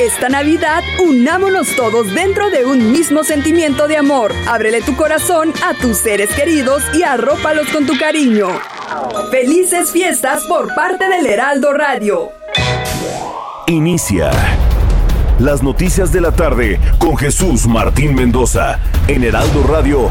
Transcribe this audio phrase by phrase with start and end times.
[0.00, 4.32] Esta Navidad, unámonos todos dentro de un mismo sentimiento de amor.
[4.48, 8.48] Ábrele tu corazón a tus seres queridos y arrópalos con tu cariño.
[9.30, 12.30] Felices fiestas por parte del Heraldo Radio.
[13.66, 14.30] Inicia
[15.38, 18.78] las noticias de la tarde con Jesús Martín Mendoza
[19.08, 20.10] en Heraldo Radio.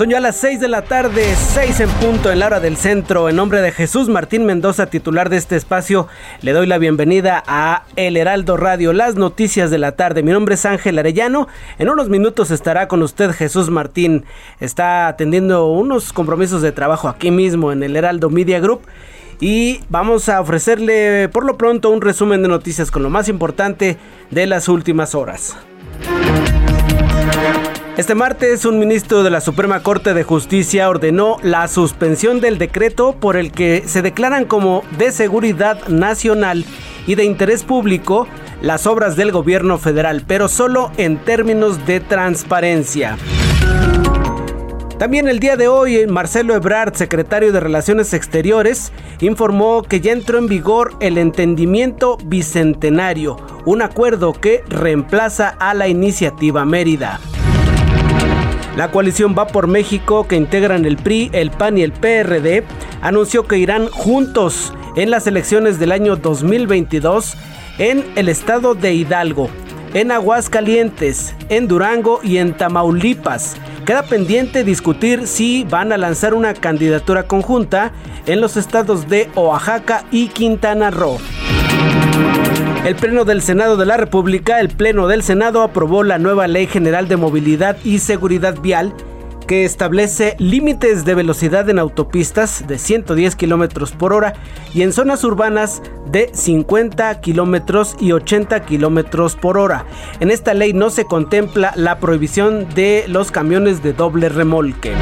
[0.00, 3.28] Son ya las 6 de la tarde, 6 en punto en la hora del centro.
[3.28, 6.08] En nombre de Jesús Martín Mendoza, titular de este espacio,
[6.40, 10.22] le doy la bienvenida a El Heraldo Radio, las noticias de la tarde.
[10.22, 11.48] Mi nombre es Ángel Arellano.
[11.78, 14.24] En unos minutos estará con usted Jesús Martín.
[14.58, 18.80] Está atendiendo unos compromisos de trabajo aquí mismo en el Heraldo Media Group.
[19.38, 23.98] Y vamos a ofrecerle por lo pronto un resumen de noticias con lo más importante
[24.30, 25.58] de las últimas horas.
[28.00, 33.12] Este martes, un ministro de la Suprema Corte de Justicia ordenó la suspensión del decreto
[33.12, 36.64] por el que se declaran como de seguridad nacional
[37.06, 38.26] y de interés público
[38.62, 43.18] las obras del gobierno federal, pero solo en términos de transparencia.
[44.98, 50.38] También el día de hoy, Marcelo Ebrard, secretario de Relaciones Exteriores, informó que ya entró
[50.38, 57.20] en vigor el entendimiento bicentenario, un acuerdo que reemplaza a la iniciativa Mérida.
[58.76, 62.64] La coalición Va por México, que integran el PRI, el PAN y el PRD,
[63.02, 67.36] anunció que irán juntos en las elecciones del año 2022
[67.78, 69.50] en el estado de Hidalgo,
[69.94, 73.56] en Aguascalientes, en Durango y en Tamaulipas.
[73.84, 77.92] Queda pendiente discutir si van a lanzar una candidatura conjunta
[78.26, 81.18] en los estados de Oaxaca y Quintana Roo.
[82.84, 86.66] El Pleno del Senado de la República, el Pleno del Senado aprobó la nueva Ley
[86.66, 88.94] General de Movilidad y Seguridad Vial
[89.50, 94.34] que establece límites de velocidad en autopistas de 110 kilómetros por hora
[94.72, 99.86] y en zonas urbanas de 50 kilómetros y 80 kilómetros por hora.
[100.20, 104.94] En esta ley no se contempla la prohibición de los camiones de doble remolque.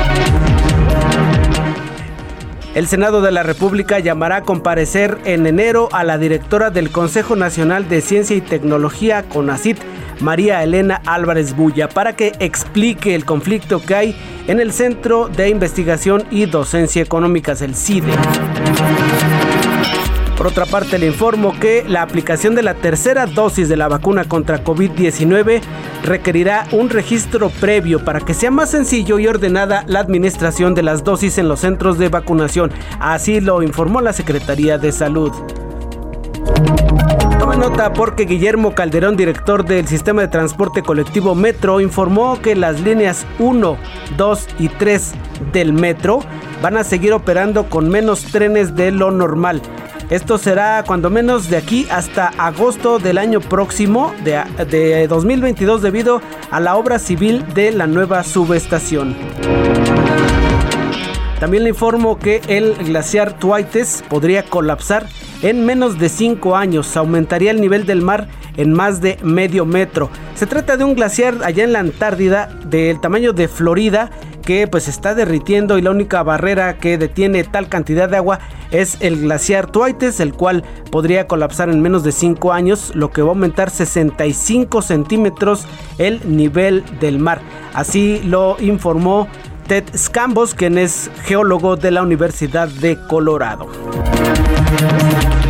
[2.79, 7.35] El Senado de la República llamará a comparecer en enero a la directora del Consejo
[7.35, 9.79] Nacional de Ciencia y Tecnología, CONACIT,
[10.21, 14.17] María Elena Álvarez Bulla, para que explique el conflicto que hay
[14.47, 18.13] en el Centro de Investigación y Docencia Económicas, el CIDE.
[20.39, 24.23] Por otra parte, le informo que la aplicación de la tercera dosis de la vacuna
[24.23, 25.61] contra COVID-19
[26.05, 31.03] requerirá un registro previo para que sea más sencillo y ordenada la administración de las
[31.03, 32.71] dosis en los centros de vacunación.
[33.01, 35.33] Así lo informó la Secretaría de Salud.
[37.41, 42.81] Tome nota porque Guillermo Calderón, director del sistema de transporte colectivo Metro, informó que las
[42.81, 43.77] líneas 1,
[44.17, 45.15] 2 y 3
[45.53, 46.21] del Metro
[46.63, 49.63] van a seguir operando con menos trenes de lo normal.
[50.11, 56.61] Esto será cuando menos de aquí hasta agosto del año próximo de, 2022 debido a
[56.61, 59.15] la obra civil de la nueva subestación.
[61.41, 65.07] También le informo que el glaciar Tuaites podría colapsar
[65.43, 66.97] en menos de 5 años.
[66.97, 70.09] Aumentaría el nivel del mar en más de medio metro.
[70.35, 74.11] Se trata de un glaciar allá en la Antártida del tamaño de Florida
[74.49, 78.39] que pues está derritiendo y la única barrera que detiene tal cantidad de agua
[78.71, 83.21] es el glaciar Tuaites, el cual podría colapsar en menos de 5 años, lo que
[83.21, 85.67] va a aumentar 65 centímetros
[85.99, 87.43] el nivel del mar.
[87.75, 89.29] Así lo informó
[89.67, 93.67] Ted Scambos, quien es geólogo de la Universidad de Colorado.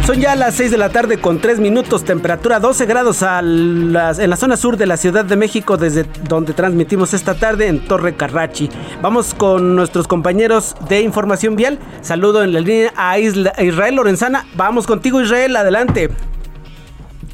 [0.08, 4.36] Son ya las 6 de la tarde con 3 minutos, temperatura 12 grados en la
[4.38, 8.70] zona sur de la Ciudad de México, desde donde transmitimos esta tarde en Torre Carrachi.
[9.02, 11.78] Vamos con nuestros compañeros de información vial.
[12.00, 14.46] Saludo en la línea a Israel Lorenzana.
[14.54, 16.08] Vamos contigo Israel, adelante.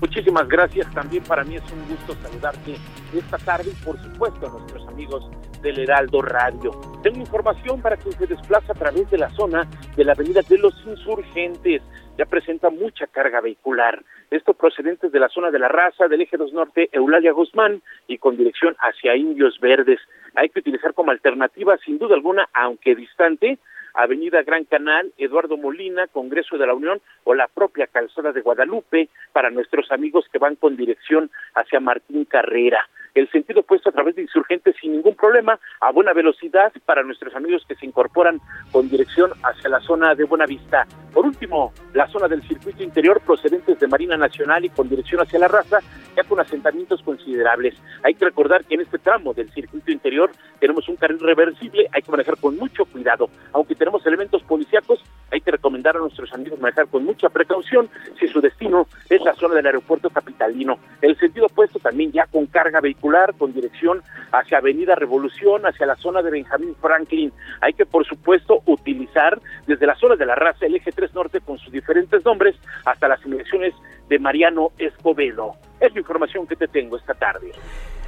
[0.00, 0.93] Muchísimas gracias.
[0.93, 2.75] También para mí es un gusto saludarte
[3.17, 5.23] esta tarde y por supuesto a nuestros amigos
[5.64, 6.72] del Heraldo Radio.
[7.02, 9.66] Tengo información para quien se desplaza a través de la zona
[9.96, 11.82] de la Avenida de los Insurgentes.
[12.19, 14.05] Ya presenta mucha carga vehicular.
[14.31, 18.19] Esto procedentes de la zona de la raza, del eje 2 norte, Eulalia Guzmán, y
[18.19, 20.00] con dirección hacia Indios Verdes.
[20.34, 23.58] Hay que utilizar como alternativa, sin duda alguna, aunque distante,
[23.94, 29.08] Avenida Gran Canal, Eduardo Molina, Congreso de la Unión o la propia calzada de Guadalupe
[29.32, 34.16] para nuestros amigos que van con dirección hacia Martín Carrera el sentido puesto a través
[34.16, 38.40] de insurgentes sin ningún problema, a buena velocidad para nuestros amigos que se incorporan
[38.72, 40.87] con dirección hacia la zona de Buenavista.
[41.12, 45.38] Por último, la zona del circuito interior procedentes de Marina Nacional y con dirección hacia
[45.38, 45.78] la raza,
[46.16, 47.81] ya con asentamientos considerables.
[48.02, 52.02] Hay que recordar que en este tramo del circuito interior tenemos un carril reversible, hay
[52.02, 53.31] que manejar con mucho cuidado.
[53.52, 57.88] Aunque tenemos elementos policíacos, hay que recomendar a nuestros amigos manejar con mucha precaución
[58.19, 60.78] si su destino es la zona del aeropuerto capitalino.
[61.00, 63.04] El sentido opuesto también ya con carga vehicular,
[63.37, 64.03] con dirección
[64.33, 67.33] hacia Avenida Revolución, hacia la zona de Benjamín Franklin.
[67.61, 71.41] Hay que, por supuesto, utilizar desde la zona de la raza el eje 3 norte
[71.41, 72.56] con sus diferentes nombres
[72.87, 73.75] hasta las inmediaciones
[74.09, 75.53] de Mariano Escobedo.
[75.81, 77.53] Es la información que te tengo esta tarde.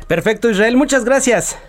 [0.09, 1.61] Perfecto, Israel, muchas gracias.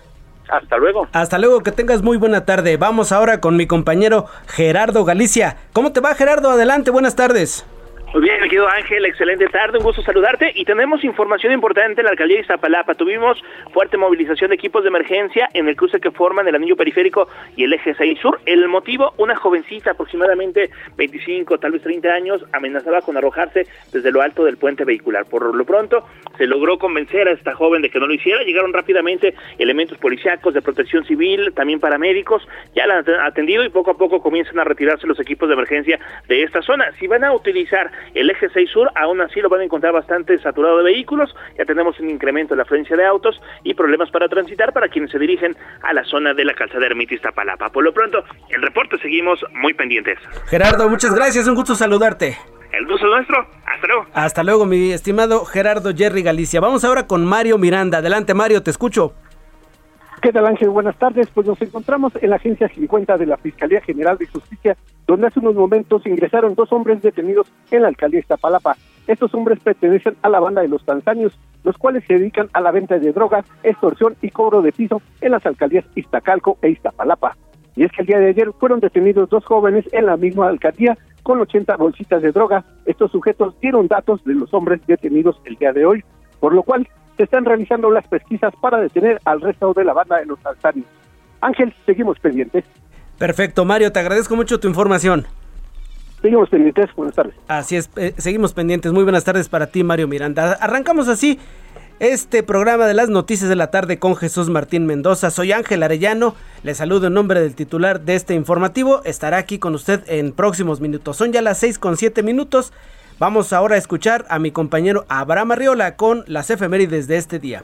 [0.47, 1.09] Hasta luego.
[1.11, 2.77] Hasta luego, que tengas muy buena tarde.
[2.77, 5.57] Vamos ahora con mi compañero Gerardo Galicia.
[5.73, 6.49] ¿Cómo te va, Gerardo?
[6.49, 7.65] Adelante, buenas tardes.
[8.13, 12.05] Muy bien, mi querido Ángel, excelente tarde, un gusto saludarte y tenemos información importante en
[12.05, 12.95] la alcaldía de Iztapalapa.
[12.95, 13.43] Tuvimos
[13.73, 17.27] fuerte movilización de equipos de emergencia en el cruce que forman el anillo periférico
[17.57, 18.39] y el eje 6 sur.
[18.45, 24.21] El motivo, una jovencita aproximadamente 25, tal vez 30 años, amenazaba con arrojarse desde lo
[24.21, 25.25] alto del puente vehicular.
[25.25, 26.07] Por lo pronto,
[26.37, 28.41] se logró convencer a esta joven de que no lo hiciera.
[28.43, 33.91] Llegaron rápidamente elementos policíacos de protección civil, también paramédicos, ya la han atendido y poco
[33.91, 35.99] a poco comienzan a retirarse los equipos de emergencia
[36.29, 36.89] de esta zona.
[36.99, 40.37] Si van a utilizar el eje 6 sur aún así lo van a encontrar bastante
[40.39, 44.27] saturado de vehículos, ya tenemos un incremento en la afluencia de autos y problemas para
[44.27, 47.69] transitar para quienes se dirigen a la zona de la calzada Ermitista Palapa.
[47.69, 50.19] Por lo pronto, el reporte seguimos muy pendientes.
[50.47, 52.37] Gerardo, muchas gracias, un gusto saludarte.
[52.71, 53.47] El gusto es nuestro.
[53.65, 54.05] Hasta luego.
[54.13, 56.59] Hasta luego, mi estimado Gerardo Jerry Galicia.
[56.59, 57.99] Vamos ahora con Mario Miranda.
[57.99, 59.13] Adelante, Mario, te escucho.
[60.21, 60.69] ¿Qué tal Ángel?
[60.71, 61.29] Buenas tardes.
[61.29, 64.75] Pues nos encontramos en la agencia 50 de la Fiscalía General de Justicia,
[65.05, 68.75] donde hace unos momentos ingresaron dos hombres detenidos en la alcaldía de Iztapalapa.
[69.05, 72.71] Estos hombres pertenecen a la banda de los tanzanios, los cuales se dedican a la
[72.71, 77.37] venta de drogas, extorsión y cobro de piso en las alcaldías Iztacalco e Iztapalapa.
[77.75, 80.97] Y es que el día de ayer fueron detenidos dos jóvenes en la misma alcaldía
[81.21, 82.65] con 80 bolsitas de droga.
[82.87, 86.03] Estos sujetos dieron datos de los hombres detenidos el día de hoy,
[86.39, 86.87] por lo cual
[87.17, 90.85] se están realizando las pesquisas para detener al resto de la banda de los alzarios.
[91.41, 92.63] Ángel, seguimos pendientes.
[93.17, 95.25] Perfecto, Mario, te agradezco mucho tu información.
[96.21, 97.35] Seguimos pendientes, buenas tardes.
[97.47, 98.91] Así es, eh, seguimos pendientes.
[98.91, 100.53] Muy buenas tardes para ti, Mario Miranda.
[100.53, 101.39] Arrancamos así
[101.99, 105.31] este programa de las noticias de la tarde con Jesús Martín Mendoza.
[105.31, 109.01] Soy Ángel Arellano, le saludo en nombre del titular de este informativo.
[109.03, 111.17] Estará aquí con usted en próximos minutos.
[111.17, 112.71] Son ya las seis con siete minutos.
[113.19, 117.63] Vamos ahora a escuchar a mi compañero Abraham Arriola con las efemérides de este día.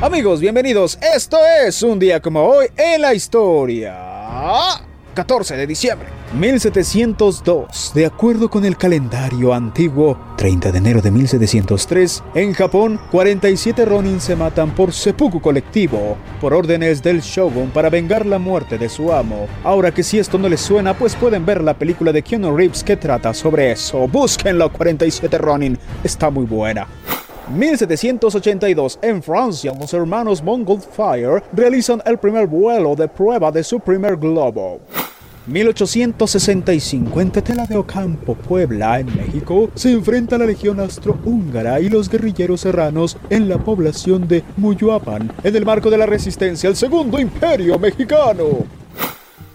[0.00, 0.98] Amigos, bienvenidos.
[1.02, 1.36] Esto
[1.66, 4.78] es un día como hoy en la historia.
[5.18, 6.08] 14 de diciembre
[6.38, 7.90] 1702.
[7.92, 14.20] De acuerdo con el calendario antiguo, 30 de enero de 1703, en Japón, 47 ronin
[14.20, 19.12] se matan por seppuku colectivo, por órdenes del shogun para vengar la muerte de su
[19.12, 19.48] amo.
[19.64, 22.84] Ahora que si esto no les suena, pues pueden ver la película de Keanu Reeves
[22.84, 24.06] que trata sobre eso.
[24.06, 25.76] Búsquenlo, 47 ronin.
[26.04, 26.86] Está muy buena.
[27.56, 34.16] 1782, en Francia, los hermanos Montgolfier realizan el primer vuelo de prueba de su primer
[34.16, 34.80] globo.
[35.46, 42.10] 1865 en Tetela de Ocampo, Puebla, en México, se enfrenta la Legión Austrohúngara y los
[42.10, 47.18] guerrilleros serranos en la población de Muyuapan, en el marco de la resistencia al Segundo
[47.18, 48.66] Imperio Mexicano.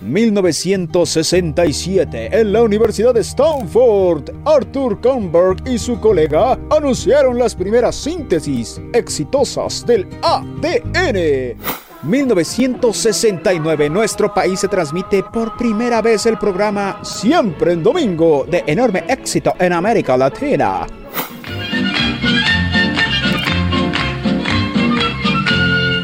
[0.03, 8.79] 1967, en la Universidad de Stanford, Arthur Kornberg y su colega anunciaron las primeras síntesis
[8.93, 11.57] exitosas del ADN.
[12.03, 19.05] 1969, nuestro país se transmite por primera vez el programa Siempre en Domingo, de enorme
[19.07, 20.85] éxito en América Latina.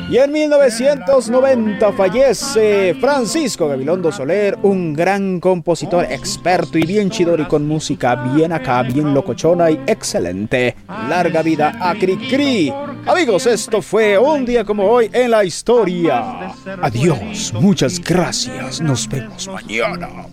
[0.10, 7.46] Y en 1990 fallece Francisco Gabilondo Soler, un gran compositor, experto y bien chidor y
[7.46, 10.76] con música bien acá, bien locochona y excelente.
[11.08, 12.74] Larga vida a Cri
[13.06, 16.54] Amigos, esto fue un día como hoy en la historia.
[16.82, 20.26] Adiós, muchas gracias, nos vemos mañana.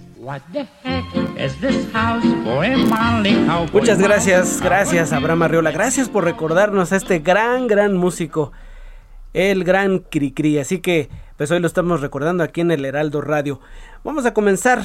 [3.74, 8.52] Muchas gracias, gracias Abraham Arriola, gracias por recordarnos a este gran, gran músico
[9.36, 10.58] el gran Cricri.
[10.58, 13.60] Así que, pues hoy lo estamos recordando aquí en el Heraldo Radio.
[14.02, 14.82] Vamos a comenzar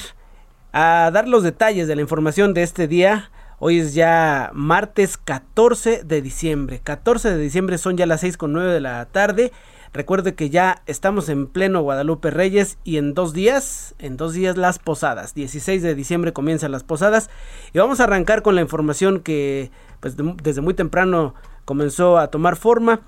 [0.73, 3.31] a dar los detalles de la información de este día.
[3.59, 6.81] Hoy es ya martes 14 de diciembre.
[6.83, 9.53] 14 de diciembre son ya las 6 con 9 de la tarde.
[9.93, 14.57] Recuerde que ya estamos en pleno Guadalupe Reyes y en dos días, en dos días
[14.57, 15.33] las posadas.
[15.33, 17.29] 16 de diciembre comienzan las posadas
[17.71, 22.57] y vamos a arrancar con la información que pues, desde muy temprano comenzó a tomar
[22.57, 23.01] forma.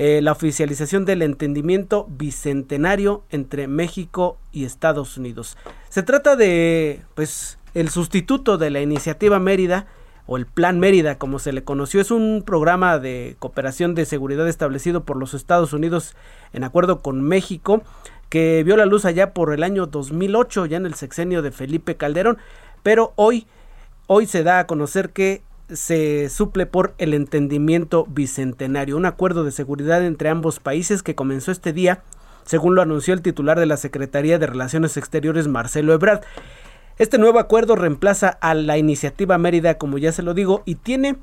[0.00, 5.58] Eh, la oficialización del entendimiento bicentenario entre México y Estados Unidos.
[5.88, 9.88] Se trata de, pues, el sustituto de la iniciativa Mérida
[10.26, 14.46] o el Plan Mérida, como se le conoció, es un programa de cooperación de seguridad
[14.46, 16.14] establecido por los Estados Unidos
[16.52, 17.82] en acuerdo con México,
[18.28, 21.96] que vio la luz allá por el año 2008, ya en el sexenio de Felipe
[21.96, 22.38] Calderón,
[22.84, 23.48] pero hoy,
[24.06, 29.50] hoy se da a conocer que se suple por el entendimiento bicentenario, un acuerdo de
[29.50, 32.02] seguridad entre ambos países que comenzó este día,
[32.44, 36.22] según lo anunció el titular de la Secretaría de Relaciones Exteriores, Marcelo Ebrard.
[36.98, 41.16] Este nuevo acuerdo reemplaza a la iniciativa Mérida, como ya se lo digo, y tiene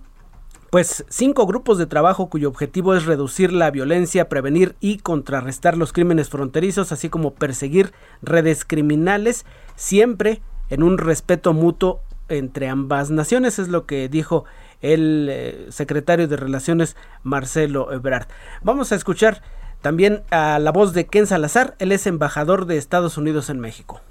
[0.69, 5.93] pues cinco grupos de trabajo cuyo objetivo es reducir la violencia, prevenir y contrarrestar los
[5.93, 13.59] crímenes fronterizos, así como perseguir redes criminales, siempre en un respeto mutuo entre ambas naciones,
[13.59, 14.45] es lo que dijo
[14.81, 18.27] el eh, secretario de Relaciones Marcelo Ebrard.
[18.63, 19.41] Vamos a escuchar
[19.81, 24.01] también a la voz de Ken Salazar, él es embajador de Estados Unidos en México.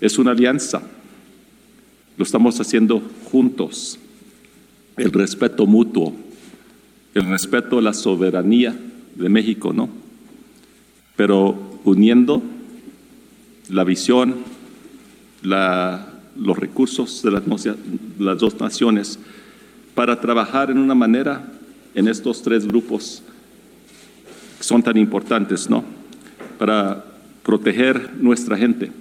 [0.00, 0.82] Es una alianza,
[2.16, 3.98] lo estamos haciendo juntos,
[4.96, 6.14] el respeto mutuo,
[7.14, 8.76] el respeto a la soberanía
[9.14, 9.88] de México, ¿no?
[11.16, 12.42] Pero uniendo
[13.68, 14.36] la visión,
[15.42, 19.18] la los recursos de las, dos naciones
[19.94, 21.52] para trabajar en una manera
[21.94, 23.22] en estos tres grupos
[24.58, 25.84] que son tan importantes, ¿no?
[26.58, 27.04] Para
[27.42, 28.92] proteger nuestra gente.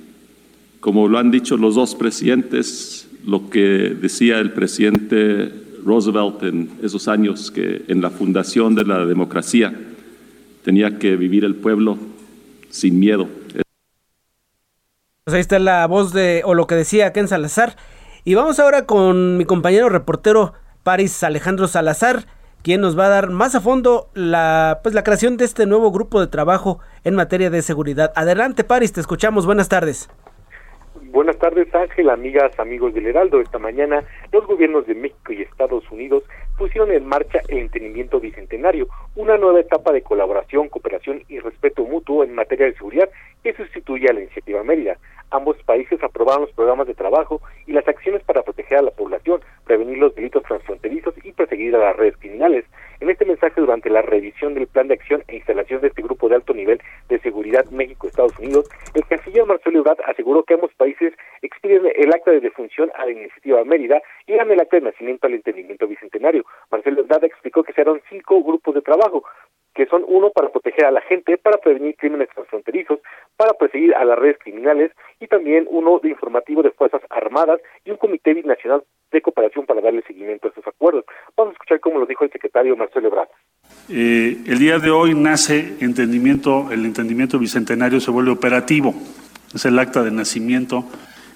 [0.80, 5.54] Como lo han dicho los dos presidentes, lo que decía el presidente
[5.86, 9.74] Roosevelt en esos años, que en la fundación de la democracia
[10.64, 11.98] tenía que vivir el pueblo
[12.70, 13.28] sin miedo.
[15.26, 17.76] Pues ahí está la voz de, o lo que decía Ken Salazar.
[18.24, 22.26] Y vamos ahora con mi compañero reportero Paris Alejandro Salazar,
[22.64, 25.92] quien nos va a dar más a fondo la, pues, la creación de este nuevo
[25.92, 28.12] grupo de trabajo en materia de seguridad.
[28.16, 29.46] Adelante, Paris, te escuchamos.
[29.46, 30.10] Buenas tardes.
[31.12, 33.42] Buenas tardes, Ángel, amigas, amigos del Heraldo.
[33.42, 36.24] Esta mañana, los gobiernos de México y Estados Unidos
[36.58, 42.24] pusieron en marcha el entendimiento bicentenario, una nueva etapa de colaboración, cooperación y respeto mutuo
[42.24, 43.10] en materia de seguridad
[43.44, 44.98] que sustituye a la iniciativa Mérida.
[45.32, 49.42] Ambos países aprobaron los programas de trabajo y las acciones para proteger a la población,
[49.66, 52.66] prevenir los delitos transfronterizos y perseguir a las redes criminales.
[53.00, 56.28] En este mensaje durante la revisión del plan de acción e instalación de este grupo
[56.28, 61.14] de alto nivel de seguridad México-Estados Unidos, el canciller Marcelo Ebrard aseguró que ambos países
[61.42, 65.28] expiden el acta de defunción a la iniciativa Mérida y dan el acta de nacimiento
[65.28, 66.44] al entendimiento bicentenario.
[66.70, 69.24] Marcelo Ebrard explicó que serán cinco grupos de trabajo,
[69.74, 73.00] que son uno para proteger a la gente, para prevenir crímenes transfronterizos,
[73.38, 74.92] para perseguir a las redes criminales
[75.32, 80.04] también uno de informativo de Fuerzas Armadas y un comité binacional de cooperación para darle
[80.04, 81.06] seguimiento a estos acuerdos.
[81.36, 83.30] Vamos a escuchar cómo lo dijo el secretario Marcelo Ebrard.
[83.90, 88.94] Eh, el día de hoy nace entendimiento, el entendimiento bicentenario se vuelve operativo.
[89.56, 90.84] Es el acta de nacimiento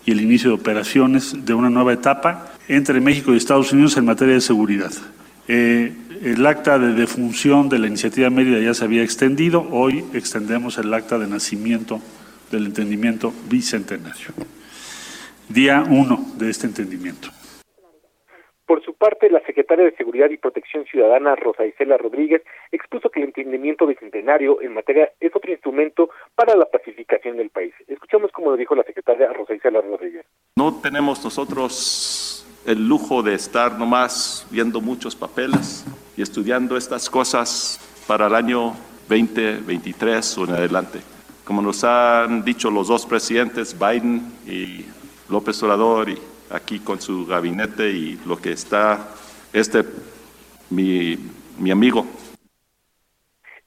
[0.05, 4.05] y el inicio de operaciones de una nueva etapa entre México y Estados Unidos en
[4.05, 4.91] materia de seguridad.
[5.47, 10.77] Eh, el acta de defunción de la iniciativa Mérida ya se había extendido, hoy extendemos
[10.77, 12.01] el acta de nacimiento
[12.55, 14.29] del entendimiento bicentenario.
[15.49, 17.29] Día uno de este entendimiento.
[18.65, 23.19] Por su parte, la secretaria de Seguridad y Protección Ciudadana, Rosa Isela Rodríguez, expuso que
[23.19, 27.75] el entendimiento bicentenario en materia es otro instrumento para la pacificación del país.
[27.87, 30.25] Escuchamos cómo lo dijo la secretaria Rosa Isela Rodríguez.
[30.55, 35.85] No tenemos nosotros el lujo de estar nomás viendo muchos papeles
[36.17, 38.73] y estudiando estas cosas para el año
[39.07, 41.14] 2023 o en adelante.
[41.45, 44.83] Como nos han dicho los dos presidentes, Biden y
[45.29, 46.17] López Obrador, y
[46.49, 49.09] aquí con su gabinete y lo que está
[49.53, 49.83] este
[50.71, 51.17] mi,
[51.59, 52.05] mi amigo.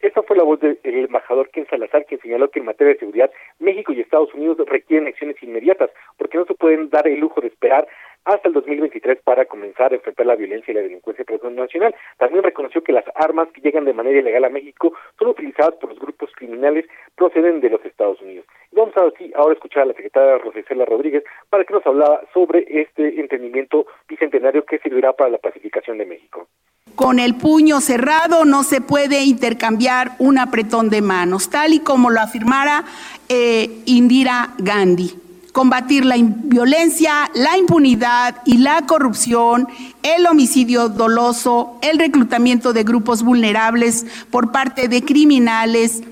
[0.01, 3.31] Esta fue la voz del embajador Ken Salazar, que señaló que en materia de seguridad
[3.59, 7.49] México y Estados Unidos requieren acciones inmediatas, porque no se pueden dar el lujo de
[7.49, 7.87] esperar
[8.29, 11.95] hasta el 2023 para comenzar a enfrentar la violencia y la delincuencia nacional.
[12.19, 15.91] También reconoció que las armas que llegan de manera ilegal a México son utilizadas por
[15.91, 16.85] los grupos criminales
[17.17, 18.45] proceden de los Estados Unidos.
[18.71, 22.67] Y vamos a ahora escuchar a la secretaria Rosicela Rodríguez para que nos hablaba sobre
[22.69, 26.47] este entendimiento bicentenario que servirá para la pacificación de México.
[26.95, 32.11] Con el puño cerrado no se puede intercambiar un apretón de manos, tal y como
[32.11, 32.85] lo afirmara
[33.29, 35.28] eh, Indira Gandhi
[35.59, 39.67] combatir la violencia, la impunidad y la corrupción,
[40.05, 46.05] el homicidio doloso, el reclutamiento de grupos vulnerables por parte de criminales,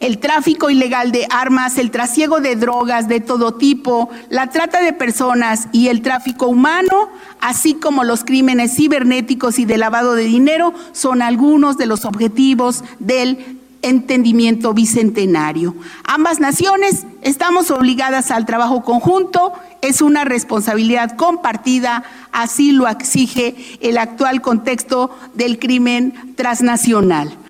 [0.00, 4.94] el tráfico ilegal de armas, el trasiego de drogas de todo tipo, la trata de
[4.94, 7.10] personas y el tráfico humano,
[7.42, 12.82] así como los crímenes cibernéticos y de lavado de dinero, son algunos de los objetivos
[12.98, 15.74] del entendimiento bicentenario.
[16.04, 22.02] Ambas naciones estamos obligadas al trabajo conjunto, es una responsabilidad compartida,
[22.32, 27.45] así lo exige el actual contexto del crimen transnacional.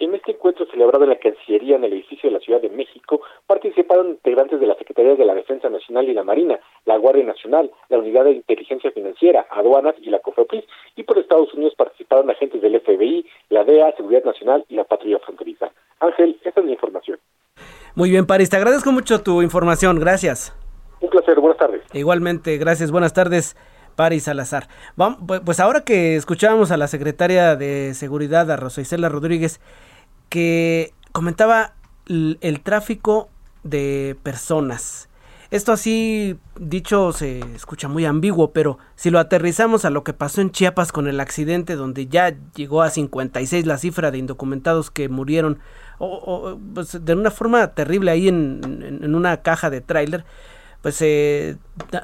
[0.00, 3.20] En este encuentro celebrado en la Cancillería en el edificio de la Ciudad de México,
[3.48, 7.68] participaron integrantes de la Secretaría de la Defensa Nacional y la Marina, la Guardia Nacional,
[7.88, 10.64] la Unidad de Inteligencia Financiera, Aduanas y la COFEPRIS,
[10.94, 15.18] y por Estados Unidos participaron agentes del FBI, la DEA, Seguridad Nacional y la Patrulla
[15.18, 15.72] Fronteriza.
[15.98, 17.18] Ángel, esta es la información.
[17.96, 20.56] Muy bien, París, te agradezco mucho tu información, gracias.
[21.00, 21.82] Un placer, buenas tardes.
[21.92, 23.56] Igualmente, gracias, buenas tardes.
[23.96, 24.68] Paris Salazar.
[24.94, 29.60] Vamos, pues ahora que escuchábamos a la secretaria de Seguridad, a Rosa Isela Rodríguez,
[30.28, 31.74] que comentaba
[32.06, 33.28] el, tráfico
[33.62, 35.08] de personas.
[35.50, 40.42] Esto así dicho se escucha muy ambiguo, pero si lo aterrizamos a lo que pasó
[40.42, 45.08] en Chiapas con el accidente donde ya llegó a 56 la cifra de indocumentados que
[45.08, 45.58] murieron
[45.98, 50.24] o, pues, de una forma terrible ahí en, en, una caja de tráiler,
[50.82, 51.56] pues se,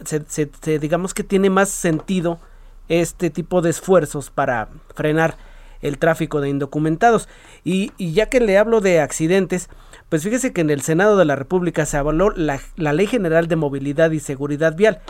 [0.04, 2.40] se, digamos que tiene más sentido
[2.88, 5.36] este tipo de esfuerzos para frenar
[5.84, 7.28] el tráfico de indocumentados.
[7.62, 9.68] Y, ya que le hablo de accidentes,
[10.08, 13.46] pues fíjese que en el Senado de la República se avaló la, la Ley General
[13.46, 15.00] de Movilidad y Seguridad Vial.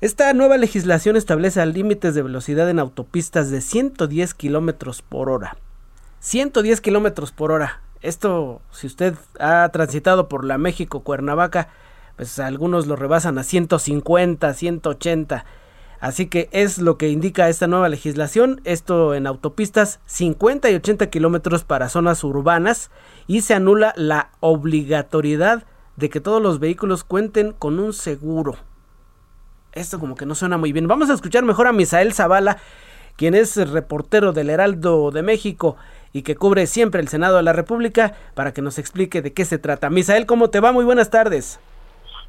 [0.00, 5.56] Esta nueva legislación establece límites de velocidad en autopistas de 110 kilómetros por hora.
[6.20, 7.80] 110 kilómetros por hora.
[8.02, 11.68] Esto, si usted ha transitado por la México Cuernavaca,
[12.16, 15.44] pues algunos lo rebasan a 150, 180.
[16.02, 21.06] Así que es lo que indica esta nueva legislación, esto en autopistas 50 y 80
[21.10, 22.90] kilómetros para zonas urbanas
[23.28, 25.62] y se anula la obligatoriedad
[25.94, 28.56] de que todos los vehículos cuenten con un seguro.
[29.70, 30.88] Esto como que no suena muy bien.
[30.88, 32.58] Vamos a escuchar mejor a Misael Zavala,
[33.14, 35.76] quien es reportero del Heraldo de México
[36.12, 39.44] y que cubre siempre el Senado de la República, para que nos explique de qué
[39.44, 39.88] se trata.
[39.88, 40.72] Misael, ¿cómo te va?
[40.72, 41.60] Muy buenas tardes.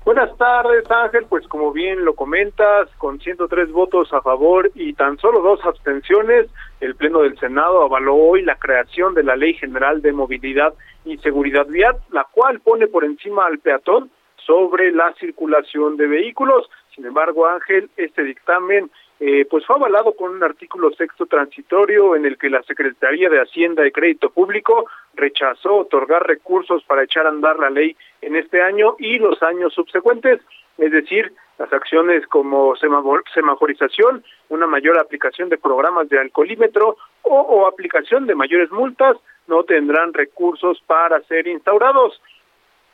[0.05, 1.25] Buenas tardes, Ángel.
[1.29, 6.47] Pues como bien lo comentas, con 103 votos a favor y tan solo dos abstenciones,
[6.81, 10.73] el Pleno del Senado avaló hoy la creación de la Ley General de Movilidad
[11.05, 14.11] y Seguridad Vial, la cual pone por encima al peatón
[14.45, 16.69] sobre la circulación de vehículos.
[16.93, 22.25] Sin embargo, Ángel, este dictamen eh, pues fue avalado con un artículo sexto transitorio en
[22.25, 27.29] el que la Secretaría de Hacienda y Crédito Público rechazó otorgar recursos para echar a
[27.29, 30.39] andar la ley en este año y los años subsecuentes,
[30.77, 37.67] es decir, las acciones como semaforización, una mayor aplicación de programas de alcoholímetro o, o
[37.67, 42.19] aplicación de mayores multas no tendrán recursos para ser instaurados.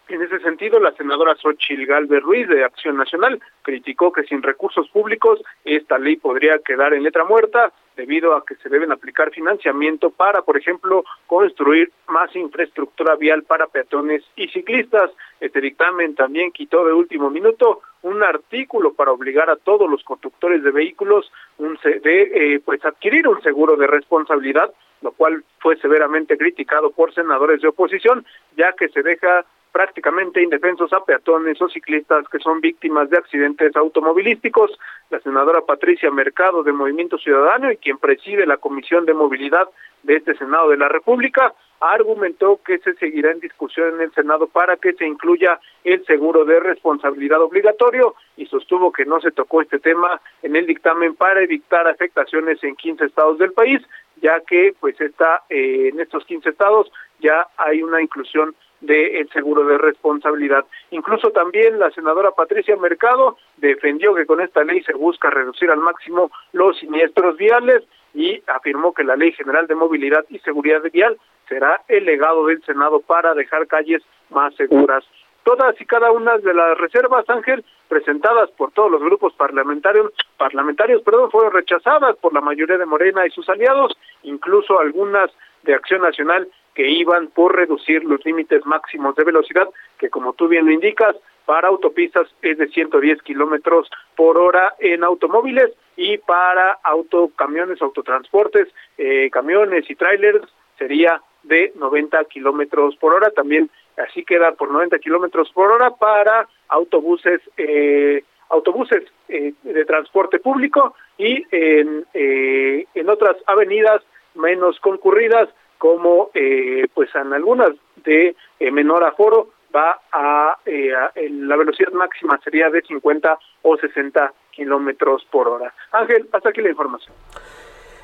[0.09, 4.89] En ese sentido, la senadora Xochil Galvez Ruiz de Acción Nacional criticó que sin recursos
[4.89, 10.09] públicos esta ley podría quedar en letra muerta debido a que se deben aplicar financiamiento
[10.09, 15.11] para, por ejemplo, construir más infraestructura vial para peatones y ciclistas.
[15.41, 20.63] Este dictamen también quitó de último minuto un artículo para obligar a todos los conductores
[20.63, 22.21] de vehículos un, de
[22.55, 27.67] eh, pues adquirir un seguro de responsabilidad, lo cual fue severamente criticado por senadores de
[27.67, 33.17] oposición, ya que se deja prácticamente indefensos a peatones o ciclistas que son víctimas de
[33.17, 34.71] accidentes automovilísticos.
[35.09, 39.67] La senadora Patricia Mercado de Movimiento Ciudadano y quien preside la Comisión de Movilidad
[40.03, 44.47] de este Senado de la República argumentó que se seguirá en discusión en el Senado
[44.47, 49.61] para que se incluya el seguro de responsabilidad obligatorio y sostuvo que no se tocó
[49.61, 53.81] este tema en el dictamen para evitar afectaciones en 15 estados del país,
[54.21, 59.65] ya que pues está eh, en estos 15 estados ya hay una inclusión del seguro
[59.65, 60.65] de responsabilidad.
[60.91, 65.79] Incluso también la senadora Patricia Mercado defendió que con esta ley se busca reducir al
[65.79, 71.17] máximo los siniestros viales y afirmó que la Ley General de Movilidad y Seguridad Vial
[71.47, 75.03] será el legado del Senado para dejar calles más seguras.
[75.43, 81.01] Todas y cada una de las reservas, Ángel, presentadas por todos los grupos parlamentarios, parlamentarios,
[81.01, 85.31] perdón, fueron rechazadas por la mayoría de Morena y sus aliados, incluso algunas
[85.63, 90.47] de Acción Nacional que iban por reducir los límites máximos de velocidad, que como tú
[90.47, 96.73] bien lo indicas, para autopistas es de 110 kilómetros por hora en automóviles y para
[96.83, 103.31] autocamiones, autotransportes, eh, camiones y trailers sería de 90 kilómetros por hora.
[103.31, 110.39] También así queda por 90 kilómetros por hora para autobuses, eh, autobuses eh, de transporte
[110.39, 114.01] público y en, eh, en otras avenidas
[114.35, 117.71] menos concurridas como eh, pues en algunas
[118.05, 123.77] de eh, menor aforo va a, eh, a, la velocidad máxima sería de 50 o
[123.77, 125.73] 60 kilómetros por hora.
[125.91, 127.15] Ángel, hasta aquí la información.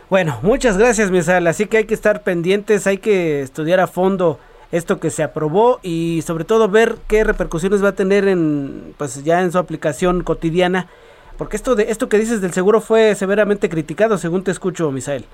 [0.09, 1.47] Bueno, muchas gracias, Misael.
[1.47, 4.39] Así que hay que estar pendientes, hay que estudiar a fondo
[4.71, 9.23] esto que se aprobó y sobre todo ver qué repercusiones va a tener en pues
[9.23, 10.87] ya en su aplicación cotidiana,
[11.37, 15.25] porque esto de esto que dices del seguro fue severamente criticado, según te escucho, Misael.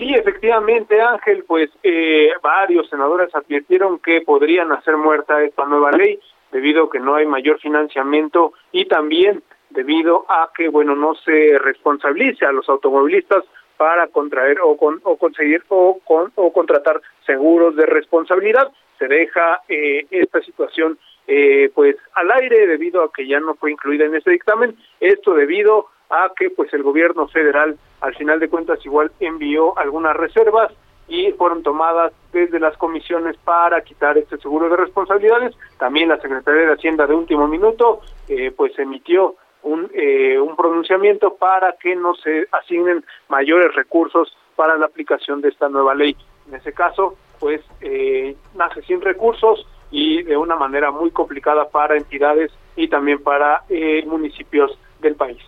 [0.00, 6.18] Sí, efectivamente, Ángel, pues eh, varios senadores advirtieron que podrían hacer muerta esta nueva ley
[6.52, 11.58] debido a que no hay mayor financiamiento y también debido a que, bueno, no se
[11.58, 13.44] responsabilice a los automovilistas
[13.76, 18.72] para contraer o, con, o conseguir o, con, o contratar seguros de responsabilidad.
[18.98, 23.72] Se deja eh, esta situación eh, pues al aire debido a que ya no fue
[23.72, 24.76] incluida en este dictamen.
[24.98, 30.16] Esto debido a que pues el gobierno federal al final de cuentas igual envió algunas
[30.16, 30.72] reservas
[31.08, 35.56] y fueron tomadas desde las comisiones para quitar este seguro de responsabilidades.
[35.78, 41.34] También la Secretaría de Hacienda de último minuto eh, pues emitió un, eh, un pronunciamiento
[41.34, 46.16] para que no se asignen mayores recursos para la aplicación de esta nueva ley.
[46.48, 51.96] En ese caso, pues eh, nace sin recursos y de una manera muy complicada para
[51.96, 55.38] entidades y también para eh, municipios del país.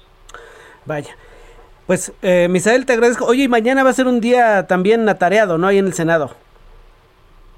[0.87, 1.17] Vaya.
[1.87, 3.27] Pues, eh, Misael, te agradezco.
[3.27, 5.67] Oye, y mañana va a ser un día también atareado, ¿no?
[5.67, 6.31] Ahí en el Senado.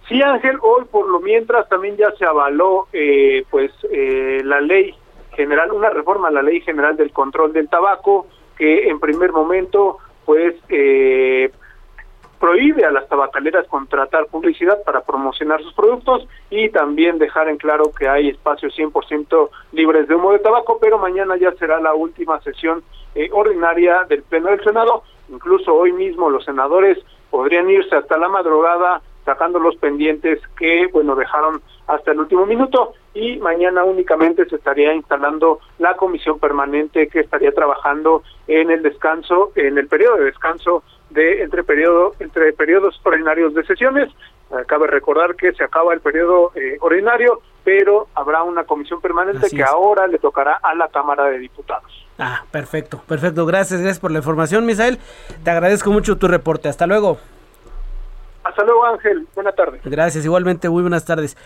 [0.08, 4.94] Sí, Ángel, hoy por lo mientras también ya se avaló, eh, pues, eh, la ley
[5.34, 8.26] general, una reforma a la ley general del control del tabaco,
[8.58, 11.50] que en primer momento, pues, eh,
[12.38, 17.90] prohíbe a las tabacaleras contratar publicidad para promocionar sus productos y también dejar en claro
[17.96, 22.40] que hay espacios 100% libres de humo de tabaco, pero mañana ya será la última
[22.40, 22.82] sesión
[23.14, 25.02] eh, ordinaria del Pleno del Senado.
[25.28, 26.98] Incluso hoy mismo los senadores
[27.30, 32.92] podrían irse hasta la madrugada sacando los pendientes que, bueno, dejaron hasta el último minuto
[33.14, 39.52] y mañana únicamente se estaría instalando la comisión permanente que estaría trabajando en el descanso,
[39.54, 44.08] en el periodo de descanso de entre periodo entre periodos ordinarios de sesiones.
[44.66, 49.56] Cabe recordar que se acaba el periodo eh, ordinario, pero habrá una comisión permanente Así
[49.56, 49.68] que es.
[49.68, 51.90] ahora le tocará a la Cámara de Diputados.
[52.18, 53.46] Ah, perfecto, perfecto.
[53.46, 54.98] Gracias, gracias por la información, Misael.
[55.42, 56.68] Te agradezco mucho tu reporte.
[56.68, 57.18] Hasta luego.
[58.44, 59.26] Hasta luego, Ángel.
[59.34, 59.80] Buenas tardes.
[59.84, 61.36] Gracias, igualmente, muy buenas tardes.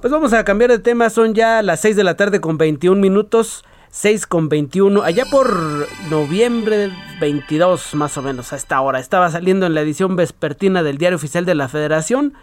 [0.00, 3.00] Pues vamos a cambiar de tema, son ya las 6 de la tarde con 21
[3.00, 3.64] minutos.
[3.96, 9.64] 6 con 21, allá por noviembre 22 más o menos a esta hora, estaba saliendo
[9.64, 12.34] en la edición vespertina del Diario Oficial de la Federación,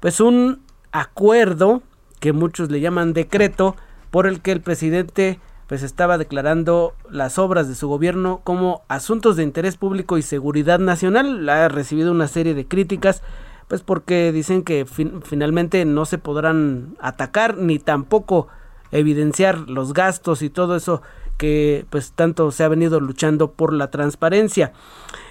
[0.00, 0.62] pues un
[0.92, 1.82] acuerdo
[2.20, 3.76] que muchos le llaman decreto
[4.10, 9.36] por el que el presidente pues estaba declarando las obras de su gobierno como asuntos
[9.36, 13.22] de interés público y seguridad nacional, ha recibido una serie de críticas
[13.68, 18.48] pues porque dicen que fin finalmente no se podrán atacar ni tampoco
[18.94, 21.02] evidenciar los gastos y todo eso
[21.36, 24.72] que pues tanto se ha venido luchando por la transparencia.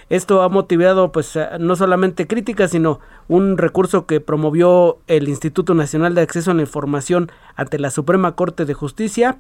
[0.10, 3.00] Esto ha motivado pues no solamente críticas, sino
[3.30, 8.36] un recurso que promovió el Instituto Nacional de Acceso a la Información ante la Suprema
[8.36, 9.38] Corte de Justicia,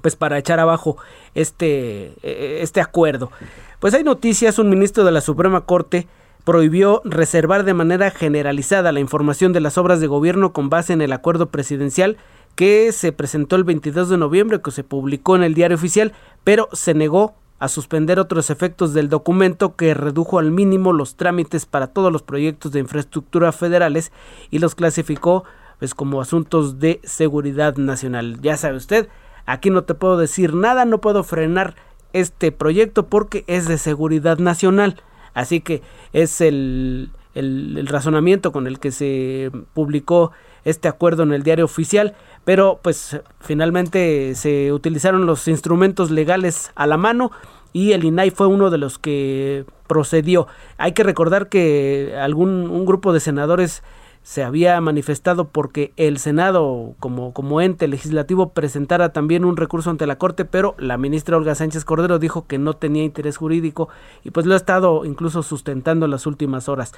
[0.00, 0.96] pues para echar abajo
[1.34, 3.30] este este acuerdo.
[3.78, 6.08] Pues hay noticias, un ministro de la Suprema Corte
[6.44, 11.00] prohibió reservar de manera generalizada la información de las obras de gobierno con base en
[11.00, 12.16] el acuerdo presidencial
[12.54, 16.12] que se presentó el 22 de noviembre, que se publicó en el diario oficial,
[16.44, 21.64] pero se negó a suspender otros efectos del documento que redujo al mínimo los trámites
[21.64, 24.10] para todos los proyectos de infraestructura federales
[24.50, 25.44] y los clasificó
[25.78, 28.40] pues como asuntos de seguridad nacional.
[28.40, 29.08] Ya sabe usted,
[29.46, 31.76] aquí no te puedo decir nada, no puedo frenar
[32.12, 35.00] este proyecto porque es de seguridad nacional.
[35.32, 40.32] Así que es el, el, el razonamiento con el que se publicó
[40.64, 46.86] este acuerdo en el diario oficial, pero pues finalmente se utilizaron los instrumentos legales a
[46.86, 47.30] la mano
[47.72, 50.46] y el INAI fue uno de los que procedió.
[50.78, 53.82] Hay que recordar que algún un grupo de senadores
[54.22, 60.06] se había manifestado porque el Senado como, como ente legislativo presentara también un recurso ante
[60.06, 63.88] la Corte, pero la ministra Olga Sánchez Cordero dijo que no tenía interés jurídico
[64.22, 66.92] y pues lo ha estado incluso sustentando en las últimas horas.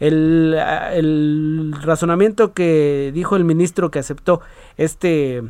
[0.00, 4.40] El, razonamiento que dijo el ministro que aceptó
[4.76, 5.42] este,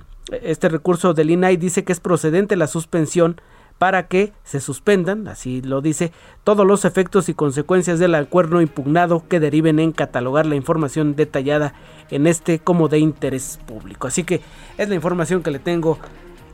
[0.42, 3.40] este recurso del INAI dice que es procedente la suspensión
[3.80, 6.12] para que se suspendan, así lo dice,
[6.44, 11.72] todos los efectos y consecuencias del acuerdo impugnado que deriven en catalogar la información detallada
[12.10, 14.06] en este como de interés público.
[14.06, 14.42] Así que
[14.76, 15.98] es la información que le tengo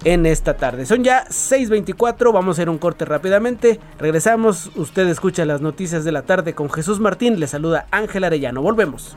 [0.05, 0.87] en esta tarde.
[0.87, 3.81] Son ya 6.24, vamos a hacer un corte rápidamente.
[3.99, 8.63] Regresamos, usted escucha las noticias de la tarde con Jesús Martín, le saluda Ángel Arellano,
[8.63, 9.17] volvemos.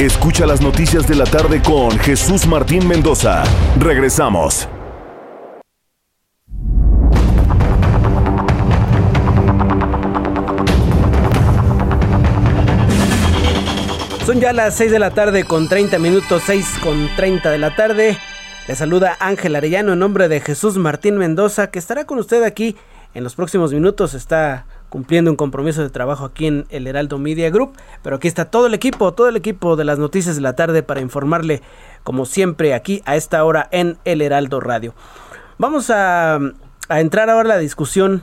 [0.00, 3.44] Escucha las noticias de la tarde con Jesús Martín Mendoza.
[3.78, 4.68] Regresamos.
[14.26, 17.76] Son ya las 6 de la tarde con 30 minutos, 6 con 30 de la
[17.76, 18.18] tarde.
[18.66, 22.74] Le saluda Ángel Arellano en nombre de Jesús Martín Mendoza, que estará con usted aquí
[23.14, 24.14] en los próximos minutos.
[24.14, 27.72] Está cumpliendo un compromiso de trabajo aquí en el Heraldo Media Group.
[28.04, 30.84] Pero aquí está todo el equipo, todo el equipo de las noticias de la tarde
[30.84, 31.62] para informarle,
[32.04, 34.94] como siempre, aquí a esta hora en el Heraldo Radio.
[35.58, 36.38] Vamos a,
[36.88, 38.22] entrar ahora a la discusión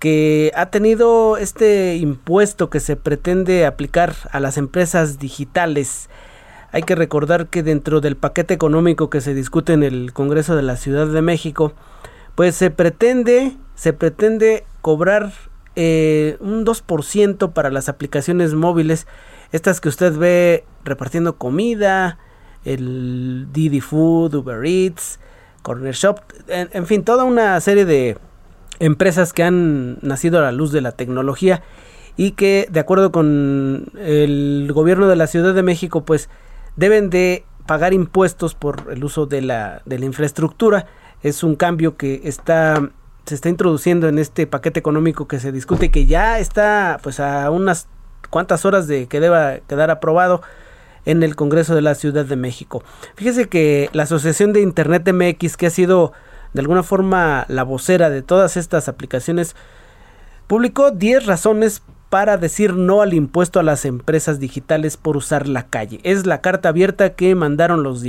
[0.00, 6.10] que ha tenido este impuesto que se pretende aplicar a las empresas digitales.
[6.72, 10.62] Hay que recordar que dentro del paquete económico que se discute en el Congreso de
[10.62, 11.74] la Ciudad de México,
[12.34, 15.30] pues se pretende, se pretende cobrar
[15.80, 19.06] eh, un 2% para las aplicaciones móviles,
[19.52, 22.18] estas que usted ve repartiendo comida,
[22.64, 25.20] el Didi Food, Uber Eats,
[25.62, 28.18] Corner Shop, en, fin, toda una serie de
[28.80, 31.62] empresas que han nacido a la luz de la tecnología
[32.16, 36.28] y que de acuerdo con el gobierno de la Ciudad de México pues
[36.74, 40.86] deben de pagar impuestos por el uso de la, de la infraestructura.
[41.22, 42.90] Es un cambio que está
[43.28, 47.50] se está introduciendo en este paquete económico que se discute que ya está pues a
[47.50, 47.86] unas
[48.30, 50.42] cuantas horas de que deba quedar aprobado
[51.04, 52.82] en el Congreso de la Ciudad de México.
[53.14, 56.12] Fíjese que la Asociación de Internet MX, que ha sido
[56.54, 59.54] de alguna forma la vocera de todas estas aplicaciones,
[60.46, 65.66] publicó 10 razones para decir no al impuesto a las empresas digitales por usar la
[65.66, 66.00] calle.
[66.04, 68.02] Es la carta abierta que mandaron los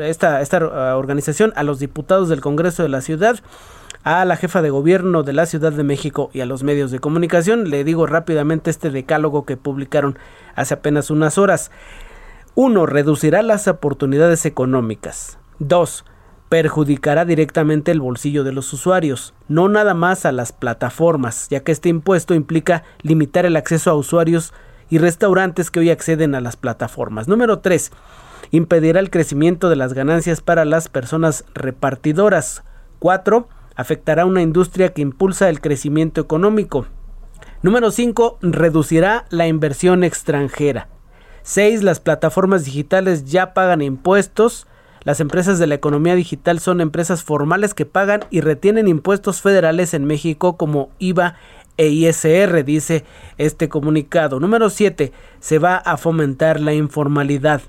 [0.00, 3.40] esta, esta organización a los diputados del Congreso de la Ciudad
[4.04, 6.98] a la jefa de gobierno de la Ciudad de México y a los medios de
[6.98, 7.70] comunicación.
[7.70, 10.18] Le digo rápidamente este decálogo que publicaron
[10.54, 11.70] hace apenas unas horas.
[12.54, 12.86] 1.
[12.86, 15.38] Reducirá las oportunidades económicas.
[15.60, 16.04] 2.
[16.48, 21.72] Perjudicará directamente el bolsillo de los usuarios, no nada más a las plataformas, ya que
[21.72, 24.52] este impuesto implica limitar el acceso a usuarios
[24.90, 27.26] y restaurantes que hoy acceden a las plataformas.
[27.26, 27.90] Número 3.
[28.50, 32.64] Impedirá el crecimiento de las ganancias para las personas repartidoras.
[32.98, 36.86] 4 afectará a una industria que impulsa el crecimiento económico.
[37.62, 38.38] Número 5.
[38.42, 40.88] Reducirá la inversión extranjera.
[41.42, 41.82] 6.
[41.82, 44.66] Las plataformas digitales ya pagan impuestos.
[45.04, 49.94] Las empresas de la economía digital son empresas formales que pagan y retienen impuestos federales
[49.94, 51.36] en México como IVA
[51.76, 53.04] e ISR, dice
[53.38, 54.38] este comunicado.
[54.38, 55.12] Número 7.
[55.40, 57.62] Se va a fomentar la informalidad.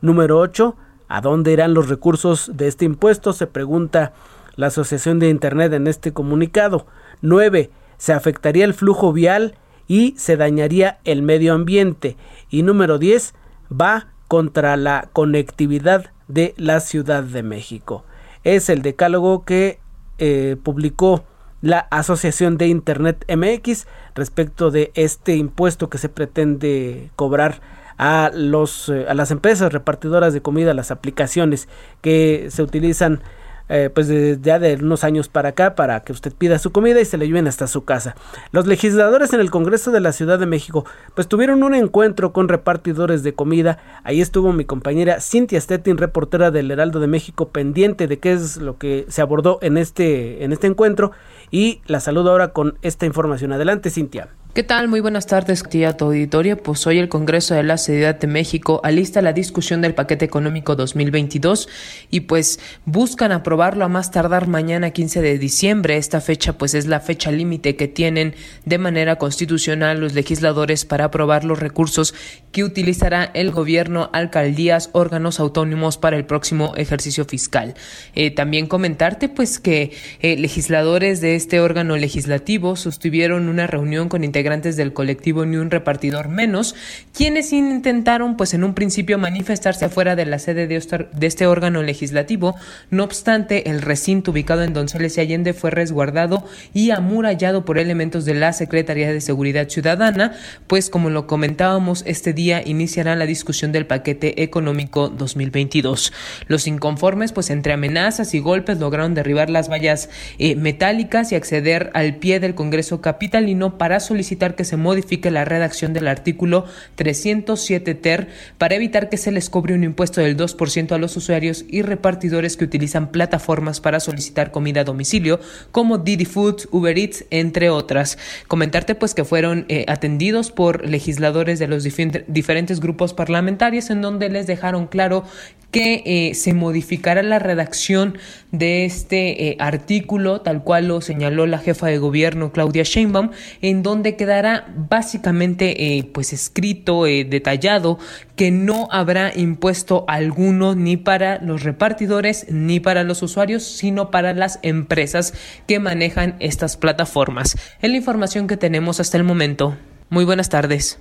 [0.00, 0.76] Número 8.
[1.08, 3.32] ¿A dónde irán los recursos de este impuesto?
[3.32, 4.12] Se pregunta
[4.58, 6.84] la Asociación de Internet en este comunicado.
[7.22, 7.70] 9.
[7.96, 9.54] Se afectaría el flujo vial
[9.86, 12.16] y se dañaría el medio ambiente.
[12.50, 13.34] Y número 10.
[13.70, 18.04] Va contra la conectividad de la Ciudad de México.
[18.42, 19.78] Es el decálogo que
[20.18, 21.24] eh, publicó
[21.62, 27.60] la Asociación de Internet MX respecto de este impuesto que se pretende cobrar
[27.96, 31.68] a los a las empresas repartidoras de comida, las aplicaciones
[32.00, 33.22] que se utilizan
[33.68, 37.00] eh, pues de, ya de unos años para acá para que usted pida su comida
[37.00, 38.16] y se le lleven hasta su casa.
[38.52, 42.48] Los legisladores en el Congreso de la Ciudad de México pues tuvieron un encuentro con
[42.48, 43.78] repartidores de comida.
[44.04, 48.56] Ahí estuvo mi compañera Cintia Stettin, reportera del Heraldo de México, pendiente de qué es
[48.56, 51.12] lo que se abordó en este, en este encuentro
[51.50, 53.52] y la saludo ahora con esta información.
[53.52, 54.28] Adelante, Cintia.
[54.54, 54.88] ¿Qué tal?
[54.88, 56.56] Muy buenas tardes a tu auditorio.
[56.56, 60.74] Pues hoy el Congreso de la Ciudad de México alista la discusión del paquete económico
[60.74, 61.68] 2022
[62.10, 65.96] y pues buscan aprobarlo a más tardar mañana 15 de diciembre.
[65.96, 68.34] Esta fecha pues es la fecha límite que tienen
[68.64, 72.12] de manera constitucional los legisladores para aprobar los recursos
[72.50, 77.74] que utilizará el gobierno, alcaldías, órganos autónomos para el próximo ejercicio fiscal.
[78.14, 84.24] Eh, también comentarte pues que eh, legisladores de este órgano legislativo sostuvieron una reunión con
[84.38, 86.76] integrantes del colectivo Ni un repartidor menos,
[87.12, 92.54] quienes intentaron pues en un principio manifestarse afuera de la sede de este órgano legislativo.
[92.90, 98.24] No obstante, el recinto ubicado en Donceles y Allende fue resguardado y amurallado por elementos
[98.26, 100.34] de la Secretaría de Seguridad Ciudadana,
[100.68, 106.12] pues como lo comentábamos, este día iniciará la discusión del paquete económico 2022.
[106.46, 111.90] Los inconformes, pues entre amenazas y golpes, lograron derribar las vallas eh, metálicas y acceder
[111.94, 117.94] al pie del Congreso Capitalino para solicitar que se modifique la redacción del artículo 307
[117.94, 121.82] ter para evitar que se les cobre un impuesto del 2% a los usuarios y
[121.82, 125.40] repartidores que utilizan plataformas para solicitar comida a domicilio
[125.72, 128.18] como Didi Food, Uber Eats, entre otras.
[128.48, 134.28] Comentarte pues que fueron eh, atendidos por legisladores de los diferentes grupos parlamentarios en donde
[134.28, 135.24] les dejaron claro
[135.70, 138.16] que eh, se modificará la redacción
[138.52, 143.82] de este eh, artículo, tal cual lo señaló la jefa de gobierno Claudia Sheinbaum, en
[143.82, 147.98] donde quedará básicamente eh, pues escrito, detallado,
[148.36, 154.34] que no habrá impuesto alguno ni para los repartidores ni para los usuarios, sino para
[154.34, 155.32] las empresas
[155.66, 157.56] que manejan estas plataformas.
[157.80, 159.78] Es la información que tenemos hasta el momento.
[160.10, 160.98] Muy buenas tardes.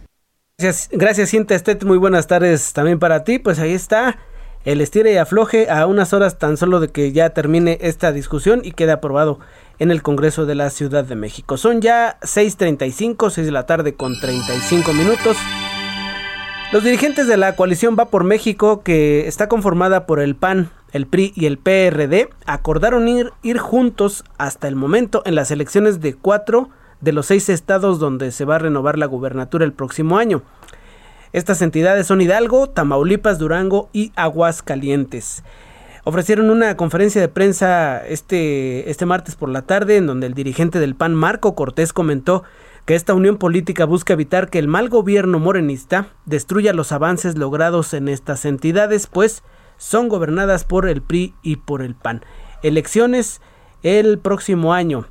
[0.57, 3.37] Gracias, gracias Cinta Estet, muy buenas tardes también para ti.
[3.37, 4.17] Pues ahí está
[4.65, 8.61] el estire y afloje a unas horas tan solo de que ya termine esta discusión
[8.63, 9.39] y quede aprobado
[9.79, 11.57] en el Congreso de la Ciudad de México.
[11.57, 15.37] Son ya 6.35, 6 de la tarde con 35 minutos.
[16.71, 21.07] Los dirigentes de la coalición Va por México, que está conformada por el PAN, el
[21.07, 26.13] PRI y el PRD, acordaron ir, ir juntos hasta el momento en las elecciones de
[26.13, 30.41] cuatro de los seis estados donde se va a renovar la gubernatura el próximo año.
[31.33, 35.43] Estas entidades son Hidalgo, Tamaulipas, Durango y Aguascalientes.
[36.07, 40.79] Ofrecieron una conferencia de prensa este, este martes por la tarde en donde el dirigente
[40.79, 42.43] del PAN, Marco Cortés, comentó
[42.85, 47.93] que esta unión política busca evitar que el mal gobierno morenista destruya los avances logrados
[47.93, 49.43] en estas entidades, pues
[49.75, 52.23] son gobernadas por el PRI y por el PAN.
[52.63, 53.41] Elecciones
[53.83, 55.09] el próximo año.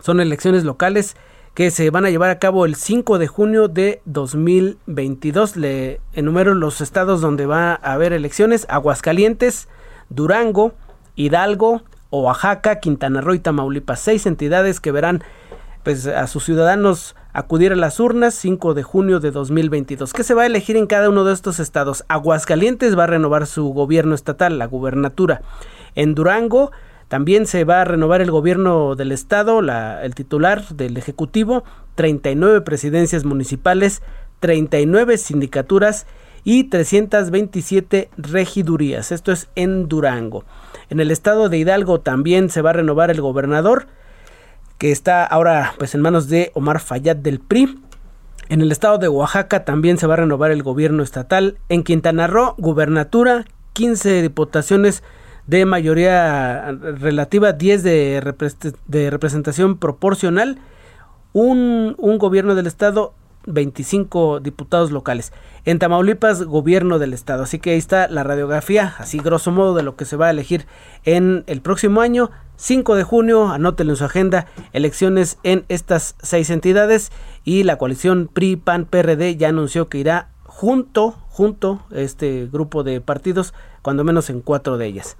[0.00, 1.14] Son elecciones locales
[1.54, 5.56] que se van a llevar a cabo el 5 de junio de 2022.
[5.56, 8.66] Le enumero los estados donde va a haber elecciones.
[8.68, 9.68] Aguascalientes,
[10.14, 10.72] Durango,
[11.16, 14.00] Hidalgo, Oaxaca, Quintana Roo y Tamaulipas.
[14.00, 15.22] Seis entidades que verán
[15.82, 20.12] pues, a sus ciudadanos acudir a las urnas 5 de junio de 2022.
[20.12, 22.04] ¿Qué se va a elegir en cada uno de estos estados?
[22.08, 25.40] Aguascalientes va a renovar su gobierno estatal, la gubernatura.
[25.94, 26.70] En Durango
[27.08, 33.24] también se va a renovar el gobierno del estado, el titular del Ejecutivo, 39 presidencias
[33.24, 34.02] municipales,
[34.40, 36.06] 39 sindicaturas
[36.44, 39.12] y 327 regidurías.
[39.12, 40.44] Esto es en Durango.
[40.90, 43.86] En el estado de Hidalgo también se va a renovar el gobernador,
[44.78, 47.78] que está ahora pues en manos de Omar Fayad del PRI.
[48.48, 51.58] En el estado de Oaxaca también se va a renovar el gobierno estatal.
[51.68, 55.02] En Quintana Roo, gubernatura, 15 diputaciones
[55.46, 58.34] de mayoría relativa, 10 de,
[58.86, 60.58] de representación proporcional,
[61.32, 63.14] un, un gobierno del estado
[63.46, 65.32] 25 diputados locales.
[65.64, 67.44] En Tamaulipas, gobierno del estado.
[67.44, 70.30] Así que ahí está la radiografía, así grosso modo, de lo que se va a
[70.30, 70.66] elegir
[71.04, 72.30] en el próximo año.
[72.56, 77.10] 5 de junio, anótelo en su agenda, elecciones en estas seis entidades
[77.44, 83.00] y la coalición PRI, PAN, PRD ya anunció que irá junto, junto, este grupo de
[83.00, 85.16] partidos cuando menos en cuatro de ellas.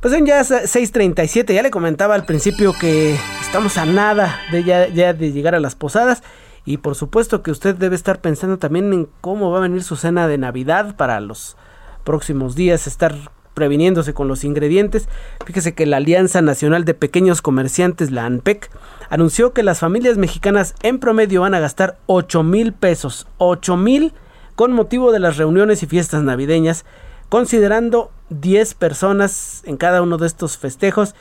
[0.00, 5.14] Pues son ya 6.37, ya le comentaba al principio que estamos a nada de ya,
[5.14, 6.22] de llegar a las posadas
[6.64, 9.96] y por supuesto que usted debe estar pensando también en cómo va a venir su
[9.96, 11.56] cena de Navidad para los
[12.04, 13.14] próximos días, estar
[13.54, 15.08] previniéndose con los ingredientes.
[15.46, 18.70] Fíjese que la Alianza Nacional de Pequeños Comerciantes, la ANPEC,
[19.10, 24.12] anunció que las familias mexicanas en promedio van a gastar 8 mil pesos, 8 mil
[24.56, 26.84] con motivo de las reuniones y fiestas navideñas,
[27.28, 31.14] considerando 10 personas en cada uno de estos festejos,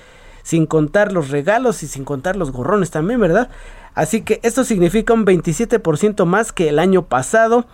[0.44, 3.50] sin contar los regalos y sin contar los gorrones también, ¿verdad?
[3.96, 7.66] Así que esto significa un 27% más que el año pasado,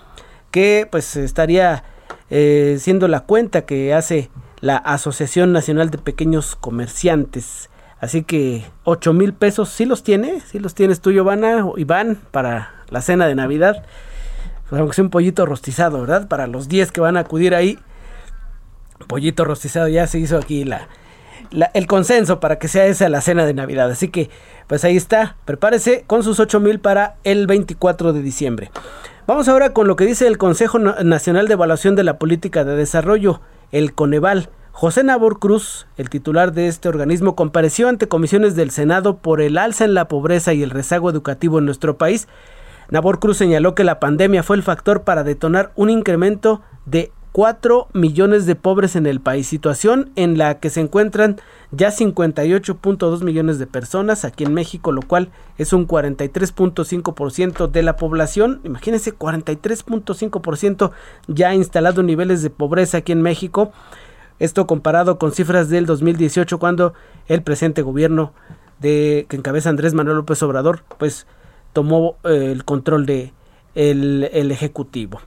[0.52, 1.84] que pues estaría
[2.30, 4.30] eh, siendo la cuenta que hace
[4.62, 7.70] la Asociación Nacional de Pequeños Comerciantes.
[8.00, 10.42] Así que 8 mil pesos, ¿sí los tiene?
[10.42, 13.84] ¿Sí los tienes tú, Giovanna Iván, para la cena de Navidad?
[14.70, 16.28] Pues aunque sea un pollito rostizado, ¿verdad?
[16.28, 17.80] Para los 10 que van a acudir ahí.
[19.08, 20.88] Pollito rostizado, ya se hizo aquí la,
[21.74, 23.90] el consenso para que sea esa la cena de Navidad.
[23.90, 24.30] Así que,
[24.68, 25.38] pues ahí está.
[25.46, 28.72] Prepárese con sus 8 mil para el 24 de diciembre.
[29.28, 32.76] Vamos ahora con lo que dice el Consejo Nacional de Evaluación de la Política de
[32.76, 33.42] Desarrollo,
[33.72, 34.50] el Coneval.
[34.72, 39.58] José Nabor Cruz, el titular de este organismo, compareció ante comisiones del Senado por el
[39.58, 42.28] alza en la pobreza y el rezago educativo en nuestro país.
[42.90, 47.88] Nabor Cruz señaló que la pandemia fue el factor para detonar un incremento de 4
[47.94, 51.38] millones de pobres en el país, situación en la que se encuentran
[51.72, 57.96] ya 58.2 millones de personas aquí en México, lo cual es un 43.5% de la
[57.96, 58.62] población.
[58.64, 60.92] Imagínense, 43.5%
[61.28, 63.72] ya instalado niveles de pobreza aquí en México.
[64.40, 66.94] Esto comparado con cifras del 2018 cuando
[67.28, 68.34] el presente gobierno
[68.80, 71.28] de que encabeza Andrés Manuel López Obrador, pues
[71.74, 73.34] tomó eh, el control de
[73.76, 75.22] el ejecutivo.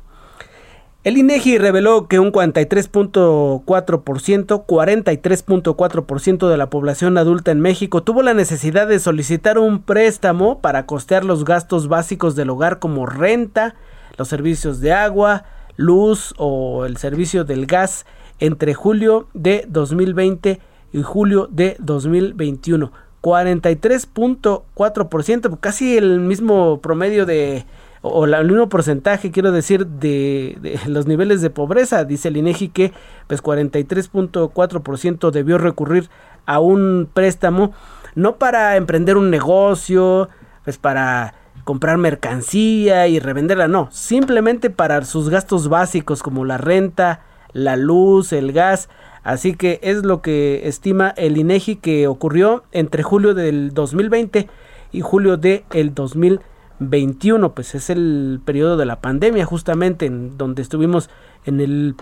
[1.04, 8.34] El INEGI reveló que un 43.4%, 43.4% de la población adulta en México tuvo la
[8.34, 13.74] necesidad de solicitar un préstamo para costear los gastos básicos del hogar como renta,
[14.16, 15.42] los servicios de agua,
[15.76, 18.06] luz o el servicio del gas
[18.38, 20.60] entre julio de 2020
[20.92, 22.92] y julio de 2021.
[23.22, 27.64] 43.4%, casi el mismo promedio de
[28.02, 32.04] o el mismo porcentaje, quiero decir, de, los niveles de pobreza.
[32.04, 32.92] Dice el INEGI que
[33.28, 36.10] pues 43.4% debió recurrir
[36.44, 37.72] a un préstamo,
[38.16, 40.28] no para emprender un negocio,
[40.64, 47.20] pues para comprar mercancía y revenderla, no, simplemente para sus gastos básicos como la renta,
[47.52, 48.88] la luz, el gas.
[49.22, 54.48] Así que es lo que estima el INEGI que ocurrió entre julio del 2020
[54.90, 56.51] y julio del 2021
[56.82, 61.10] 21, pues es el periodo de la pandemia, justamente en donde estuvimos
[61.44, 61.94] en el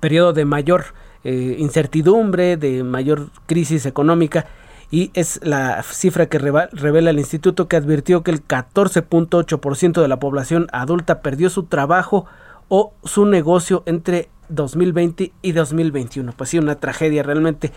[0.00, 0.86] periodo de mayor
[1.24, 4.46] eh, incertidumbre, de mayor crisis económica.
[4.90, 10.18] Y es la cifra que revela el instituto que advirtió que el 14.8% de la
[10.18, 12.24] población adulta perdió su trabajo
[12.68, 16.32] o su negocio entre 2020 y 2021.
[16.34, 17.72] Pues sí, una tragedia realmente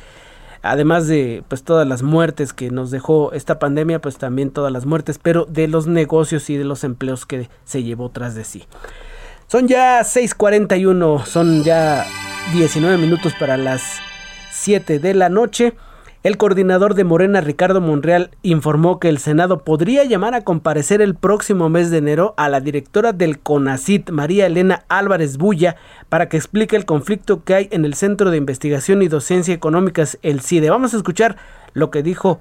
[0.62, 4.86] además de pues todas las muertes que nos dejó esta pandemia, pues también todas las
[4.86, 8.66] muertes, pero de los negocios y de los empleos que se llevó tras de sí.
[9.48, 12.06] Son ya 6:41, son ya
[12.54, 14.00] 19 minutos para las
[14.52, 15.74] 7 de la noche.
[16.24, 21.16] El coordinador de Morena, Ricardo Monreal, informó que el Senado podría llamar a comparecer el
[21.16, 25.78] próximo mes de enero a la directora del CONACIT, María Elena Álvarez Bulla,
[26.10, 30.20] para que explique el conflicto que hay en el Centro de Investigación y Docencia Económicas,
[30.22, 30.70] el CIDE.
[30.70, 31.38] Vamos a escuchar
[31.74, 32.40] lo que dijo.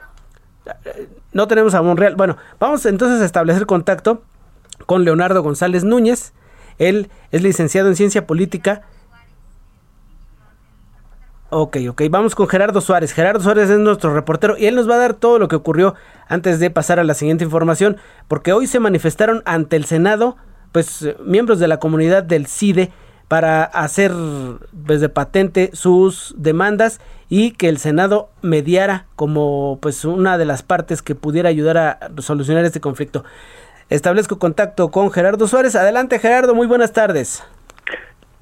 [1.33, 2.16] No tenemos a Monreal.
[2.16, 4.22] Bueno, vamos entonces a establecer contacto
[4.85, 6.35] con Leonardo González Núñez.
[6.78, 8.83] Él es licenciado en Ciencia Política
[11.53, 13.12] Ok, ok, vamos con Gerardo Suárez.
[13.12, 15.96] Gerardo Suárez es nuestro reportero y él nos va a dar todo lo que ocurrió
[16.28, 17.96] antes de pasar a la siguiente información,
[18.28, 20.36] porque hoy se manifestaron ante el Senado,
[20.70, 22.92] pues miembros de la comunidad del CIDE
[23.26, 24.12] para hacer
[24.86, 30.62] pues, de patente sus demandas y que el Senado mediara como pues una de las
[30.62, 33.24] partes que pudiera ayudar a solucionar este conflicto.
[33.88, 35.74] Establezco contacto con Gerardo Suárez.
[35.74, 37.42] Adelante Gerardo, muy buenas tardes.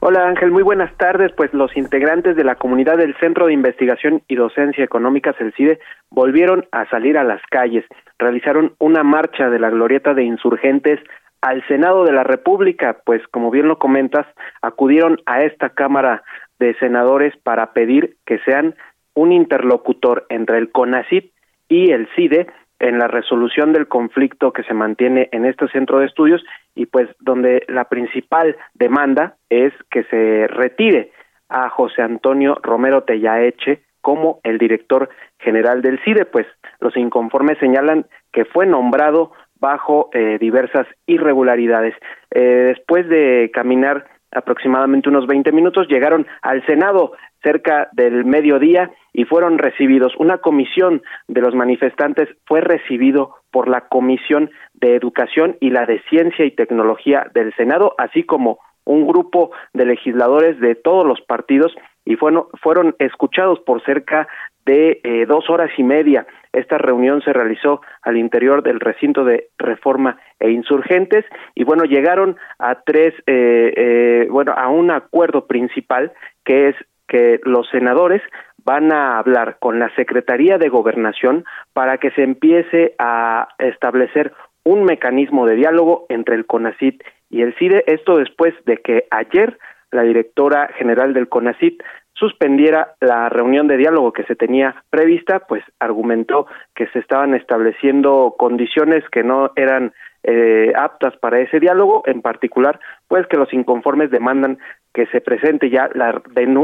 [0.01, 1.33] Hola Ángel, muy buenas tardes.
[1.33, 5.81] Pues los integrantes de la comunidad del Centro de Investigación y Docencia Económicas, el CIDE,
[6.11, 7.85] volvieron a salir a las calles.
[8.17, 11.01] Realizaron una marcha de la glorieta de insurgentes
[11.41, 14.25] al Senado de la República, pues como bien lo comentas,
[14.63, 16.23] acudieron a esta Cámara
[16.61, 18.77] de Senadores para pedir que sean
[19.15, 21.33] un interlocutor entre el CONACIT
[21.69, 22.47] y el CIDE
[22.81, 26.43] en la resolución del conflicto que se mantiene en este centro de estudios
[26.75, 31.13] y pues donde la principal demanda es que se retire
[31.49, 35.09] a José Antonio Romero Tellaeche como el director
[35.39, 36.47] general del CIDE, pues
[36.81, 41.95] los inconformes señalan que fue nombrado bajo eh, diversas irregularidades.
[42.31, 47.13] Eh, después de caminar aproximadamente unos 20 minutos, llegaron al Senado
[47.43, 50.15] cerca del mediodía y fueron recibidos.
[50.19, 56.03] Una comisión de los manifestantes fue recibido por la Comisión de Educación y la de
[56.09, 61.75] Ciencia y Tecnología del Senado, así como un grupo de legisladores de todos los partidos
[62.05, 64.27] y fueron, fueron escuchados por cerca
[64.65, 66.27] de eh, dos horas y media.
[66.53, 71.25] Esta reunión se realizó al interior del recinto de reforma e insurgentes
[71.55, 76.13] y bueno llegaron a tres eh, eh, bueno a un acuerdo principal
[76.45, 76.77] que es
[77.07, 78.23] que los senadores
[78.65, 84.33] van a hablar con la Secretaría de Gobernación para que se empiece a establecer
[84.65, 89.59] un mecanismo de diálogo entre el CONACIT y el CIDE, esto después de que ayer
[89.91, 91.83] la directora general del CONACIT
[92.19, 98.35] suspendiera la reunión de diálogo que se tenía prevista, pues argumentó que se estaban estableciendo
[98.39, 99.93] condiciones que no eran
[100.25, 104.59] eh, aptas para ese diálogo, en particular, pues que los inconformes demandan
[104.93, 106.21] que se presente ya la,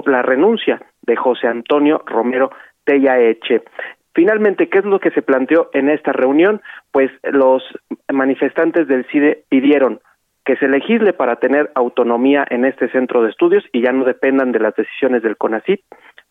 [0.07, 2.51] la renuncia de José Antonio Romero
[2.85, 3.63] Tellaeche.
[4.15, 6.63] Finalmente, ¿qué es lo que se planteó en esta reunión?
[6.93, 7.63] Pues los
[8.13, 10.01] manifestantes del CIDE pidieron
[10.45, 14.53] que se legisle para tener autonomía en este centro de estudios y ya no dependan
[14.53, 15.81] de las decisiones del CONACIT.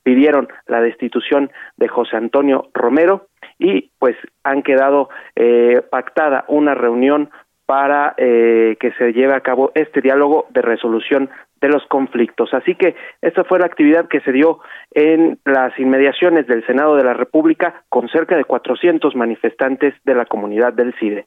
[0.04, 7.30] Pidieron la destitución de José Antonio Romero y pues han quedado eh, pactada una reunión
[7.66, 11.30] para eh, que se lleve a cabo este diálogo de resolución
[11.62, 12.54] de los conflictos.
[12.54, 14.60] Así que esta fue la actividad que se dio
[14.92, 20.26] en las inmediaciones del Senado de la República con cerca de 400 manifestantes de la
[20.26, 21.26] comunidad del CIDE.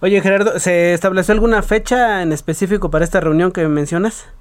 [0.00, 4.32] Oye, Gerardo, ¿se estableció alguna fecha en específico para esta reunión que mencionas?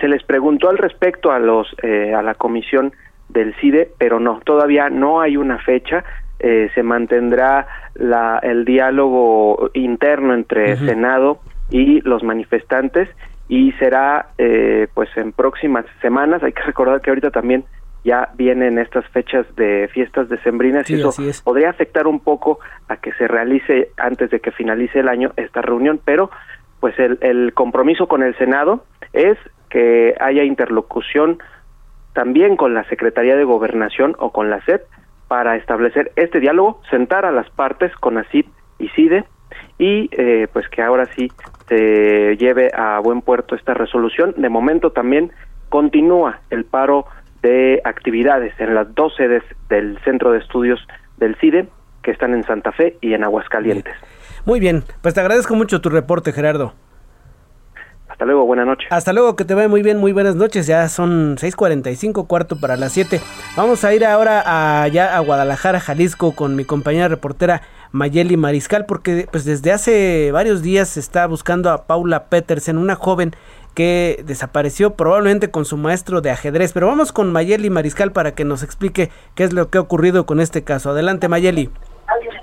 [0.00, 2.92] Se les preguntó al respecto a los eh, a la comisión
[3.28, 6.04] del CIDE, pero no, todavía no hay una fecha.
[6.40, 13.08] Eh, se mantendrá la, el diálogo interno entre Senado y los manifestantes
[13.48, 16.42] y será eh, pues en próximas semanas.
[16.42, 17.64] Hay que recordar que ahorita también
[18.04, 21.12] ya vienen estas fechas de fiestas decembrinas y eso
[21.44, 25.62] podría afectar un poco a que se realice antes de que finalice el año esta
[25.62, 26.30] reunión, pero
[26.80, 29.36] pues el, el compromiso con el Senado es
[29.68, 31.38] que haya interlocución
[32.12, 34.80] también con la Secretaría de Gobernación o con la SED
[35.28, 38.46] para establecer este diálogo, sentar a las partes con ACID
[38.78, 39.24] y CIDE
[39.78, 41.30] y eh, pues que ahora sí
[41.68, 44.34] se lleve a buen puerto esta resolución.
[44.36, 45.32] De momento también
[45.68, 47.06] continúa el paro
[47.42, 50.80] de actividades en las dos sedes del Centro de Estudios
[51.18, 51.68] del CIDE,
[52.02, 53.94] que están en Santa Fe y en Aguascalientes.
[54.44, 56.74] Muy bien, pues te agradezco mucho tu reporte, Gerardo.
[58.08, 58.88] Hasta luego, buenas noches.
[58.90, 60.66] Hasta luego, que te vaya muy bien, muy buenas noches.
[60.66, 63.20] Ya son 6:45, cuarto para las 7.
[63.56, 67.62] Vamos a ir ahora allá a Guadalajara, Jalisco, con mi compañera reportera
[67.92, 72.96] Mayeli Mariscal, porque pues desde hace varios días se está buscando a Paula Petersen, una
[72.96, 73.36] joven
[73.78, 76.72] que desapareció probablemente con su maestro de ajedrez.
[76.72, 80.26] Pero vamos con Mayeli Mariscal para que nos explique qué es lo que ha ocurrido
[80.26, 80.90] con este caso.
[80.90, 81.70] Adelante, Mayeli.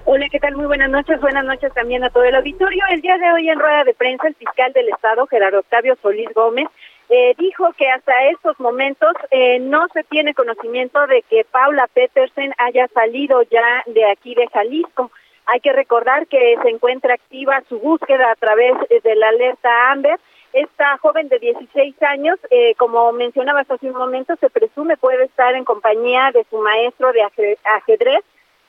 [0.06, 0.56] Hola, ¿qué tal?
[0.56, 1.20] Muy buenas noches.
[1.20, 2.82] Buenas noches también a todo el auditorio.
[2.90, 6.30] El día de hoy en rueda de prensa, el fiscal del Estado, Gerardo Octavio Solís
[6.34, 6.70] Gómez,
[7.10, 12.54] eh, dijo que hasta estos momentos eh, no se tiene conocimiento de que Paula Petersen
[12.60, 15.12] haya salido ya de aquí de Jalisco.
[15.48, 18.72] Hay que recordar que se encuentra activa su búsqueda a través
[19.04, 20.18] de la alerta Amber
[20.56, 25.54] esta joven de 16 años, eh, como mencionabas hace un momento, se presume puede estar
[25.54, 27.24] en compañía de su maestro de
[27.64, 28.24] ajedrez,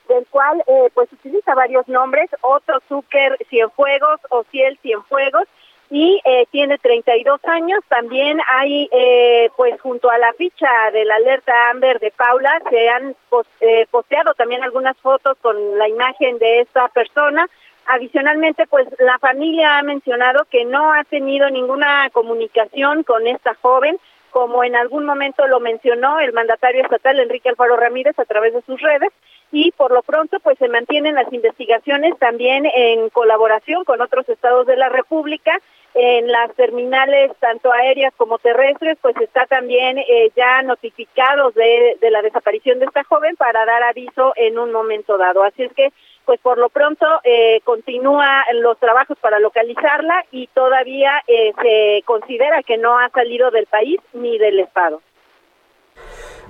[0.08, 5.46] del cual eh, pues utiliza varios nombres, Otto Zucker Cienfuegos o Ciel Cienfuegos,
[5.90, 7.80] y eh, tiene 32 años.
[7.88, 12.88] También hay, eh, pues junto a la ficha de la alerta Amber de Paula, se
[12.88, 13.14] han
[13.60, 17.48] eh, posteado también algunas fotos con la imagen de esta persona.
[17.86, 23.98] Adicionalmente, pues la familia ha mencionado que no ha tenido ninguna comunicación con esta joven,
[24.30, 28.62] como en algún momento lo mencionó el mandatario estatal Enrique Alfaro Ramírez a través de
[28.62, 29.10] sus redes,
[29.52, 34.66] y por lo pronto pues se mantienen las investigaciones también en colaboración con otros estados
[34.66, 35.60] de la República
[35.98, 42.10] en las terminales tanto aéreas como terrestres, pues está también eh, ya notificados de, de,
[42.10, 45.42] la desaparición de esta joven para dar aviso en un momento dado.
[45.42, 45.92] Así es que,
[46.26, 52.62] pues por lo pronto eh, continúa los trabajos para localizarla y todavía eh, se considera
[52.62, 55.00] que no ha salido del país ni del estado.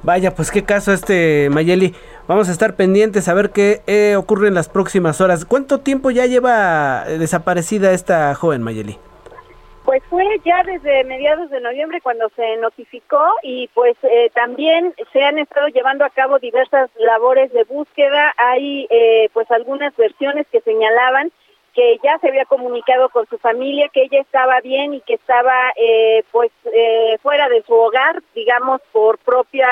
[0.03, 1.95] Vaya, pues qué caso este Mayeli.
[2.27, 5.45] Vamos a estar pendientes a ver qué eh, ocurre en las próximas horas.
[5.45, 8.99] ¿Cuánto tiempo ya lleva desaparecida esta joven Mayeli?
[9.87, 15.25] Pues fue ya desde mediados de noviembre cuando se notificó y pues eh, también se
[15.25, 18.35] han estado llevando a cabo diversas labores de búsqueda.
[18.37, 21.31] Hay eh, pues algunas versiones que señalaban
[21.73, 25.55] que ya se había comunicado con su familia, que ella estaba bien y que estaba
[25.77, 29.69] eh, pues eh, fuera de su hogar, digamos, por propia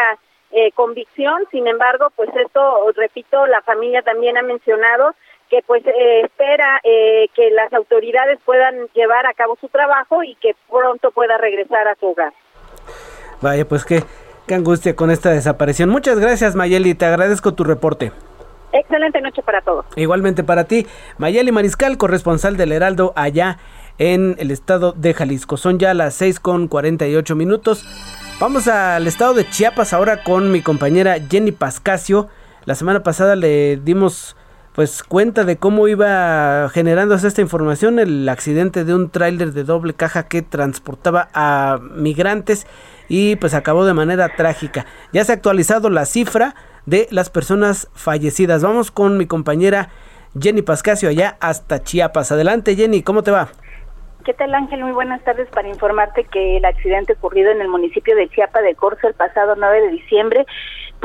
[0.52, 1.42] eh, convicción.
[1.50, 5.14] Sin embargo, pues esto, repito, la familia también ha mencionado
[5.50, 10.34] que pues eh, espera eh, que las autoridades puedan llevar a cabo su trabajo y
[10.36, 12.32] que pronto pueda regresar a su hogar.
[13.40, 14.02] Vaya, pues qué,
[14.46, 15.90] qué angustia con esta desaparición.
[15.90, 18.12] Muchas gracias Mayeli, te agradezco tu reporte.
[18.72, 19.86] Excelente noche para todos.
[19.94, 20.86] Igualmente para ti,
[21.18, 23.58] Mayeli Mariscal, corresponsal del Heraldo allá
[23.98, 25.56] en el estado de Jalisco.
[25.56, 27.84] Son ya las 6 con 48 minutos.
[28.40, 32.28] Vamos al estado de Chiapas ahora con mi compañera Jenny Pascasio.
[32.64, 34.36] La semana pasada le dimos
[34.74, 39.94] pues cuenta de cómo iba generándose esta información el accidente de un tráiler de doble
[39.94, 42.66] caja que transportaba a migrantes
[43.08, 44.84] y pues acabó de manera trágica.
[45.12, 46.56] Ya se ha actualizado la cifra
[46.86, 48.64] de las personas fallecidas.
[48.64, 49.90] Vamos con mi compañera
[50.38, 52.32] Jenny Pascasio allá hasta Chiapas.
[52.32, 53.50] Adelante Jenny, ¿cómo te va?
[54.24, 54.82] ¿Qué tal Ángel?
[54.82, 58.74] Muy buenas tardes para informarte que el accidente ocurrido en el municipio de Chiapa de
[58.74, 60.46] Corzo el pasado 9 de diciembre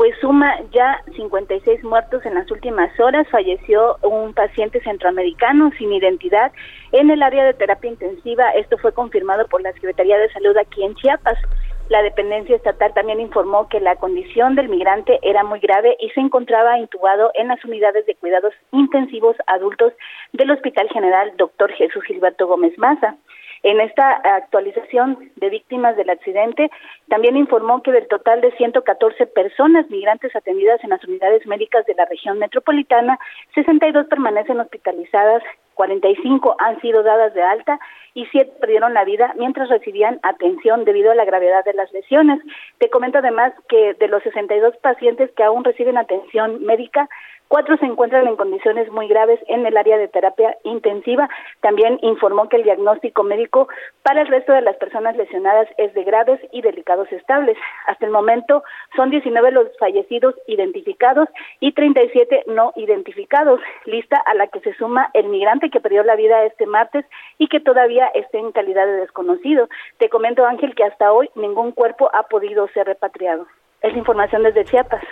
[0.00, 3.28] pues suma ya 56 muertos en las últimas horas.
[3.28, 6.52] Falleció un paciente centroamericano sin identidad
[6.92, 8.48] en el área de terapia intensiva.
[8.52, 11.36] Esto fue confirmado por la Secretaría de Salud aquí en Chiapas.
[11.90, 16.20] La dependencia estatal también informó que la condición del migrante era muy grave y se
[16.20, 19.92] encontraba intubado en las unidades de cuidados intensivos adultos
[20.32, 21.72] del Hospital General Dr.
[21.72, 23.16] Jesús Gilberto Gómez Maza.
[23.62, 26.70] En esta actualización de víctimas del accidente,
[27.08, 31.94] también informó que del total de 114 personas migrantes atendidas en las unidades médicas de
[31.94, 33.18] la región metropolitana,
[33.54, 35.42] 62 permanecen hospitalizadas,
[35.74, 37.78] 45 han sido dadas de alta
[38.14, 42.40] y 7 perdieron la vida mientras recibían atención debido a la gravedad de las lesiones.
[42.78, 47.08] Te comento además que de los 62 pacientes que aún reciben atención médica,
[47.50, 51.28] Cuatro se encuentran en condiciones muy graves en el área de terapia intensiva.
[51.62, 53.66] También informó que el diagnóstico médico
[54.04, 57.58] para el resto de las personas lesionadas es de graves y delicados estables.
[57.88, 58.62] Hasta el momento
[58.94, 61.28] son 19 los fallecidos identificados
[61.58, 66.14] y 37 no identificados, lista a la que se suma el migrante que perdió la
[66.14, 67.04] vida este martes
[67.36, 69.68] y que todavía está en calidad de desconocido.
[69.98, 73.48] Te comento, Ángel, que hasta hoy ningún cuerpo ha podido ser repatriado.
[73.82, 75.02] Es información desde Chiapas.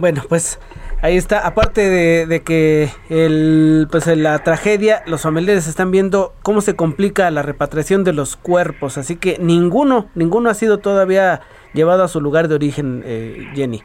[0.00, 0.58] Bueno, pues
[1.02, 1.46] ahí está.
[1.46, 1.88] Aparte
[2.26, 8.04] de, que el, pues la tragedia, los familiares están viendo cómo se complica la repatriación
[8.04, 8.98] de los cuerpos.
[8.98, 11.40] Así que ninguno, ninguno ha sido todavía
[11.72, 13.82] llevado a su lugar de origen, eh, Jenny.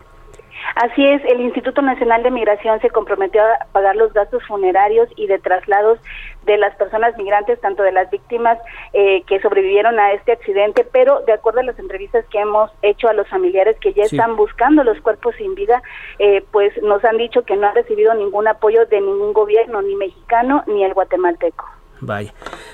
[0.76, 5.26] Así es, el Instituto Nacional de Migración se comprometió a pagar los gastos funerarios y
[5.26, 6.00] de traslados
[6.46, 8.58] de las personas migrantes, tanto de las víctimas
[8.92, 13.08] eh, que sobrevivieron a este accidente, pero de acuerdo a las entrevistas que hemos hecho
[13.08, 15.82] a los familiares que ya están buscando los cuerpos sin vida,
[16.20, 19.96] eh, pues nos han dicho que no han recibido ningún apoyo de ningún gobierno, ni
[19.96, 21.66] mexicano ni el guatemalteco.
[22.02, 22.34] Vaya.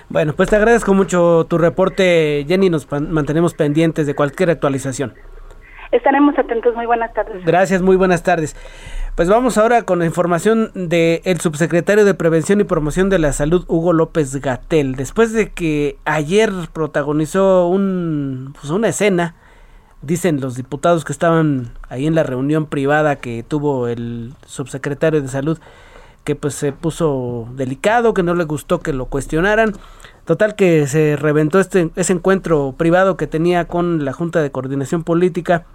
[0.10, 2.72] Bueno, pues te agradezco mucho tu reporte, Jenny.
[2.72, 5.14] Nos mantenemos pendientes de cualquier actualización.
[5.92, 6.74] Estaremos atentos.
[6.76, 7.44] Muy buenas tardes.
[7.46, 8.56] Gracias, muy buenas tardes.
[9.16, 13.66] Pues vamos ahora con la información del subsecretario de Prevención y Promoción de la Salud,
[13.68, 14.96] Hugo López Gatel.
[14.96, 19.36] Después de que ayer protagonizó un, pues una escena,
[20.02, 25.28] dicen los diputados que estaban ahí en la reunión privada que tuvo el subsecretario de
[25.28, 25.60] Salud,
[26.24, 29.74] que pues se puso delicado, que no le gustó que lo cuestionaran.
[30.24, 35.04] Total que se reventó este, ese encuentro privado que tenía con la Junta de Coordinación
[35.04, 35.66] Política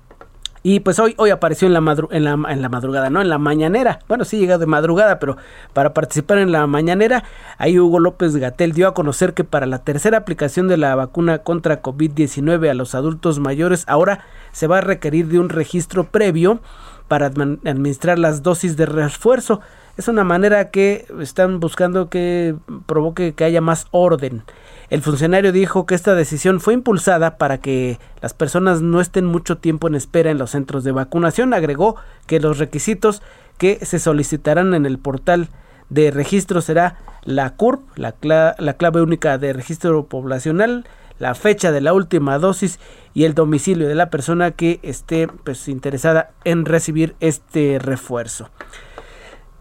[0.68, 3.22] y pues hoy, hoy apareció en la, en, la, en la madrugada, ¿no?
[3.22, 4.00] En la mañanera.
[4.08, 5.36] Bueno, sí llegó de madrugada, pero
[5.72, 7.22] para participar en la mañanera,
[7.56, 11.38] ahí Hugo López Gatel dio a conocer que para la tercera aplicación de la vacuna
[11.38, 16.58] contra COVID-19 a los adultos mayores, ahora se va a requerir de un registro previo
[17.06, 19.60] para administrar las dosis de refuerzo.
[19.96, 22.56] Es una manera que están buscando que
[22.86, 24.42] provoque que haya más orden.
[24.88, 29.58] El funcionario dijo que esta decisión fue impulsada para que las personas no estén mucho
[29.58, 31.54] tiempo en espera en los centros de vacunación.
[31.54, 33.22] Agregó que los requisitos
[33.58, 35.48] que se solicitarán en el portal
[35.88, 38.14] de registro será la CURP, la,
[38.58, 40.86] la clave única de registro poblacional,
[41.18, 42.78] la fecha de la última dosis
[43.14, 48.50] y el domicilio de la persona que esté pues, interesada en recibir este refuerzo.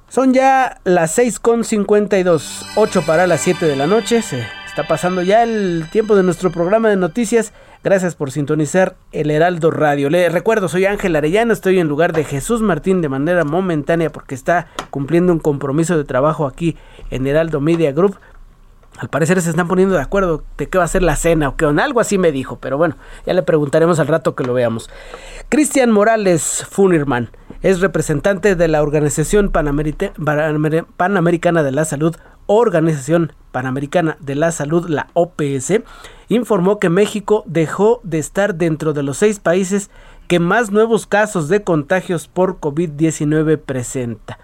[0.07, 4.21] Son ya las 6.52, 8 para las 7 de la noche.
[4.21, 4.45] Se
[4.75, 7.53] Está pasando ya el tiempo de nuestro programa de noticias.
[7.81, 10.09] Gracias por sintonizar el Heraldo Radio.
[10.09, 14.35] Le recuerdo, soy Ángel Arellano, estoy en lugar de Jesús Martín de manera momentánea porque
[14.35, 16.75] está cumpliendo un compromiso de trabajo aquí
[17.09, 18.17] en Heraldo Media Group.
[18.97, 21.55] Al parecer se están poniendo de acuerdo de qué va a ser la cena o
[21.55, 24.89] qué, algo así me dijo, pero bueno, ya le preguntaremos al rato que lo veamos.
[25.47, 27.29] Cristian Morales Funirman
[27.61, 32.17] es representante de la Organización Panamericana de la Salud
[32.47, 35.81] Organización Panamericana de la Salud, la OPS,
[36.29, 39.89] informó que México dejó de estar dentro de los seis países
[40.27, 44.39] que más nuevos casos de contagios por COVID-19 presenta.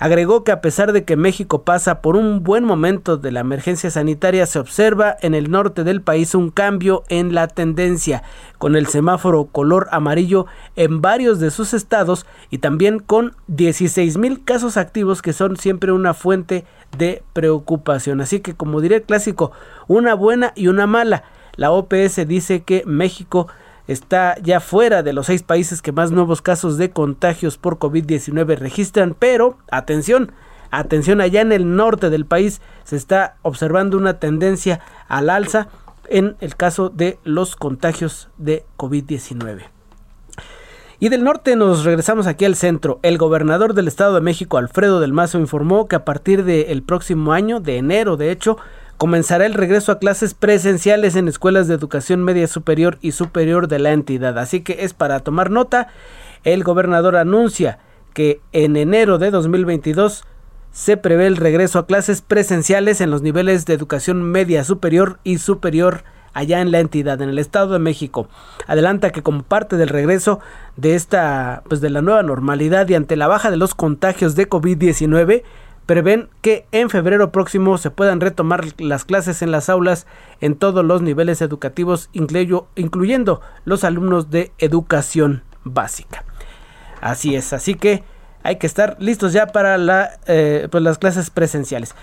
[0.00, 3.90] Agregó que a pesar de que México pasa por un buen momento de la emergencia
[3.90, 8.22] sanitaria, se observa en el norte del país un cambio en la tendencia,
[8.56, 14.42] con el semáforo color amarillo en varios de sus estados y también con 16 mil
[14.42, 16.64] casos activos que son siempre una fuente
[16.96, 18.22] de preocupación.
[18.22, 19.52] Así que como diré clásico,
[19.86, 21.24] una buena y una mala.
[21.56, 23.48] La OPS dice que México
[23.92, 28.56] está ya fuera de los seis países que más nuevos casos de contagios por COVID-19
[28.56, 30.30] registran, pero atención,
[30.70, 35.66] atención, allá en el norte del país se está observando una tendencia al alza
[36.08, 39.62] en el caso de los contagios de COVID-19.
[41.00, 43.00] Y del norte nos regresamos aquí al centro.
[43.02, 47.32] El gobernador del Estado de México, Alfredo del Mazo, informó que a partir del próximo
[47.32, 48.56] año, de enero de hecho,
[49.00, 53.78] comenzará el regreso a clases presenciales en escuelas de educación media superior y superior de
[53.78, 54.38] la entidad.
[54.38, 55.88] Así que es para tomar nota.
[56.44, 57.78] El gobernador anuncia
[58.12, 60.24] que en enero de 2022
[60.70, 65.38] se prevé el regreso a clases presenciales en los niveles de educación media superior y
[65.38, 68.28] superior allá en la entidad, en el Estado de México.
[68.66, 70.40] Adelanta que como parte del regreso
[70.76, 74.46] de esta, pues de la nueva normalidad y ante la baja de los contagios de
[74.46, 75.42] COVID-19,
[75.90, 80.06] prevén que en febrero próximo se puedan retomar las clases en las aulas
[80.40, 86.24] en todos los niveles educativos, incluyendo los alumnos de educación básica.
[87.00, 88.04] Así es, así que
[88.44, 91.96] hay que estar listos ya para eh, pues las clases presenciales.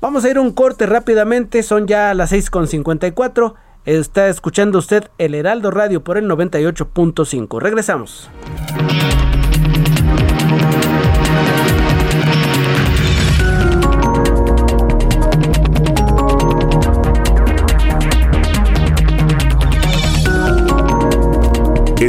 [0.00, 3.56] Vamos a ir un corte rápidamente, son ya las 6.54.
[3.84, 7.60] Está escuchando usted el Heraldo Radio por el 98.5.
[7.60, 8.30] Regresamos.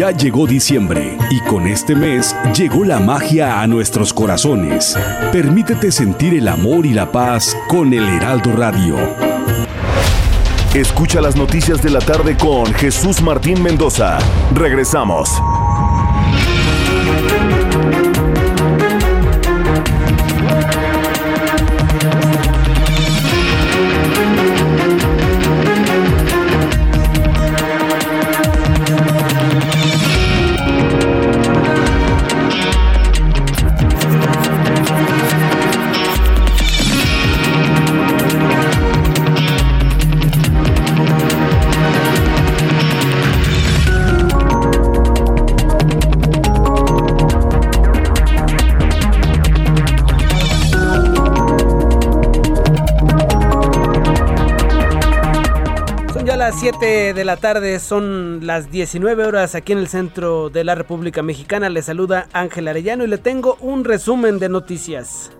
[0.00, 4.96] Ya llegó diciembre y con este mes llegó la magia a nuestros corazones.
[5.30, 8.96] Permítete sentir el amor y la paz con el Heraldo Radio.
[10.72, 14.18] Escucha las noticias de la tarde con Jesús Martín Mendoza.
[14.54, 15.30] Regresamos.
[56.60, 61.22] 7 de la tarde, son las 19 horas aquí en el centro de la República
[61.22, 61.70] Mexicana.
[61.70, 65.30] Le saluda Ángel Arellano y le tengo un resumen de noticias.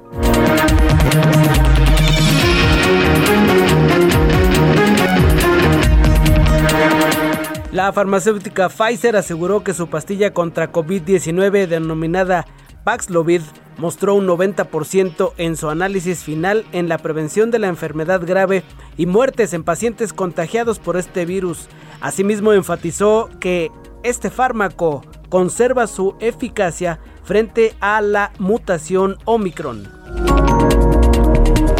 [7.70, 12.46] La farmacéutica Pfizer aseguró que su pastilla contra COVID-19 denominada
[12.82, 13.42] Paxlovid
[13.80, 18.62] mostró un 90% en su análisis final en la prevención de la enfermedad grave
[18.98, 21.66] y muertes en pacientes contagiados por este virus.
[22.02, 23.70] Asimismo enfatizó que
[24.02, 29.88] este fármaco conserva su eficacia frente a la mutación Omicron.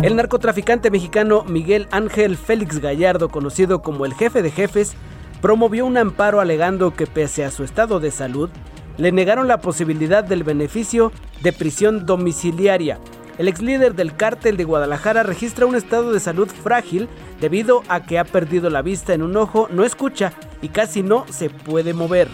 [0.02, 4.94] El narcotraficante mexicano Miguel Ángel Félix Gallardo, conocido como el jefe de jefes,
[5.42, 8.48] promovió un amparo alegando que pese a su estado de salud,
[8.98, 11.12] le negaron la posibilidad del beneficio
[11.42, 12.98] de prisión domiciliaria.
[13.38, 17.08] El ex líder del cártel de Guadalajara registra un estado de salud frágil
[17.40, 21.24] debido a que ha perdido la vista en un ojo, no escucha y casi no
[21.30, 22.28] se puede mover.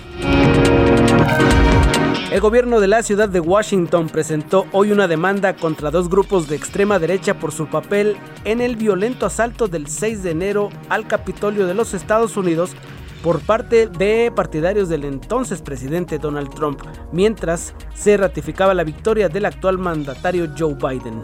[2.33, 6.57] El gobierno de la ciudad de Washington presentó hoy una demanda contra dos grupos de
[6.57, 11.67] extrema derecha por su papel en el violento asalto del 6 de enero al Capitolio
[11.67, 12.73] de los Estados Unidos
[13.23, 16.81] por parte de partidarios del entonces presidente Donald Trump,
[17.13, 21.21] mientras se ratificaba la victoria del actual mandatario Joe Biden.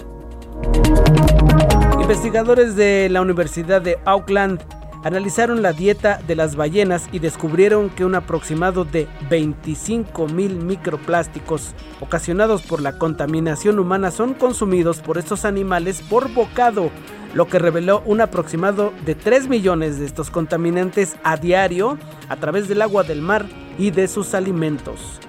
[2.01, 4.61] Investigadores de la Universidad de Auckland
[5.05, 11.75] analizaron la dieta de las ballenas y descubrieron que un aproximado de 25 mil microplásticos
[12.01, 16.91] ocasionados por la contaminación humana son consumidos por estos animales por bocado,
[17.35, 22.69] lo que reveló un aproximado de 3 millones de estos contaminantes a diario a través
[22.69, 23.47] del agua del mar
[23.79, 25.21] y de sus alimentos.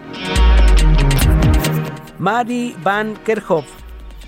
[2.19, 3.83] Mari Van Kerkhoff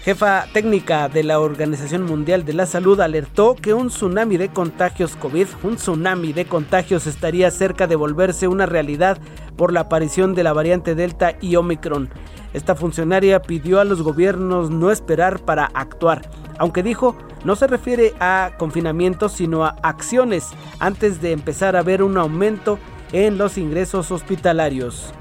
[0.05, 5.15] jefa técnica de la Organización Mundial de la Salud, alertó que un tsunami de contagios
[5.15, 9.17] COVID, un tsunami de contagios estaría cerca de volverse una realidad
[9.57, 12.11] por la aparición de la variante Delta y Omicron.
[12.53, 16.21] Esta funcionaria pidió a los gobiernos no esperar para actuar,
[16.59, 22.04] aunque dijo no se refiere a confinamientos sino a acciones antes de empezar a ver
[22.04, 22.78] un aumento
[23.14, 25.14] en los ingresos hospitalarios.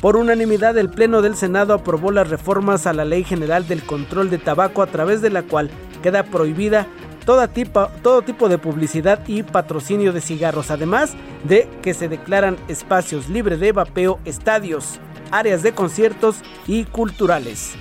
[0.00, 4.28] Por unanimidad, el Pleno del Senado aprobó las reformas a la Ley General del Control
[4.28, 5.70] de Tabaco a través de la cual
[6.02, 6.86] queda prohibida
[7.24, 11.14] todo tipo, todo tipo de publicidad y patrocinio de cigarros, además
[11.44, 15.00] de que se declaran espacios libres de vapeo, estadios,
[15.30, 17.76] áreas de conciertos y culturales.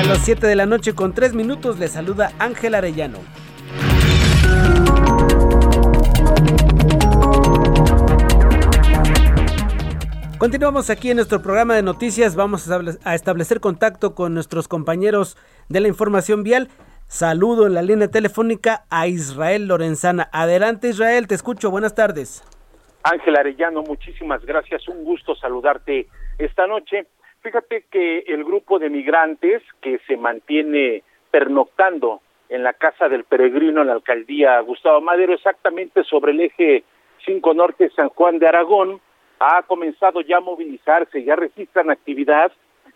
[0.00, 3.18] A las 7 de la noche con 3 minutos le saluda Ángel Arellano.
[10.38, 12.34] Continuamos aquí en nuestro programa de noticias.
[12.34, 15.36] Vamos a establecer contacto con nuestros compañeros
[15.68, 16.68] de la información vial.
[17.06, 20.30] Saludo en la línea telefónica a Israel Lorenzana.
[20.32, 21.70] Adelante Israel, te escucho.
[21.70, 22.42] Buenas tardes.
[23.02, 24.88] Ángel Arellano, muchísimas gracias.
[24.88, 27.06] Un gusto saludarte esta noche.
[27.42, 32.20] Fíjate que el grupo de migrantes que se mantiene pernoctando
[32.50, 36.84] en la casa del peregrino en la alcaldía Gustavo Madero, exactamente sobre el eje
[37.24, 39.00] 5 Norte San Juan de Aragón,
[39.38, 42.52] ha comenzado ya a movilizarse, ya registran actividad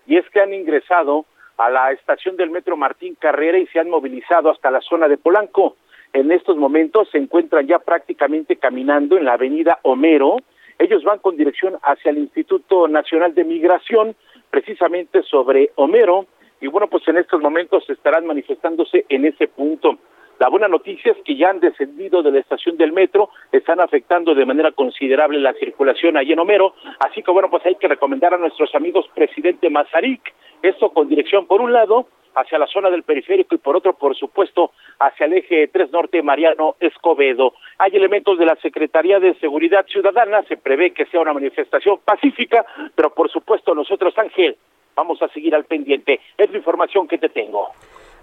[0.06, 1.24] y es que han ingresado
[1.56, 5.16] a la estación del Metro Martín Carrera y se han movilizado hasta la zona de
[5.16, 5.76] Polanco.
[6.12, 10.36] En estos momentos se encuentran ya prácticamente caminando en la avenida Homero.
[10.78, 14.14] Ellos van con dirección hacia el Instituto Nacional de Migración,
[14.54, 16.26] precisamente sobre Homero,
[16.60, 19.98] y bueno, pues en estos momentos estarán manifestándose en ese punto.
[20.38, 24.32] La buena noticia es que ya han descendido de la estación del metro, están afectando
[24.32, 28.32] de manera considerable la circulación allí en Homero, así que bueno, pues hay que recomendar
[28.32, 30.22] a nuestros amigos presidente Mazarik,
[30.62, 34.16] esto con dirección por un lado hacia la zona del periférico y por otro, por
[34.16, 37.54] supuesto, hacia el eje 3 Norte Mariano Escobedo.
[37.78, 42.64] Hay elementos de la Secretaría de Seguridad Ciudadana, se prevé que sea una manifestación pacífica,
[42.94, 44.56] pero por supuesto nosotros, Ángel,
[44.94, 46.20] vamos a seguir al pendiente.
[46.38, 47.68] Es la información que te tengo.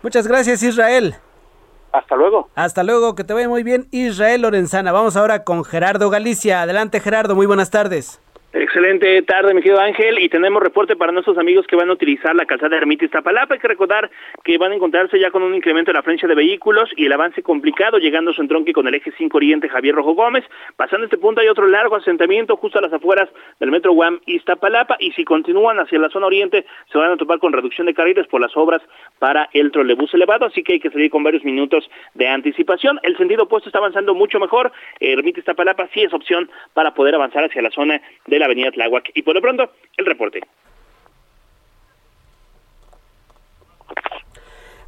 [0.02, 1.16] Muchas gracias, Israel.
[1.92, 2.50] Hasta luego.
[2.56, 4.92] Hasta luego, que te vaya muy bien Israel Lorenzana.
[4.92, 6.62] Vamos ahora con Gerardo Galicia.
[6.62, 8.22] Adelante Gerardo, muy buenas tardes.
[8.54, 12.36] Excelente tarde, mi querido Ángel, y tenemos reporte para nuestros amigos que van a utilizar
[12.36, 13.54] la calzada Ermita Iztapalapa.
[13.54, 14.12] Hay que recordar
[14.44, 17.14] que van a encontrarse ya con un incremento de la frecuencia de vehículos y el
[17.14, 20.44] avance complicado, llegando a su entronque con el eje 5 Oriente Javier Rojo Gómez.
[20.76, 23.30] Pasando este punto hay otro largo asentamiento justo a las afueras
[23.62, 27.40] del metro Guam Iztapalapa y si continúan hacia la zona oriente se van a topar
[27.40, 28.82] con reducción de carriles por las obras
[29.18, 33.00] para el trolebús elevado, así que hay que salir con varios minutos de anticipación.
[33.04, 34.74] El sentido opuesto está avanzando mucho mejor.
[35.00, 39.12] Ermita Iztapalapa sí es opción para poder avanzar hacia la zona de la avenida Tláhuac.
[39.14, 40.42] Y por lo pronto, el reporte.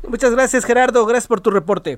[0.07, 1.97] Muchas gracias Gerardo, gracias por tu reporte.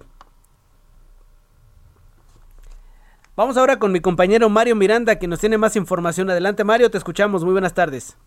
[3.35, 6.29] Vamos ahora con mi compañero Mario Miranda, que nos tiene más información.
[6.29, 7.43] Adelante Mario, te escuchamos.
[7.43, 8.17] Muy buenas tardes.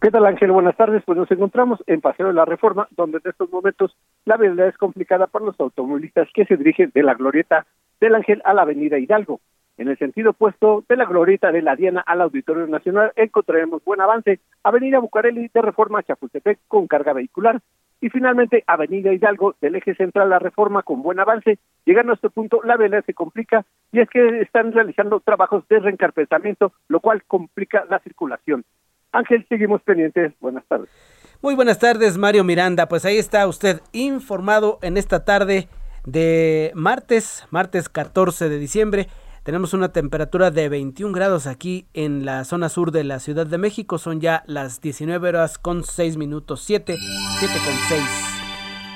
[0.00, 0.50] ¿Qué tal Ángel?
[0.50, 1.02] Buenas tardes.
[1.06, 4.76] Pues nos encontramos en Paseo de la Reforma, donde en estos momentos la verdad es
[4.76, 7.66] complicada para los automovilistas que se dirigen de la glorieta
[8.00, 9.40] del Ángel a la avenida Hidalgo.
[9.76, 14.00] En el sentido opuesto de la glorieta de la Diana al Auditorio Nacional encontraremos buen
[14.00, 14.38] avance.
[14.62, 17.60] Avenida Bucareli de Reforma Chapultepec con carga vehicular.
[18.00, 21.58] Y finalmente Avenida Hidalgo del eje central la Reforma con buen avance.
[21.84, 25.80] Llegando a este punto la vela se complica y es que están realizando trabajos de
[25.80, 28.64] reencarpetamiento, lo cual complica la circulación.
[29.10, 30.32] Ángel, seguimos pendientes.
[30.40, 30.90] Buenas tardes.
[31.42, 32.86] Muy buenas tardes, Mario Miranda.
[32.86, 35.68] Pues ahí está usted informado en esta tarde
[36.06, 39.08] de martes, martes 14 de diciembre.
[39.44, 43.58] Tenemos una temperatura de 21 grados aquí en la zona sur de la Ciudad de
[43.58, 43.98] México.
[43.98, 46.96] Son ya las 19 horas con 6 minutos, 7,
[47.40, 48.02] 7 con 6.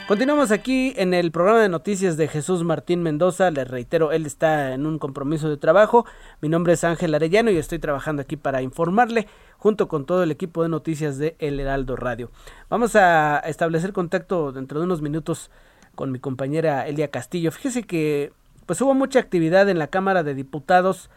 [0.09, 3.51] Continuamos aquí en el programa de noticias de Jesús Martín Mendoza.
[3.51, 6.07] Les reitero, él está en un compromiso de trabajo.
[6.41, 9.27] Mi nombre es Ángel Arellano y estoy trabajando aquí para informarle
[9.59, 12.31] junto con todo el equipo de noticias de El Heraldo Radio.
[12.71, 15.51] Vamos a establecer contacto dentro de unos minutos
[15.95, 17.53] con mi compañera Elia Castillo.
[17.53, 18.33] Fíjese que
[18.69, 21.09] pues hubo mucha actividad en la Cámara de Diputados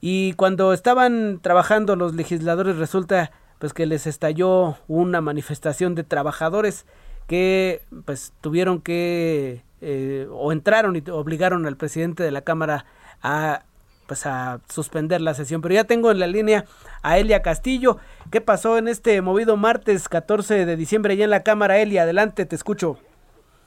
[0.00, 6.86] y cuando estaban trabajando los legisladores resulta pues que les estalló una manifestación de trabajadores
[7.26, 12.86] que pues tuvieron que eh, o entraron y obligaron al presidente de la Cámara
[13.22, 13.64] a
[14.06, 15.60] pues a suspender la sesión.
[15.60, 16.64] Pero ya tengo en la línea
[17.02, 17.98] a Elia Castillo.
[18.30, 21.78] ¿Qué pasó en este movido martes 14 de diciembre ya en la Cámara?
[21.78, 22.98] Elia, adelante, te escucho.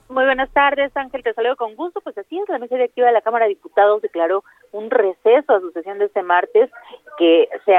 [0.09, 2.01] Muy buenas tardes, Ángel, te saludo con gusto.
[2.01, 5.59] Pues así es, la mesa directiva de la Cámara de Diputados declaró un receso a
[5.59, 6.71] su sesión de este martes
[7.19, 7.75] que se,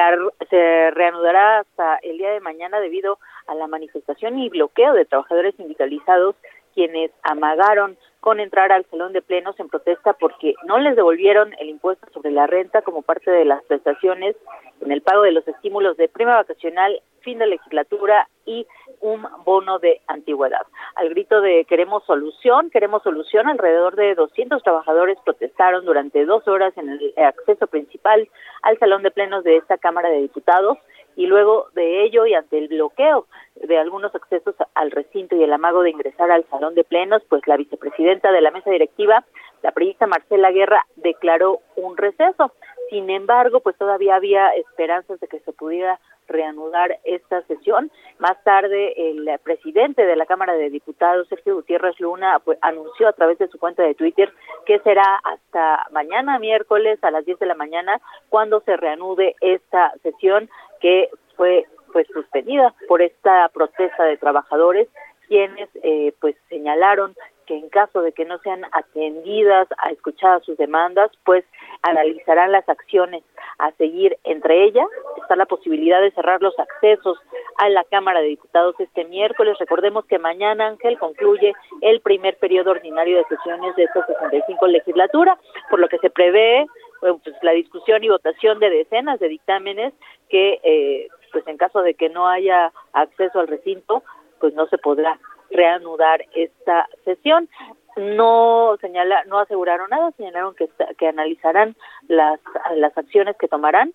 [0.48, 3.18] se reanudará hasta el día de mañana debido
[3.48, 6.36] a la manifestación y bloqueo de trabajadores sindicalizados
[6.72, 11.68] quienes amagaron con entrar al salón de plenos en protesta porque no les devolvieron el
[11.68, 14.36] impuesto sobre la renta como parte de las prestaciones
[14.80, 18.66] en el pago de los estímulos de prima vacacional, fin de legislatura y
[19.00, 20.66] un bono de antigüedad.
[20.96, 26.76] Al grito de queremos solución, queremos solución, alrededor de 200 trabajadores protestaron durante dos horas
[26.76, 28.28] en el acceso principal
[28.62, 30.78] al salón de plenos de esta Cámara de Diputados
[31.16, 35.52] y luego de ello y ante el bloqueo de algunos accesos al recinto y el
[35.52, 39.24] amago de ingresar al salón de plenos, pues la vicepresidenta de la mesa directiva,
[39.62, 42.52] la periodista Marcela Guerra, declaró un receso.
[42.88, 47.90] Sin embargo, pues todavía había esperanzas de que se pudiera reanudar esta sesión.
[48.18, 53.12] Más tarde, el presidente de la Cámara de Diputados, Sergio Gutiérrez Luna, pues, anunció a
[53.12, 54.32] través de su cuenta de Twitter
[54.64, 59.92] que será hasta mañana miércoles a las 10 de la mañana cuando se reanude esta
[60.02, 60.48] sesión
[60.80, 64.88] que fue pues suspendida por esta protesta de trabajadores
[65.30, 67.14] quienes eh, pues señalaron
[67.46, 71.44] que en caso de que no sean atendidas a escuchar sus demandas, pues
[71.82, 73.22] analizarán las acciones
[73.58, 74.18] a seguir.
[74.24, 74.88] Entre ellas
[75.22, 77.16] está la posibilidad de cerrar los accesos
[77.58, 79.56] a la Cámara de Diputados este miércoles.
[79.60, 85.38] Recordemos que mañana, Ángel, concluye el primer periodo ordinario de sesiones de esta 65 legislatura,
[85.70, 86.66] por lo que se prevé
[87.00, 89.94] pues, la discusión y votación de decenas de dictámenes
[90.28, 94.02] que, eh, pues en caso de que no haya acceso al recinto,
[94.40, 95.18] pues no se podrá
[95.50, 97.48] reanudar esta sesión.
[97.96, 101.76] No señala, no aseguraron nada, señalaron que, que analizarán
[102.08, 102.40] las,
[102.76, 103.92] las acciones que tomarán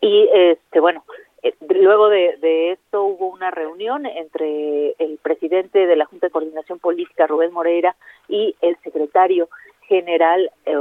[0.00, 1.04] y este bueno
[1.42, 6.78] eh, luego de, esto hubo una reunión entre el presidente de la Junta de Coordinación
[6.78, 7.96] Política, Rubén Moreira,
[8.28, 9.48] y el secretario
[9.88, 10.76] general eh,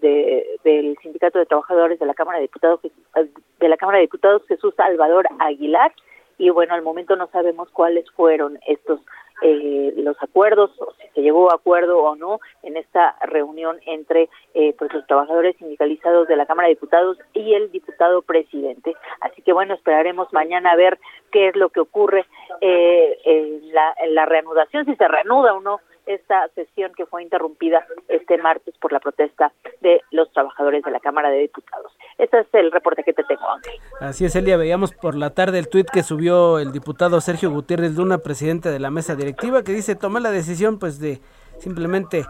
[0.00, 4.42] de, del Sindicato de Trabajadores de la Cámara de Diputados de la Cámara de Diputados
[4.48, 5.92] Jesús Salvador Aguilar
[6.38, 9.00] y bueno al momento no sabemos cuáles fueron estos
[9.42, 14.30] eh, los acuerdos, o si se llegó a acuerdo o no en esta reunión entre
[14.54, 18.94] eh, pues los trabajadores sindicalizados de la Cámara de Diputados y el diputado presidente.
[19.20, 20.98] Así que bueno, esperaremos mañana a ver
[21.32, 22.24] qué es lo que ocurre
[22.62, 27.22] eh, en, la, en la reanudación, si se reanuda o no esta sesión que fue
[27.22, 31.92] interrumpida este martes por la protesta de los trabajadores de la Cámara de Diputados.
[32.18, 33.74] Este es el reporte que te tengo, Ángel.
[34.00, 34.56] Así es, Elia.
[34.56, 38.78] Veíamos por la tarde el tuit que subió el diputado Sergio Gutiérrez Luna, presidente de
[38.78, 41.20] la mesa directiva, que dice, tomé la decisión pues de
[41.58, 42.26] simplemente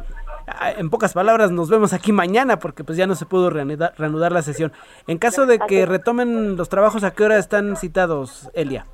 [0.47, 3.95] ah, en pocas palabras, nos vemos aquí mañana porque pues ya no se pudo reanudar,
[3.99, 4.72] reanudar, la sesión.
[5.07, 8.87] En caso de que retomen los trabajos, ¿a qué hora están citados, Elia?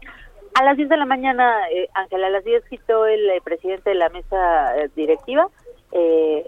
[0.55, 3.91] A las 10 de la mañana, eh, Ángela, a las 10 citó el eh, presidente
[3.91, 5.49] de la mesa eh, directiva
[5.93, 6.45] eh,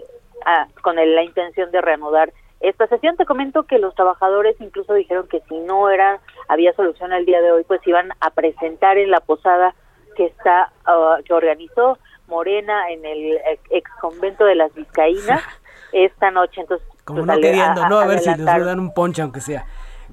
[0.81, 3.17] con la intención de reanudar esta sesión.
[3.17, 7.41] Te comento que los trabajadores incluso dijeron que si no era había solución el día
[7.41, 9.73] de hoy, pues iban a presentar en la posada
[10.15, 11.97] que está uh, que organizó
[12.27, 13.39] Morena en el
[13.71, 15.41] ex convento de las Vizcaínas
[15.91, 16.61] esta noche.
[16.61, 17.99] Entonces, como pues, no queriendo, ¿no?
[17.99, 19.65] A, ver si les dan un ponche aunque sea.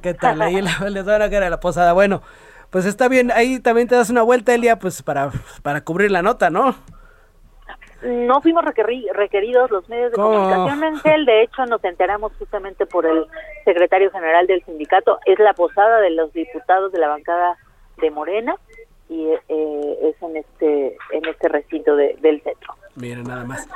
[0.02, 0.40] ¿Qué tal?
[0.42, 1.92] Ahí les dan a cara a la posada.
[1.92, 2.22] Bueno,
[2.72, 5.30] pues está bien, ahí también te das una vuelta, Elia, pues para,
[5.62, 6.74] para cubrir la nota, ¿no?
[8.02, 11.26] No fuimos requeridos los medios de comunicación, Ángel.
[11.26, 13.26] De hecho, nos enteramos justamente por el
[13.64, 15.20] secretario general del sindicato.
[15.26, 17.56] Es la posada de los diputados de la bancada
[17.98, 18.56] de Morena
[19.08, 22.74] y eh, es en este en este recinto del centro.
[22.96, 23.68] Mira, nada más.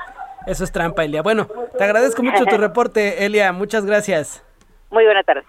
[0.47, 1.23] Eso es trampa, Elia.
[1.23, 3.53] Bueno, te agradezco mucho tu reporte, Elia.
[3.53, 4.43] Muchas gracias.
[4.91, 5.45] Muy buena tarde.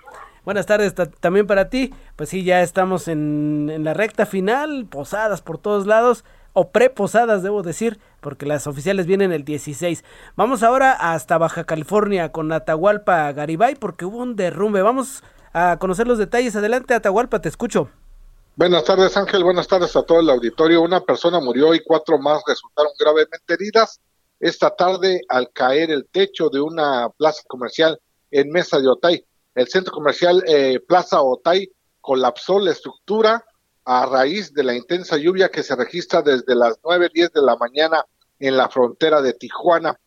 [0.47, 1.93] Buenas tardes también para ti.
[2.15, 6.23] Pues sí, ya estamos en, la recta final, posadas por todos lados,
[6.53, 10.05] o preposadas debo decir, porque las oficiales vienen el 16.
[10.37, 14.81] Vamos ahora hasta Baja California con Atahualpa Garibay, porque hubo un derrumbe.
[14.81, 15.21] Vamos
[15.51, 16.55] a conocer los detalles.
[16.55, 17.89] Adelante, Atahualpa, te escucho.
[18.55, 19.43] Buenas tardes, Ángel.
[19.43, 20.81] Buenas tardes a todo el auditorio.
[20.81, 23.99] Una persona murió y cuatro más resultaron gravemente heridas
[24.39, 27.99] esta tarde al caer el techo de una plaza comercial
[28.31, 29.25] en Mesa de Otay.
[29.57, 33.43] El centro comercial eh, Plaza Otay colapsó la estructura
[33.85, 38.05] a raíz de la intensa lluvia que se registra desde las 9.10 de la mañana
[38.37, 39.99] en la frontera de Tijuana.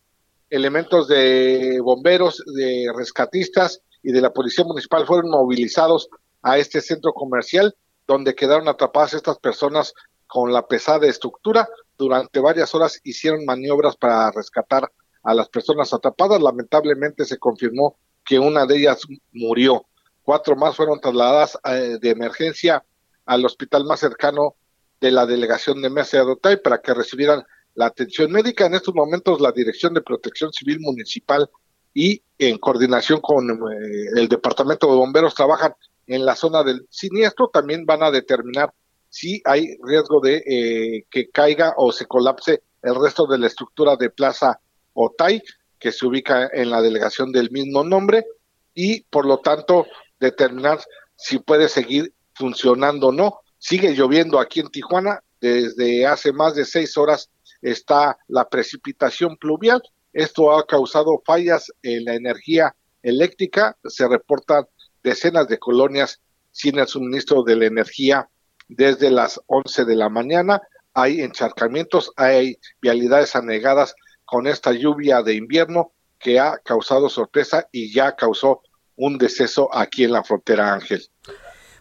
[0.49, 6.07] elementos de bomberos, de rescatistas y de la Policía Municipal fueron movilizados
[6.43, 7.75] a este centro comercial
[8.07, 9.93] donde quedaron atrapadas estas personas
[10.27, 11.67] con la pesada estructura.
[11.97, 14.89] Durante varias horas hicieron maniobras para rescatar
[15.23, 16.41] a las personas atrapadas.
[16.41, 17.97] Lamentablemente se confirmó
[18.31, 19.01] que una de ellas
[19.33, 19.85] murió.
[20.23, 22.81] Cuatro más fueron trasladadas eh, de emergencia
[23.25, 24.55] al hospital más cercano
[25.01, 27.43] de la delegación de Mesa de para que recibieran
[27.75, 28.65] la atención médica.
[28.65, 31.49] En estos momentos la Dirección de Protección Civil Municipal
[31.93, 35.73] y en coordinación con eh, el Departamento de Bomberos trabajan
[36.07, 37.49] en la zona del siniestro.
[37.49, 38.73] También van a determinar
[39.09, 43.97] si hay riesgo de eh, que caiga o se colapse el resto de la estructura
[43.97, 44.57] de Plaza
[44.93, 45.43] Otay,
[45.81, 48.25] que se ubica en la delegación del mismo nombre,
[48.73, 49.87] y por lo tanto
[50.19, 50.79] determinar
[51.17, 53.39] si puede seguir funcionando o no.
[53.57, 57.29] Sigue lloviendo aquí en Tijuana, desde hace más de seis horas
[57.61, 59.81] está la precipitación pluvial.
[60.13, 63.77] Esto ha causado fallas en la energía eléctrica.
[63.83, 64.65] Se reportan
[65.03, 66.21] decenas de colonias
[66.51, 68.29] sin el suministro de la energía
[68.67, 70.61] desde las 11 de la mañana.
[70.93, 73.95] Hay encharcamientos, hay vialidades anegadas
[74.31, 78.61] con esta lluvia de invierno que ha causado sorpresa y ya causó
[78.95, 81.01] un deceso aquí en la frontera Ángel.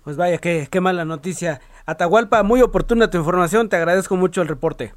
[0.03, 1.61] Pues vaya, qué, qué mala noticia.
[1.87, 4.93] Atahualpa, muy oportuna tu información, te agradezco mucho el reporte.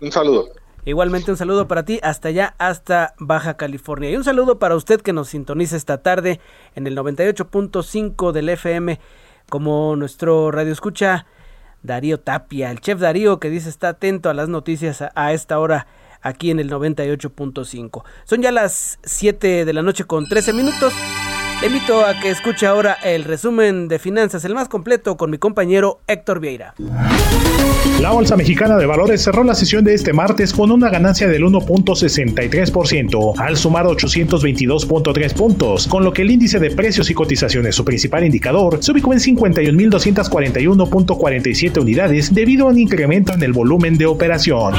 [0.00, 0.48] Un saludo.
[0.84, 4.08] Igualmente un saludo para ti hasta allá, hasta Baja California.
[4.08, 6.38] Y un saludo para usted que nos sintoniza esta tarde
[6.76, 9.00] en el 98.5 del FM,
[9.48, 11.26] como nuestro radio escucha
[11.82, 15.88] Darío Tapia, el chef Darío que dice está atento a las noticias a, esta hora
[16.26, 18.04] aquí en el 98.5.
[18.24, 20.92] Son ya las 7 de la noche con 13 minutos.
[21.60, 25.38] Le invito a que escuche ahora el resumen de finanzas, el más completo, con mi
[25.38, 26.74] compañero Héctor Vieira.
[28.00, 31.44] La Bolsa Mexicana de Valores cerró la sesión de este martes con una ganancia del
[31.44, 37.86] 1.63%, al sumar 822.3 puntos, con lo que el índice de precios y cotizaciones, su
[37.86, 44.04] principal indicador, se ubicó en 51.241.47 unidades debido a un incremento en el volumen de
[44.04, 44.74] operación.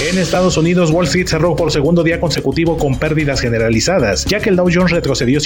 [0.00, 4.50] En Estados Unidos, Wall Street cerró por segundo día consecutivo con pérdidas generalizadas, ya que
[4.50, 5.38] el Dow Jones retrocedió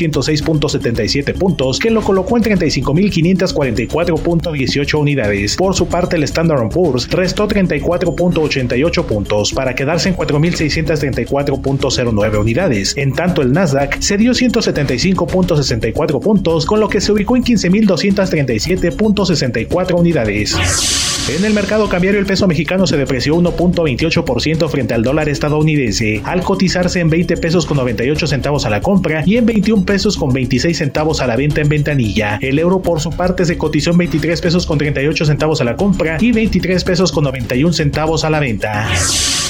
[0.61, 5.57] 106.77 puntos, que lo colocó en 35.544.18 unidades.
[5.57, 12.96] Por su parte, el Standard Poor's restó 34.88 puntos para quedarse en 4.634.09 unidades.
[12.96, 21.15] En tanto, el Nasdaq cedió 175.64 puntos, con lo que se ubicó en 15.237.64 unidades.
[21.28, 26.42] En el mercado cambiario el peso mexicano se depreció 1.28% frente al dólar estadounidense, al
[26.42, 30.32] cotizarse en 20 pesos con 98 centavos a la compra y en 21 pesos con
[30.32, 32.38] 26 centavos a la venta en ventanilla.
[32.40, 35.74] El euro por su parte se cotizó en 23 pesos con 38 centavos a la
[35.74, 38.88] compra y 23 pesos con 91 centavos a la venta.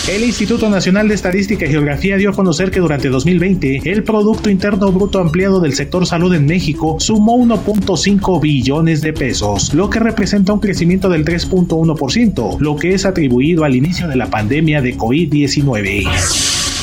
[0.08, 4.48] El Instituto Nacional de Estadística y Geografía dio a conocer que durante 2020 el Producto
[4.48, 9.98] Interno Bruto Ampliado del sector salud en México sumó 1.5 billones de pesos, lo que
[9.98, 11.24] representa un crecimiento del
[11.66, 16.06] 3.1%, lo que es atribuido al inicio de la pandemia de COVID-19.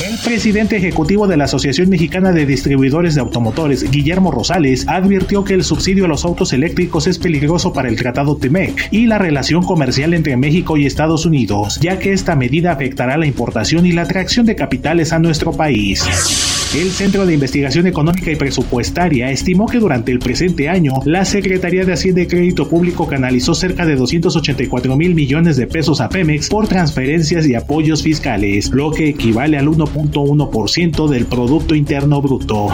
[0.04, 5.54] El presidente ejecutivo de la Asociación Mexicana de Distribuidores de Automotores, Guillermo Rosales, advirtió que
[5.54, 9.62] el subsidio a los autos eléctricos es peligroso para el Tratado TEMEC y la relación
[9.62, 14.02] comercial entre México y Estados Unidos, ya que esta medida afectará la importación y la
[14.02, 16.53] atracción de capitales a nuestro país.
[16.74, 21.84] El Centro de Investigación Económica y Presupuestaria estimó que durante el presente año la Secretaría
[21.84, 26.48] de Hacienda y Crédito Público canalizó cerca de 284 mil millones de pesos a Pemex
[26.48, 32.70] por transferencias y apoyos fiscales, lo que equivale al 1.1% del Producto Interno Bruto.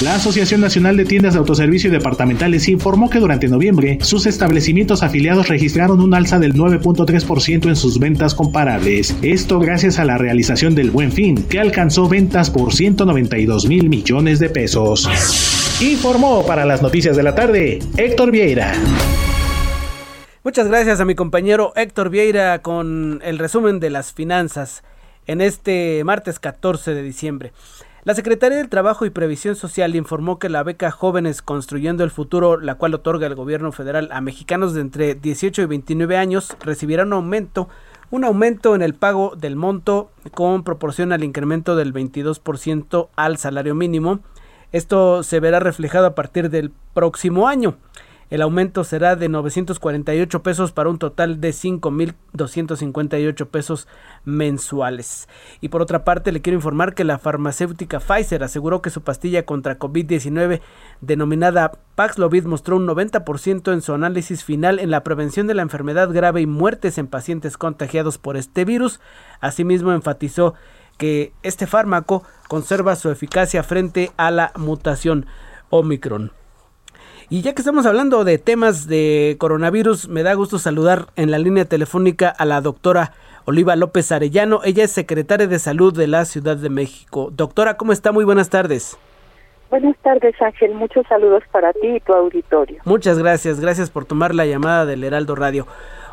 [0.00, 5.02] La Asociación Nacional de Tiendas de Autoservicio y Departamentales informó que durante noviembre sus establecimientos
[5.02, 9.16] afiliados registraron un alza del 9.3% en sus ventas comparables.
[9.22, 14.38] Esto gracias a la realización del Buen Fin, que alcanzó ventas por 192 mil millones
[14.38, 15.08] de pesos.
[15.80, 18.74] Informó para las noticias de la tarde Héctor Vieira.
[20.44, 24.84] Muchas gracias a mi compañero Héctor Vieira con el resumen de las finanzas
[25.26, 27.52] en este martes 14 de diciembre.
[28.04, 32.56] La Secretaría del Trabajo y Previsión Social informó que la beca Jóvenes Construyendo el Futuro,
[32.58, 37.02] la cual otorga el gobierno federal a mexicanos de entre 18 y 29 años, recibirá
[37.02, 37.68] un aumento,
[38.10, 43.74] un aumento en el pago del monto con proporción al incremento del 22% al salario
[43.74, 44.20] mínimo.
[44.70, 47.78] Esto se verá reflejado a partir del próximo año.
[48.30, 53.88] El aumento será de 948 pesos para un total de 5.258 pesos
[54.24, 55.28] mensuales.
[55.62, 59.46] Y por otra parte, le quiero informar que la farmacéutica Pfizer aseguró que su pastilla
[59.46, 60.60] contra COVID-19
[61.00, 66.12] denominada Paxlovid mostró un 90% en su análisis final en la prevención de la enfermedad
[66.12, 69.00] grave y muertes en pacientes contagiados por este virus.
[69.40, 70.52] Asimismo, enfatizó
[70.98, 75.24] que este fármaco conserva su eficacia frente a la mutación
[75.70, 76.32] Omicron.
[77.30, 81.36] Y ya que estamos hablando de temas de coronavirus, me da gusto saludar en la
[81.36, 83.12] línea telefónica a la doctora
[83.44, 84.60] Oliva López Arellano.
[84.64, 87.30] Ella es secretaria de Salud de la Ciudad de México.
[87.30, 88.12] Doctora, ¿cómo está?
[88.12, 88.96] Muy buenas tardes.
[89.68, 90.72] Buenas tardes, Ángel.
[90.72, 92.80] Muchos saludos para ti y tu auditorio.
[92.86, 93.60] Muchas gracias.
[93.60, 95.66] Gracias por tomar la llamada del Heraldo Radio.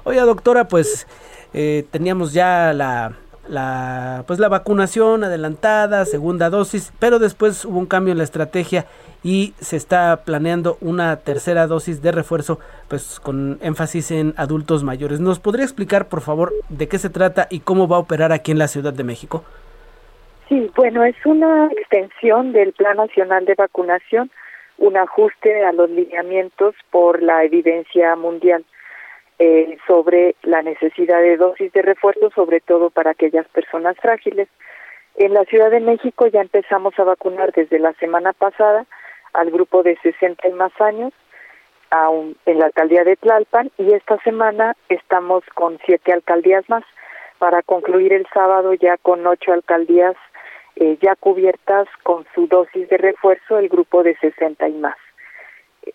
[0.03, 1.07] Oiga, doctora, pues
[1.53, 3.13] eh, teníamos ya la,
[3.49, 8.85] la, pues la vacunación adelantada, segunda dosis, pero después hubo un cambio en la estrategia
[9.23, 15.19] y se está planeando una tercera dosis de refuerzo, pues con énfasis en adultos mayores.
[15.19, 18.51] ¿Nos podría explicar, por favor, de qué se trata y cómo va a operar aquí
[18.51, 19.43] en la Ciudad de México?
[20.47, 24.29] Sí, bueno, es una extensión del Plan Nacional de Vacunación,
[24.77, 28.63] un ajuste a los lineamientos por la evidencia mundial
[29.39, 34.47] eh, sobre la necesidad de dosis de refuerzo, sobre todo para aquellas personas frágiles.
[35.15, 38.85] En la Ciudad de México ya empezamos a vacunar desde la semana pasada
[39.33, 41.13] al grupo de 60 y más años
[42.45, 46.83] en la alcaldía de Tlalpan y esta semana estamos con siete alcaldías más
[47.37, 50.15] para concluir el sábado ya con ocho alcaldías
[50.75, 54.97] eh, ya cubiertas con su dosis de refuerzo el grupo de 60 y más.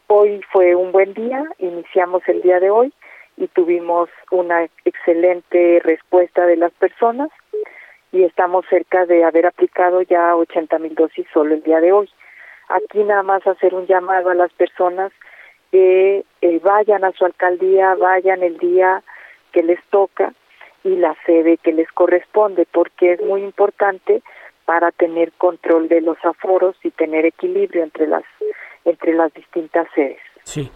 [0.07, 2.93] Hoy fue un buen día, iniciamos el día de hoy
[3.41, 7.31] y tuvimos una excelente respuesta de las personas
[8.13, 12.11] y estamos cerca de haber aplicado ya 80 mil dosis solo el día de hoy.
[12.69, 15.11] Aquí nada más hacer un llamado a las personas
[15.73, 19.03] que eh, vayan a su alcaldía, vayan el día
[19.53, 20.35] que les toca
[20.85, 24.23] y la sede que les corresponde, porque es muy importante
[24.67, 28.25] para tener control de los aforos y tener equilibrio entre las
[28.85, 30.21] entre las distintas sedes.
[30.45, 30.71] Sí.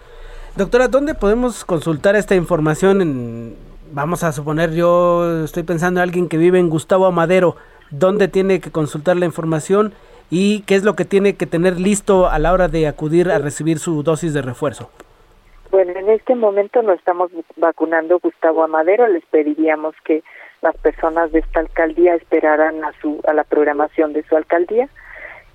[0.56, 3.02] Doctora, ¿dónde podemos consultar esta información?
[3.02, 3.56] En,
[3.92, 7.56] vamos a suponer, yo estoy pensando en alguien que vive en Gustavo Amadero,
[7.90, 9.94] ¿dónde tiene que consultar la información?
[10.30, 13.38] y qué es lo que tiene que tener listo a la hora de acudir a
[13.38, 14.90] recibir su dosis de refuerzo.
[15.70, 20.22] Bueno, en este momento no estamos vacunando Gustavo Amadero, les pediríamos que
[20.62, 24.88] las personas de esta alcaldía esperaran a su a la programación de su alcaldía,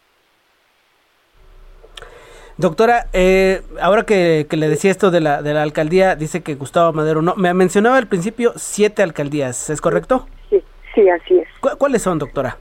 [2.56, 6.94] Doctora, eh, ahora que, le decía esto de la, de la alcaldía, dice que Gustavo
[6.94, 7.34] Madero no.
[7.36, 10.26] Me mencionaba al principio siete alcaldías, ¿es correcto?
[10.48, 10.64] Sí,
[10.94, 11.48] sí, así es.
[11.76, 12.56] ¿Cuáles son, doctora?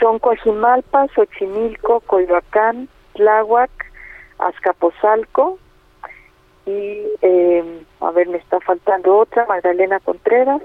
[0.00, 3.70] Son Coajimalpa, Xochimilco, Coyoacán, Tláhuac,
[4.38, 5.58] Azcapotzalco
[6.64, 10.62] y, eh, a ver, me está faltando otra, Magdalena Contreras,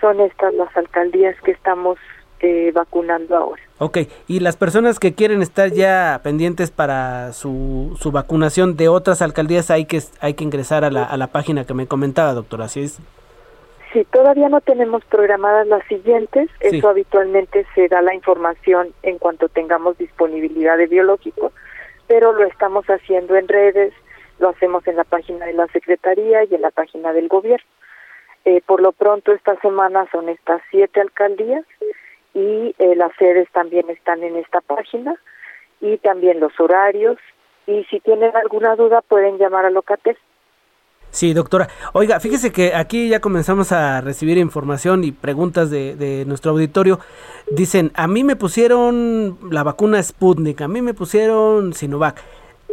[0.00, 1.98] son estas las alcaldías que estamos
[2.40, 3.62] eh, vacunando ahora.
[3.78, 3.98] Ok,
[4.28, 9.70] y las personas que quieren estar ya pendientes para su, su vacunación de otras alcaldías
[9.70, 12.82] hay que hay que ingresar a la, a la página que me comentaba, doctora, ¿así
[12.82, 12.98] es?
[13.92, 19.48] Sí, todavía no tenemos programadas las siguientes, eso habitualmente se da la información en cuanto
[19.48, 21.52] tengamos disponibilidad de biológico,
[22.06, 23.92] pero lo estamos haciendo en redes,
[24.38, 27.66] lo hacemos en la página de la Secretaría y en la página del gobierno.
[28.44, 31.64] Eh, por lo pronto esta semana son estas siete alcaldías
[32.32, 35.16] y eh, las sedes también están en esta página
[35.80, 37.18] y también los horarios
[37.66, 40.16] y si tienen alguna duda pueden llamar a Locatel.
[41.10, 41.68] Sí, doctora.
[41.92, 47.00] Oiga, fíjese que aquí ya comenzamos a recibir información y preguntas de, de, nuestro auditorio.
[47.50, 52.22] Dicen, a mí me pusieron la vacuna Sputnik, a mí me pusieron Sinovac.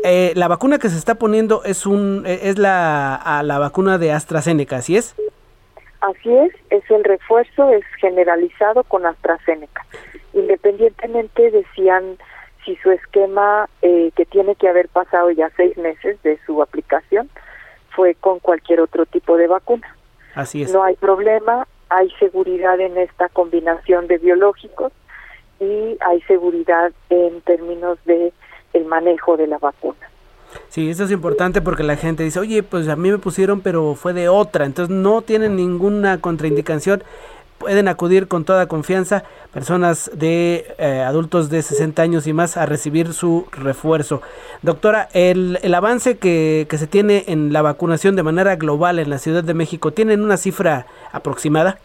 [0.04, 4.78] Eh, la vacuna que se está poniendo es un es la, la vacuna de AstraZeneca,
[4.78, 5.16] ¿así es?
[6.02, 9.86] Así es, es el refuerzo, es generalizado con AstraZeneca.
[10.34, 12.18] Independientemente decían
[12.64, 17.30] si su esquema, eh, que tiene que haber pasado ya seis meses de su aplicación,
[17.98, 19.98] fue con cualquier otro tipo de vacuna.
[20.36, 20.72] Así es.
[20.72, 24.94] No hay problema, hay seguridad en esta combinación de biológicos
[25.60, 28.32] y hay seguridad en términos de
[28.74, 29.98] el manejo de la vacuna.
[30.70, 33.96] Sí, eso es importante porque la gente dice, oye, pues a mí me pusieron, pero
[33.96, 37.04] fue de otra, entonces no tienen ninguna contraindicación.
[37.58, 39.24] Pueden acudir con toda confianza
[39.54, 44.22] personas de eh, adultos de 60 años y más a recibir su refuerzo.
[44.62, 49.10] Doctora, el, el avance que, que se tiene en la vacunación de manera global en
[49.10, 51.80] la Ciudad de México, ¿tienen una cifra aproximada?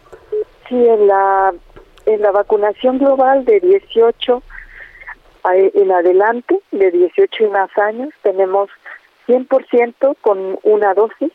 [0.69, 1.53] Sí, en la,
[2.05, 4.43] en la vacunación global de 18
[5.51, 8.69] en adelante, de 18 y más años, tenemos
[9.27, 11.31] 100% con una dosis,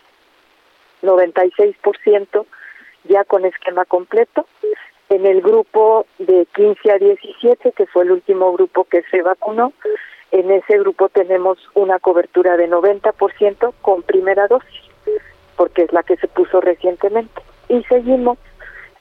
[1.02, 2.46] 96%
[3.08, 4.46] ya con esquema completo.
[5.08, 9.72] En el grupo de 15 a 17, que fue el último grupo que se vacunó,
[10.30, 14.82] en ese grupo tenemos una cobertura de 90% con primera dosis,
[15.56, 17.40] porque es la que se puso recientemente.
[17.68, 18.38] Y seguimos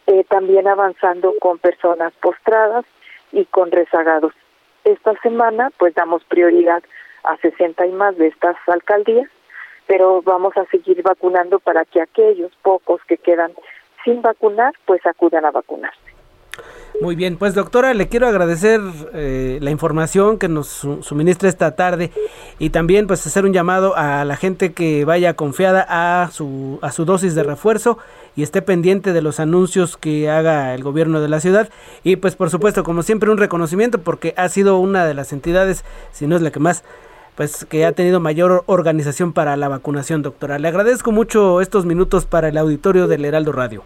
[0.07, 2.85] eh, también avanzando con personas postradas
[3.33, 4.33] y con rezagados.
[4.85, 6.81] Esta semana pues damos prioridad
[7.25, 9.29] a 60 y más de estas alcaldías,
[9.85, 13.51] pero vamos a seguir vacunando para que aquellos pocos que quedan
[14.03, 16.07] sin vacunar pues acudan a vacunarse.
[16.99, 18.81] Muy bien, pues doctora, le quiero agradecer
[19.13, 20.67] eh, la información que nos
[21.01, 22.09] suministra esta tarde
[22.57, 26.91] y también pues hacer un llamado a la gente que vaya confiada a su, a
[26.91, 27.99] su dosis de refuerzo
[28.35, 31.69] y esté pendiente de los anuncios que haga el gobierno de la ciudad
[32.03, 35.85] y pues por supuesto como siempre un reconocimiento porque ha sido una de las entidades,
[36.11, 36.83] si no es la que más
[37.37, 40.57] pues que ha tenido mayor organización para la vacunación, doctora.
[40.57, 43.83] Le agradezco mucho estos minutos para el auditorio del Heraldo Radio.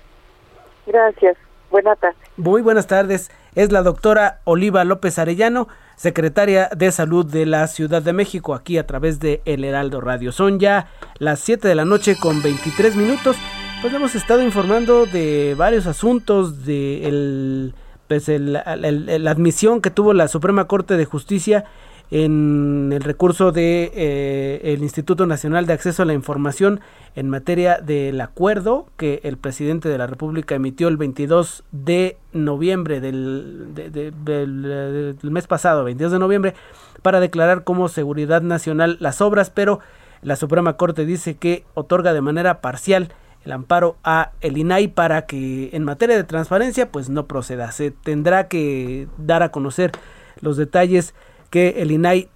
[0.87, 1.35] Gracias.
[1.69, 2.17] Buenas tardes.
[2.37, 3.29] Muy buenas tardes.
[3.53, 5.67] Es la doctora Oliva López Arellano,
[5.97, 10.31] secretaria de Salud de la Ciudad de México, aquí a través de El Heraldo Radio.
[10.31, 10.87] Son ya
[11.19, 13.35] las 7 de la noche con 23 minutos.
[13.81, 17.75] Pues hemos estado informando de varios asuntos, de el,
[18.07, 21.65] pues la admisión que tuvo la Suprema Corte de Justicia
[22.11, 26.81] en el recurso de eh, el Instituto Nacional de Acceso a la Información
[27.15, 32.99] en materia del acuerdo que el presidente de la República emitió el 22 de noviembre
[32.99, 36.53] del, del, mes pasado, 22 de noviembre,
[37.01, 39.79] para declarar como seguridad nacional las obras, pero
[40.21, 43.13] la Suprema Corte dice que otorga de manera parcial
[43.45, 47.71] el amparo a el INAI para que en materia de transparencia pues no proceda.
[47.71, 49.91] Se tendrá que dar a conocer
[50.41, 51.15] los detalles
[51.51, 52.29] que el INAI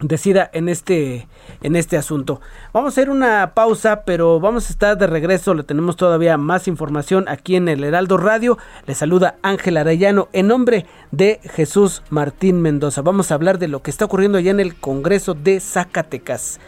[0.00, 1.28] decida en este
[1.62, 2.40] en este asunto.
[2.72, 6.66] Vamos a hacer una pausa, pero vamos a estar de regreso, le tenemos todavía más
[6.68, 8.58] información aquí en el Heraldo Radio.
[8.86, 13.02] Le saluda Ángel Arellano en nombre de Jesús Martín Mendoza.
[13.02, 16.58] Vamos a hablar de lo que está ocurriendo allá en el Congreso de Zacatecas.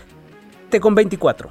[0.71, 1.51] Te con 24.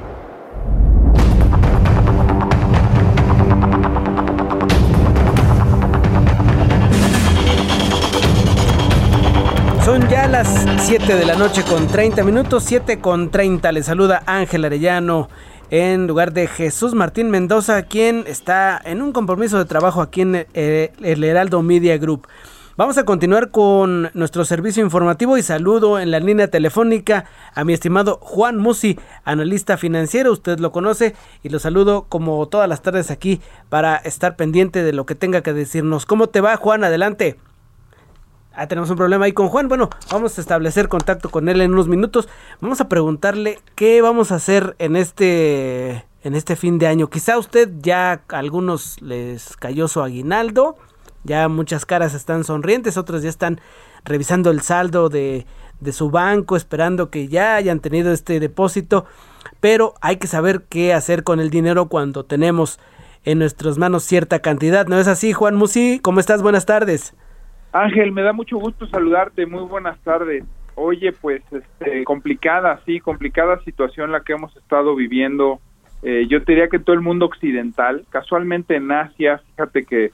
[9.91, 10.47] Son ya las
[10.85, 13.73] 7 de la noche con 30 minutos, 7 con 30.
[13.73, 15.27] Le saluda Ángel Arellano
[15.69, 20.47] en lugar de Jesús Martín Mendoza, quien está en un compromiso de trabajo aquí en
[20.53, 22.25] eh, el Heraldo Media Group.
[22.77, 27.73] Vamos a continuar con nuestro servicio informativo y saludo en la línea telefónica a mi
[27.73, 33.11] estimado Juan Musi, analista financiero, usted lo conoce y lo saludo como todas las tardes
[33.11, 36.05] aquí para estar pendiente de lo que tenga que decirnos.
[36.05, 36.85] ¿Cómo te va Juan?
[36.85, 37.35] Adelante.
[38.53, 39.69] Ah, tenemos un problema ahí con Juan.
[39.69, 42.27] Bueno, vamos a establecer contacto con él en unos minutos.
[42.59, 47.09] Vamos a preguntarle qué vamos a hacer en este en este fin de año.
[47.09, 50.75] Quizá usted ya a algunos les cayó su aguinaldo,
[51.23, 53.61] ya muchas caras están sonrientes, otros ya están
[54.03, 55.45] revisando el saldo de,
[55.79, 59.05] de su banco, esperando que ya hayan tenido este depósito,
[59.61, 62.79] pero hay que saber qué hacer con el dinero cuando tenemos
[63.23, 64.87] en nuestras manos cierta cantidad.
[64.87, 65.99] ¿No es así, Juan Musi?
[66.01, 66.41] ¿Cómo estás?
[66.41, 67.13] Buenas tardes.
[67.71, 69.45] Ángel, me da mucho gusto saludarte.
[69.45, 70.43] Muy buenas tardes.
[70.75, 75.59] Oye, pues este, complicada, sí, complicada situación la que hemos estado viviendo.
[76.03, 80.11] Eh, yo diría que todo el mundo occidental, casualmente en Asia, fíjate que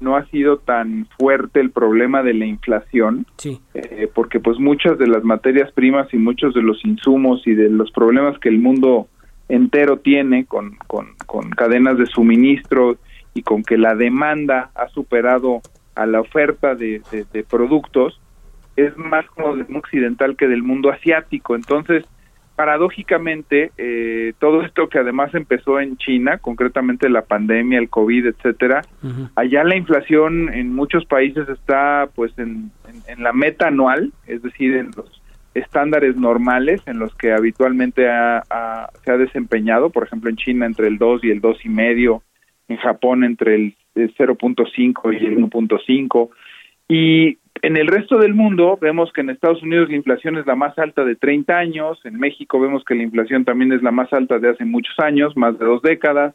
[0.00, 3.60] no ha sido tan fuerte el problema de la inflación, sí.
[3.74, 7.70] Eh, porque pues muchas de las materias primas y muchos de los insumos y de
[7.70, 9.08] los problemas que el mundo
[9.48, 12.96] entero tiene con, con, con cadenas de suministro
[13.34, 15.60] y con que la demanda ha superado
[15.96, 17.02] a la oferta de,
[17.32, 18.20] de, productos,
[18.76, 21.56] es más como del mundo occidental que del mundo asiático.
[21.56, 22.04] Entonces,
[22.54, 28.82] paradójicamente, eh, todo esto que además empezó en China, concretamente la pandemia, el COVID, etcétera,
[29.34, 32.70] allá la inflación en muchos países está pues en,
[33.08, 35.22] en, la meta anual, es decir, en los
[35.54, 40.98] estándares normales en los que habitualmente se ha desempeñado, por ejemplo en China entre el
[40.98, 42.22] 2 y el dos y medio,
[42.68, 46.30] en Japón entre el 0.5 y el 1.5
[46.88, 50.54] y en el resto del mundo vemos que en Estados Unidos la inflación es la
[50.54, 54.12] más alta de 30 años, en México vemos que la inflación también es la más
[54.12, 56.34] alta de hace muchos años, más de dos décadas,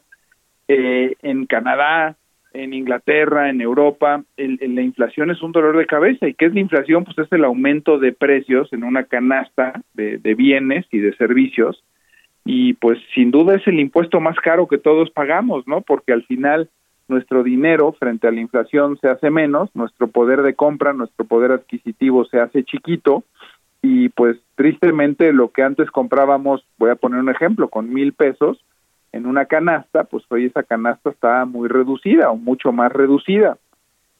[0.68, 2.16] eh, en Canadá,
[2.52, 6.28] en Inglaterra, en Europa, la inflación es un dolor de cabeza.
[6.28, 7.04] ¿Y qué es la inflación?
[7.04, 11.82] Pues es el aumento de precios en una canasta de, de bienes y de servicios.
[12.44, 15.80] Y pues sin duda es el impuesto más caro que todos pagamos, ¿no?
[15.80, 16.68] Porque al final
[17.12, 21.52] nuestro dinero frente a la inflación se hace menos, nuestro poder de compra, nuestro poder
[21.52, 23.22] adquisitivo se hace chiquito
[23.82, 28.64] y pues tristemente lo que antes comprábamos, voy a poner un ejemplo, con mil pesos
[29.12, 33.58] en una canasta, pues hoy esa canasta está muy reducida o mucho más reducida.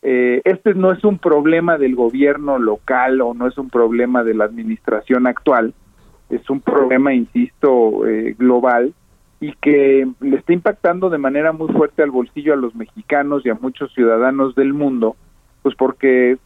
[0.03, 4.35] Eh, este no es un problema del gobierno local o no es un problema de
[4.35, 5.73] la administración actual,
[6.29, 8.93] es un problema, insisto, eh, global
[9.43, 13.51] y que le está impactando de manera muy fuerte al bolsillo a los mexicanos y
[13.51, 15.17] a muchos ciudadanos del mundo,
[15.63, 16.39] pues porque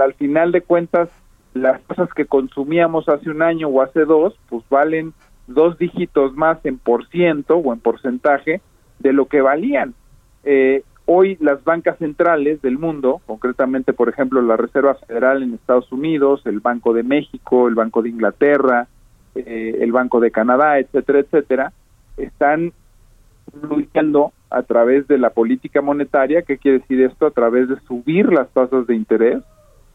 [0.00, 1.08] al final de cuentas
[1.54, 5.12] las cosas que consumíamos hace un año o hace dos, pues valen
[5.48, 8.60] dos dígitos más en por ciento o en porcentaje
[9.00, 9.92] de lo que valían.
[10.44, 15.90] Eh, hoy las bancas centrales del mundo, concretamente por ejemplo la Reserva Federal en Estados
[15.90, 18.86] Unidos, el Banco de México, el Banco de Inglaterra,
[19.34, 21.72] eh, el Banco de Canadá, etcétera, etcétera,
[22.18, 22.72] están
[23.62, 27.26] luchando a través de la política monetaria, ¿qué quiere decir esto?
[27.26, 29.42] A través de subir las tasas de interés,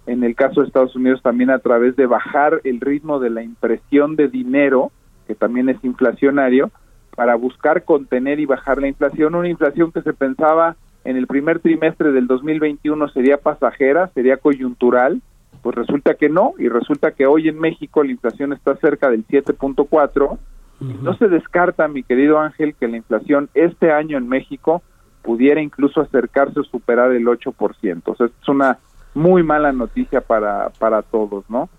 [0.05, 3.43] en el caso de Estados Unidos también a través de bajar el ritmo de la
[3.43, 4.91] impresión de dinero,
[5.27, 6.71] que también es inflacionario,
[7.15, 10.75] para buscar contener y bajar la inflación, una inflación que se pensaba
[11.05, 15.21] en el primer trimestre del 2021 sería pasajera, sería coyuntural,
[15.61, 19.25] pues resulta que no, y resulta que hoy en México la inflación está cerca del
[19.27, 20.37] 7.4,
[20.79, 24.81] no se descarta, mi querido Ángel, que la inflación este año en México
[25.21, 28.01] pudiera incluso acercarse o superar el 8%.
[28.05, 28.79] O sea, es una
[29.13, 31.69] muy mala noticia para, para todos, ¿no?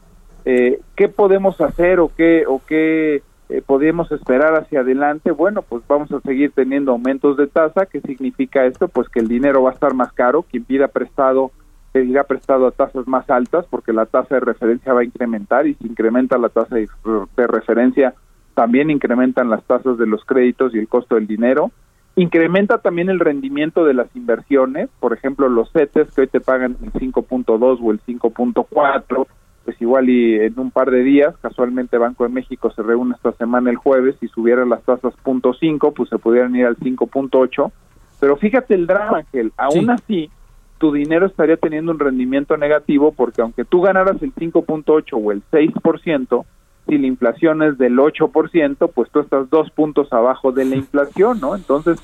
[0.44, 5.30] Eh, ¿Qué podemos hacer o qué, o qué eh, podemos esperar hacia adelante?
[5.30, 7.86] Bueno, pues vamos a seguir teniendo aumentos de tasa.
[7.86, 8.88] ¿Qué significa esto?
[8.88, 10.42] Pues que el dinero va a estar más caro.
[10.42, 11.50] Quien pida prestado
[11.92, 15.74] pedirá prestado a tasas más altas porque la tasa de referencia va a incrementar y
[15.74, 18.14] si incrementa la tasa de referencia
[18.54, 21.70] también incrementan las tasas de los créditos y el costo del dinero.
[22.16, 26.76] Incrementa también el rendimiento de las inversiones, por ejemplo, los CETES que hoy te pagan
[26.82, 29.26] el 5.2 o el 5.4,
[29.64, 33.32] pues igual y en un par de días, casualmente Banco de México se reúne esta
[33.32, 37.72] semana el jueves y subieran las tasas .5, pues se pudieran ir al 5.8,
[38.20, 40.30] pero fíjate el drama, Ángel, aún así
[40.78, 45.42] tu dinero estaría teniendo un rendimiento negativo porque aunque tú ganaras el 5.8 o el
[45.50, 46.44] 6%,
[46.86, 51.40] si la inflación es del 8%, pues tú estás dos puntos abajo de la inflación,
[51.40, 51.54] ¿no?
[51.54, 51.98] Entonces,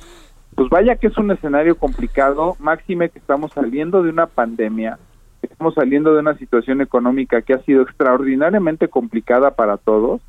[0.55, 4.99] pues vaya que es un escenario complicado, máxime que estamos saliendo de una pandemia,
[5.43, 10.21] estamos saliendo de una situación económica que ha sido extraordinariamente complicada para todos,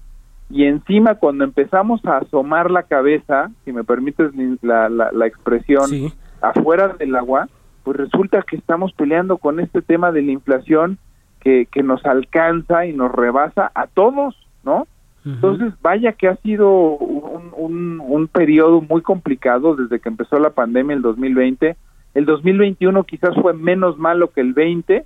[0.49, 5.89] y encima cuando empezamos a asomar la cabeza, si me permites la, la, expresión,
[6.41, 7.47] afuera del agua,
[7.83, 10.97] pues resulta que estamos peleando con este tema de la inflación
[11.41, 14.87] que, que nos alcanza y nos rebasa a todos, ¿no?
[15.23, 20.49] Entonces, vaya que ha sido un, un, un, periodo muy complicado desde que empezó la
[20.49, 21.75] pandemia el 2020.
[22.15, 25.05] El 2021 quizás fue menos malo que el 20,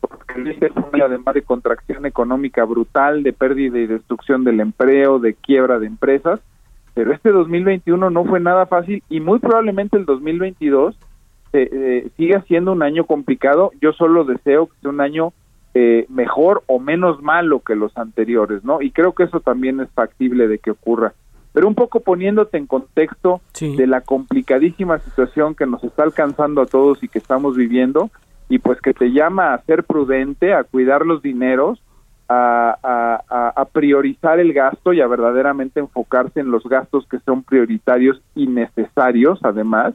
[0.00, 5.20] porque el 20 fue además de contracción económica brutal, de pérdida y destrucción del empleo,
[5.20, 6.40] de quiebra de empresas,
[6.94, 10.96] pero este 2021 no fue nada fácil y muy probablemente el 2022
[11.54, 13.72] eh, eh, siga siendo un año complicado.
[13.80, 15.32] Yo solo deseo que sea un año
[15.74, 18.82] eh, mejor o menos malo que los anteriores, ¿no?
[18.82, 21.14] Y creo que eso también es factible de que ocurra.
[21.52, 26.66] Pero un poco poniéndote en contexto de la complicadísima situación que nos está alcanzando a
[26.66, 28.10] todos y que estamos viviendo,
[28.48, 31.82] y pues que te llama a ser prudente, a cuidar los dineros,
[32.28, 38.22] a, a, priorizar el gasto y a verdaderamente enfocarse en los gastos que son prioritarios
[38.34, 39.94] y necesarios además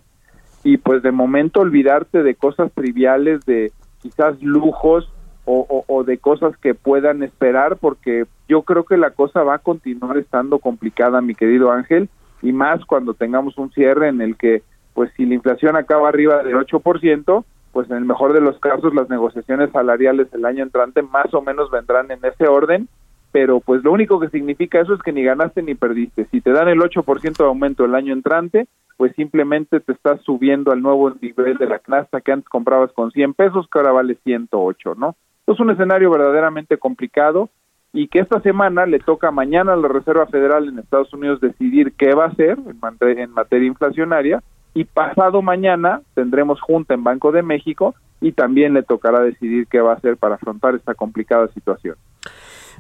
[0.64, 3.72] y pues de momento olvidarte de cosas triviales de
[4.02, 5.12] quizás lujos
[5.50, 10.18] o, de cosas que puedan esperar porque yo creo que la cosa va a continuar
[10.18, 12.10] estando complicada mi querido Ángel
[12.42, 14.62] y más cuando tengamos un cierre en el que
[14.94, 18.94] pues si la inflación acaba arriba del 8%, pues en el mejor de los casos
[18.94, 22.90] las negociaciones salariales el año entrante más o menos vendrán en ese orden,
[23.32, 26.28] pero pues lo único que significa eso es que ni ganaste ni perdiste.
[26.32, 28.68] Si te dan el 8% de aumento el año entrante,
[28.98, 33.12] pues simplemente te estás subiendo al nuevo nivel de la canasta que antes comprabas con
[33.12, 35.16] 100 pesos, que ahora vale 108, ¿no?
[35.48, 37.50] Es un escenario verdaderamente complicado
[37.94, 41.94] y que esta semana le toca mañana a la Reserva Federal en Estados Unidos decidir
[41.98, 44.44] qué va a hacer en materia inflacionaria
[44.74, 49.80] y pasado mañana tendremos junta en Banco de México y también le tocará decidir qué
[49.82, 51.96] va a hacer para afrontar esta complicada situación.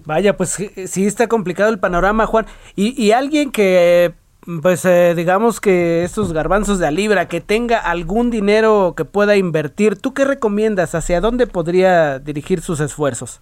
[0.05, 2.45] Vaya, pues sí está complicado el panorama, Juan.
[2.75, 4.13] Y, y alguien que,
[4.61, 9.35] pues eh, digamos que estos garbanzos de a libra, que tenga algún dinero que pueda
[9.35, 10.95] invertir, ¿tú qué recomiendas?
[10.95, 13.41] ¿Hacia dónde podría dirigir sus esfuerzos?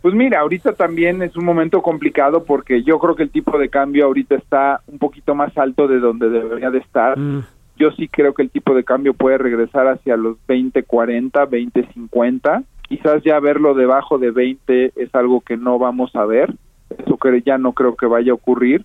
[0.00, 3.68] Pues mira, ahorita también es un momento complicado porque yo creo que el tipo de
[3.68, 7.18] cambio ahorita está un poquito más alto de donde debería de estar.
[7.18, 7.44] Mm.
[7.76, 12.64] Yo sí creo que el tipo de cambio puede regresar hacia los 20.40, 20.50.
[12.88, 16.52] Quizás ya verlo debajo de 20 es algo que no vamos a ver.
[16.98, 18.84] Eso que ya no creo que vaya a ocurrir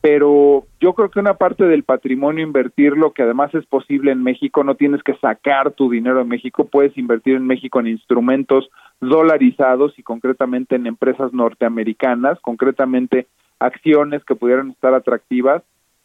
[0.00, 4.62] pero yo creo que una parte del patrimonio invertirlo, que además es posible en México,
[4.62, 8.68] no tienes que sacar tu dinero en México, puedes invertir en México en instrumentos
[9.00, 13.26] dolarizados y concretamente en empresas norteamericanas, concretamente
[13.58, 15.62] acciones que pudieran estar atractivas.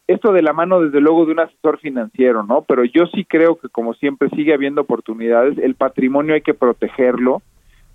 [0.08, 2.62] Esto de la mano, desde luego, de un asesor financiero, ¿no?
[2.62, 5.56] Pero yo sí creo que, como siempre, sigue habiendo oportunidades.
[5.58, 7.40] El patrimonio hay que protegerlo.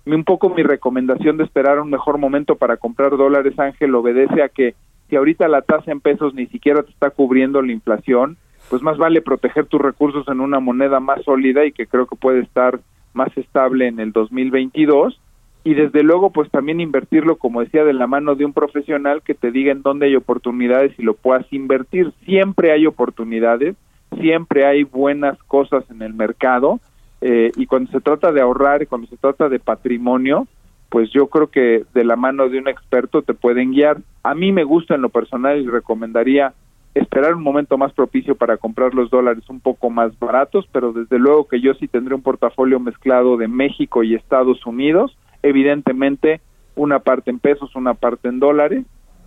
[0.06, 4.48] Un poco mi recomendación de esperar un mejor momento para comprar dólares, Ángel, obedece a
[4.48, 4.74] que
[5.08, 8.36] si ahorita la tasa en pesos ni siquiera te está cubriendo la inflación,
[8.70, 12.16] pues más vale proteger tus recursos en una moneda más sólida y que creo que
[12.16, 12.80] puede estar
[13.14, 15.20] más estable en el 2022
[15.64, 19.34] y desde luego pues también invertirlo como decía de la mano de un profesional que
[19.34, 22.12] te diga en dónde hay oportunidades y lo puedas invertir.
[22.24, 23.76] Siempre hay oportunidades
[24.16, 26.80] siempre hay buenas cosas en el mercado
[27.20, 30.46] eh, y cuando se trata de ahorrar y cuando se trata de patrimonio
[30.88, 33.98] pues yo creo que de la mano de un experto te pueden guiar.
[34.22, 36.54] A mí me gusta en lo personal y recomendaría
[36.94, 41.18] esperar un momento más propicio para comprar los dólares un poco más baratos, pero desde
[41.18, 46.40] luego que yo sí tendré un portafolio mezclado de México y Estados Unidos, evidentemente
[46.74, 48.84] una parte en pesos, una parte en dólares,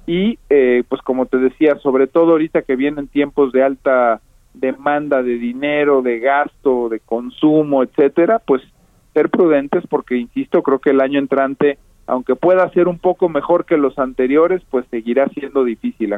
[0.07, 4.21] y eh, pues como te decía, sobre todo ahorita que vienen tiempos de alta
[4.53, 8.61] demanda de dinero, de gasto, de consumo, etcétera, pues
[9.13, 11.77] ser prudentes porque, insisto, creo que el año entrante,
[12.07, 16.15] aunque pueda ser un poco mejor que los anteriores, pues seguirá siendo difícil.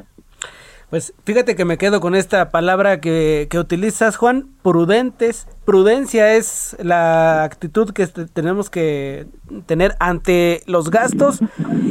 [0.93, 5.47] Pues fíjate que me quedo con esta palabra que, que, utilizas, Juan, prudentes.
[5.65, 9.25] Prudencia es la actitud que tenemos que
[9.65, 11.39] tener ante los gastos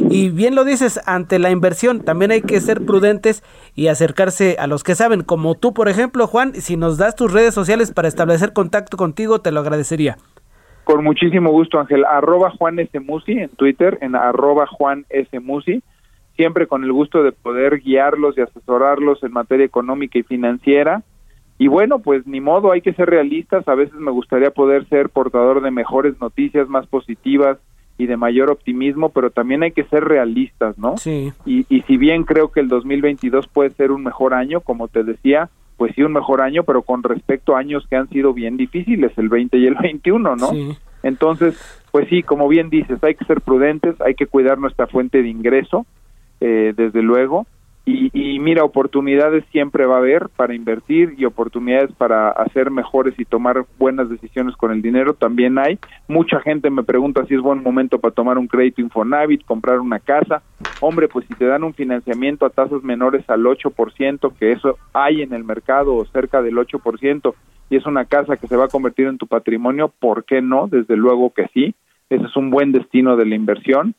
[0.09, 2.03] y bien lo dices, ante la inversión.
[2.05, 3.43] También hay que ser prudentes
[3.75, 6.55] y acercarse a los que saben, como tú, por ejemplo, Juan.
[6.55, 10.17] Si nos das tus redes sociales para establecer contacto contigo, te lo agradecería.
[10.85, 12.05] Con muchísimo gusto, Ángel.
[12.05, 12.99] Arroba Juan S.
[13.01, 15.39] Musi en Twitter, en arroba Juan S.
[15.41, 15.83] Musi.
[16.37, 21.03] Siempre con el gusto de poder guiarlos y asesorarlos en materia económica y financiera.
[21.59, 23.69] Y bueno, pues ni modo, hay que ser realistas.
[23.69, 27.59] A veces me gustaría poder ser portador de mejores noticias, más positivas
[27.99, 30.97] y de mayor optimismo, pero también hay que ser realistas, ¿no?
[30.97, 31.33] Sí.
[31.45, 35.05] Y, y si bien creo que el 2022 puede ser un mejor año, como te
[35.05, 35.51] decía,
[35.83, 39.11] pues sí un mejor año, pero con respecto a años que han sido bien difíciles,
[39.17, 40.53] el 20 y el 21, ¿no?
[41.03, 41.57] Entonces,
[41.91, 45.29] pues sí, como bien dices, hay que ser prudentes, hay que cuidar nuestra fuente de
[45.29, 45.85] ingreso,
[46.41, 47.49] eh, desde luego,
[47.85, 53.25] y, mira, oportunidades siempre va a haber para invertir y oportunidades para hacer mejores y
[53.25, 55.81] tomar buenas decisiones con el dinero también hay.
[56.07, 59.99] Mucha gente me pregunta si es buen momento para tomar un crédito Infonavit, comprar una
[59.99, 60.43] casa.
[60.81, 65.23] Hombre, pues si te dan un financiamiento a tasas menores al 8%, que eso hay
[65.23, 67.35] en el mercado o cerca del 8%,
[67.69, 70.69] y es una casa que se va a convertir en tu patrimonio, ¿por qué no?
[70.69, 71.75] Desde luego que sí.
[72.11, 73.95] Ese es un buen destino de la inversión.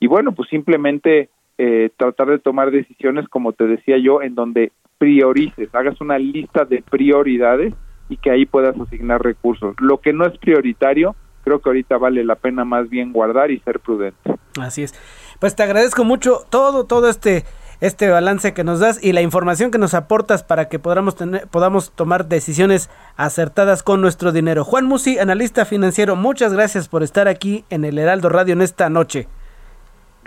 [0.00, 1.28] Y bueno, pues simplemente
[1.58, 6.64] eh, tratar de tomar decisiones, como te decía yo, en donde priorices, hagas una lista
[6.64, 7.74] de prioridades
[8.08, 9.74] y que ahí puedas asignar recursos.
[9.80, 11.14] Lo que no es prioritario,
[11.44, 14.34] creo que ahorita vale la pena más bien guardar y ser prudente.
[14.60, 14.94] Así es.
[15.40, 17.44] Pues te agradezco mucho todo, todo este
[17.80, 21.46] este balance que nos das y la información que nos aportas para que podamos, tener,
[21.46, 24.64] podamos tomar decisiones acertadas con nuestro dinero.
[24.64, 28.90] Juan Musi, analista financiero, muchas gracias por estar aquí en el Heraldo Radio en esta
[28.90, 29.28] noche.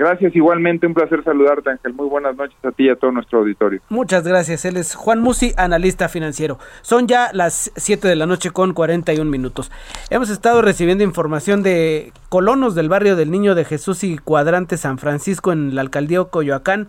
[0.01, 1.93] Gracias, igualmente un placer saludarte, Ángel.
[1.93, 3.81] Muy buenas noches a ti y a todo nuestro auditorio.
[3.89, 4.65] Muchas gracias.
[4.65, 6.57] Él es Juan Musi, analista financiero.
[6.81, 9.71] Son ya las 7 de la noche con 41 minutos.
[10.09, 14.97] Hemos estado recibiendo información de colonos del barrio del Niño de Jesús y Cuadrante San
[14.99, 16.87] Francisco en la alcaldía Coyoacán.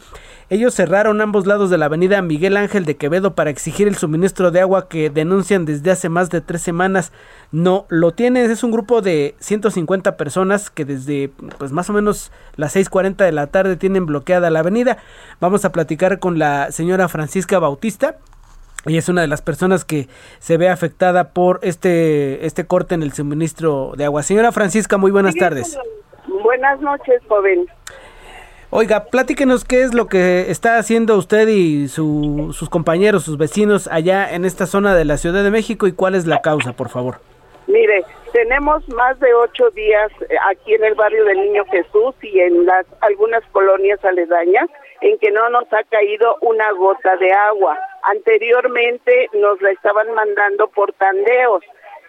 [0.51, 4.52] Ellos cerraron ambos lados de la avenida Miguel Ángel de Quevedo para exigir el suministro
[4.52, 7.10] de agua que denuncian desde hace más de tres semanas.
[7.51, 8.52] No lo tienen.
[8.52, 13.32] Es un grupo de 150 personas que desde pues más o menos las 6:40 de
[13.32, 14.98] la tarde tienen bloqueada la avenida.
[15.40, 18.16] Vamos a platicar con la señora Francisca Bautista.
[18.87, 23.03] Ella es una de las personas que se ve afectada por este, este corte en
[23.03, 24.23] el suministro de agua.
[24.23, 25.79] Señora Francisca, muy buenas tardes.
[26.43, 27.67] Buenas noches, joven.
[28.71, 34.35] Oiga, platíquenos qué es lo que está haciendo usted y sus compañeros, sus vecinos allá
[34.35, 37.17] en esta zona de la Ciudad de México y cuál es la causa, por favor.
[37.67, 38.03] Mire,
[38.33, 42.67] tenemos más de ocho días eh, aquí en el barrio del Niño Jesús y en
[42.67, 44.69] las algunas colonias aledañas
[45.03, 47.79] en que no nos ha caído una gota de agua.
[48.05, 51.65] Anteriormente nos la estaban mandando por tandeos,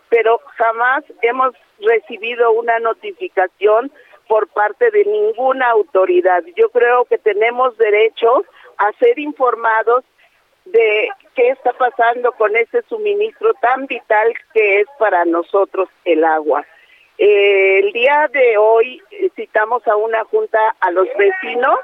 [0.09, 3.91] pero jamás hemos recibido una notificación
[4.27, 6.43] por parte de ninguna autoridad.
[6.55, 8.45] Yo creo que tenemos derecho
[8.77, 10.03] a ser informados
[10.65, 16.65] de qué está pasando con ese suministro tan vital que es para nosotros el agua.
[17.17, 21.79] Eh, el día de hoy eh, citamos a una junta a los vecinos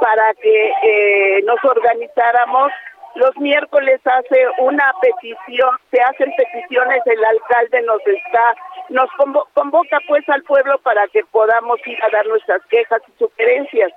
[0.00, 2.72] para que eh, nos organizáramos.
[3.14, 8.54] Los miércoles hace una petición, se hacen peticiones, el alcalde nos está,
[8.88, 9.10] nos
[9.52, 13.92] convoca pues al pueblo para que podamos ir a dar nuestras quejas y sugerencias.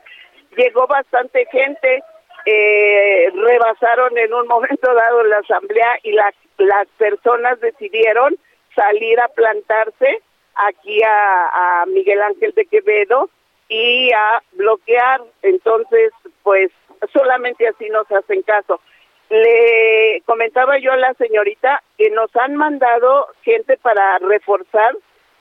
[0.58, 2.04] Llegó bastante gente,
[2.46, 8.36] eh, rebasaron en un momento dado la asamblea y las las personas decidieron
[8.76, 10.22] salir a plantarse
[10.56, 13.30] aquí a, a Miguel Ángel de Quevedo
[13.70, 15.22] y a bloquear.
[15.42, 16.12] Entonces,
[16.44, 16.72] pues
[17.14, 18.80] solamente así nos hacen caso.
[19.30, 24.96] Le comentaba yo a la señorita que nos han mandado gente para reforzar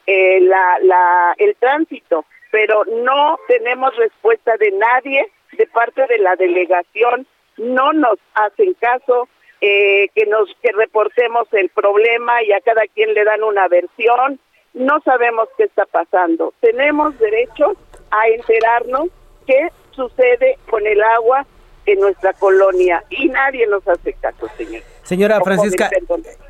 [0.06, 6.36] eh, la, la, el tránsito, pero no tenemos respuesta de nadie de parte de la
[6.36, 7.26] delegación
[7.56, 9.28] no nos hacen caso,
[9.60, 14.38] eh, que nos que reportemos el problema y a cada quien le dan una versión.
[14.74, 16.52] No sabemos qué está pasando.
[16.60, 17.74] Tenemos derecho
[18.10, 19.08] a enterarnos
[19.46, 21.46] qué sucede con el agua
[21.86, 24.82] en nuestra colonia y nadie nos hace caso, señor.
[25.02, 25.90] Señora Francisca,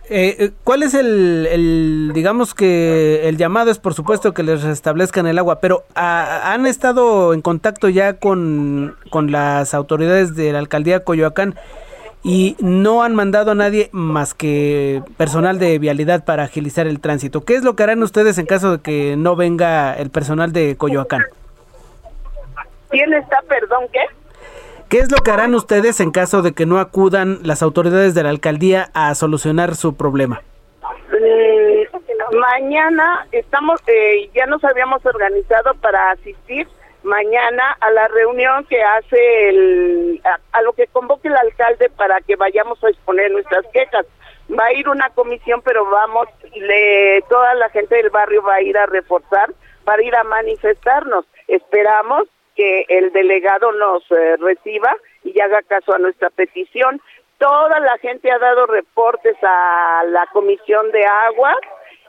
[0.09, 5.27] eh, eh, ¿cuál es el, digamos que el llamado es por supuesto que les restablezcan
[5.27, 10.61] el agua, pero ah, ¿han estado en contacto ya con, con las autoridades de la
[10.61, 11.57] alcaldía Coyoacán
[12.25, 17.45] y no han mandado a nadie más que personal de vialidad para agilizar el tránsito?
[17.45, 20.77] ¿Qué es lo que harán ustedes en caso de que no venga el personal de
[20.77, 21.23] Coyoacán?
[22.89, 24.01] ¿Quién está, perdón, qué?
[24.89, 28.23] ¿Qué es lo que harán ustedes en caso de que no acudan las autoridades de
[28.23, 30.41] la alcaldía a solucionar su problema?
[31.11, 36.67] Mm, mañana estamos, eh, ya nos habíamos organizado para asistir
[37.05, 40.23] mañana a la reunión que hace el,
[40.53, 44.07] a, lo que convoque el alcalde para que vayamos a exponer nuestras quejas.
[44.51, 48.63] Va a ir una comisión, pero vamos, le, toda la gente del barrio va a
[48.63, 49.53] ir a reforzar,
[49.85, 51.27] para ir a manifestarnos.
[51.47, 52.27] Esperamos
[52.57, 57.01] que el delegado nos eh, reciba y haga caso a nuestra petición.
[57.39, 61.55] Toda la gente ha dado reportes a la Comisión de Agua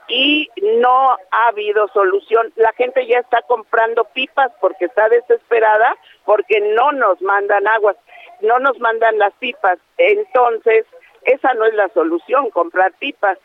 [0.08, 0.48] y
[0.80, 2.52] no ha habido solución.
[2.56, 7.96] La gente ya está comprando pipas porque está desesperada porque no nos mandan aguas,
[8.40, 9.78] no nos mandan las pipas.
[9.98, 10.86] Entonces,
[11.22, 13.38] esa no es la solución, comprar pipas.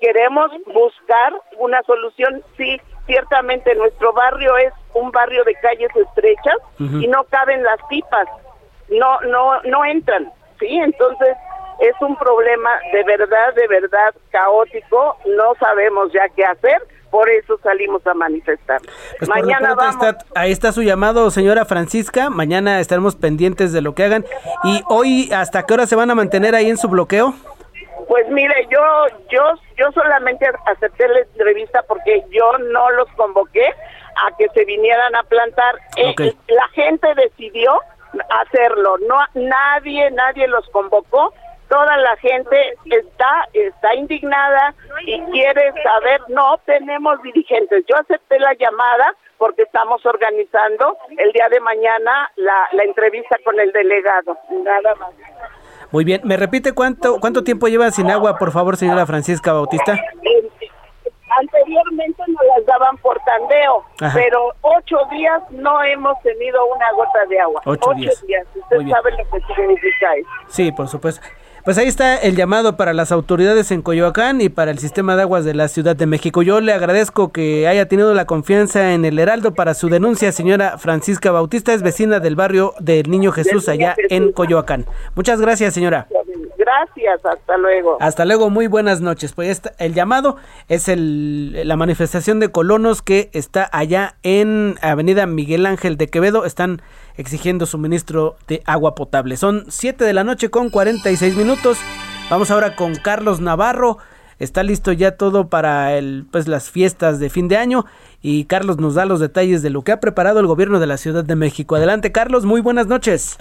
[0.00, 7.08] Queremos buscar una solución, sí, ciertamente nuestro barrio es un barrio de calles estrechas y
[7.08, 8.28] no caben las pipas,
[8.88, 11.36] no, no, no entran, sí, entonces
[11.80, 17.58] es un problema de verdad, de verdad caótico, no sabemos ya qué hacer, por eso
[17.62, 18.80] salimos a manifestar.
[19.18, 20.16] Pues Mañana vamos.
[20.34, 22.30] ahí está su llamado, señora Francisca.
[22.30, 24.24] Mañana estaremos pendientes de lo que hagan.
[24.64, 27.34] ¿Y hoy hasta qué hora se van a mantener ahí en su bloqueo?
[28.08, 28.80] Pues mire, yo
[29.30, 29.42] yo
[29.76, 35.22] yo solamente acepté la entrevista porque yo no los convoqué a que se vinieran a
[35.24, 35.76] plantar.
[35.96, 36.14] Eh,
[36.48, 37.72] la gente decidió
[38.42, 41.32] hacerlo, no nadie nadie los convocó.
[41.70, 44.74] Toda la gente está está indignada
[45.06, 47.84] y quiere saber, no tenemos dirigentes.
[47.88, 53.58] Yo acepté la llamada porque estamos organizando el día de mañana la, la entrevista con
[53.58, 55.10] el delegado, nada más.
[55.92, 59.98] Muy bien, ¿me repite cuánto cuánto tiempo lleva sin agua, por favor, señora Francisca Bautista?
[61.38, 67.40] Anteriormente nos las daban por tandeo, pero ocho días no hemos tenido una gota de
[67.40, 67.62] agua.
[67.64, 68.22] Ocho, días.
[68.54, 70.28] Usted sabe lo que significa eso.
[70.48, 71.24] Sí, por supuesto.
[71.64, 75.22] Pues ahí está el llamado para las autoridades en Coyoacán y para el sistema de
[75.22, 76.42] aguas de la Ciudad de México.
[76.42, 80.78] Yo le agradezco que haya tenido la confianza en el Heraldo para su denuncia, señora
[80.78, 84.86] Francisca Bautista, es vecina del barrio del Niño Jesús allá en Coyoacán.
[85.14, 86.08] Muchas gracias, señora.
[86.60, 87.96] Gracias, hasta luego.
[88.00, 89.32] Hasta luego, muy buenas noches.
[89.32, 90.36] Pues el llamado
[90.68, 96.44] es el, la manifestación de colonos que está allá en Avenida Miguel Ángel de Quevedo.
[96.44, 96.82] Están
[97.16, 99.38] exigiendo suministro de agua potable.
[99.38, 101.78] Son 7 de la noche con 46 minutos.
[102.28, 103.96] Vamos ahora con Carlos Navarro.
[104.38, 107.86] Está listo ya todo para el, pues, las fiestas de fin de año
[108.20, 110.98] y Carlos nos da los detalles de lo que ha preparado el gobierno de la
[110.98, 111.76] Ciudad de México.
[111.76, 113.38] Adelante Carlos, muy buenas noches.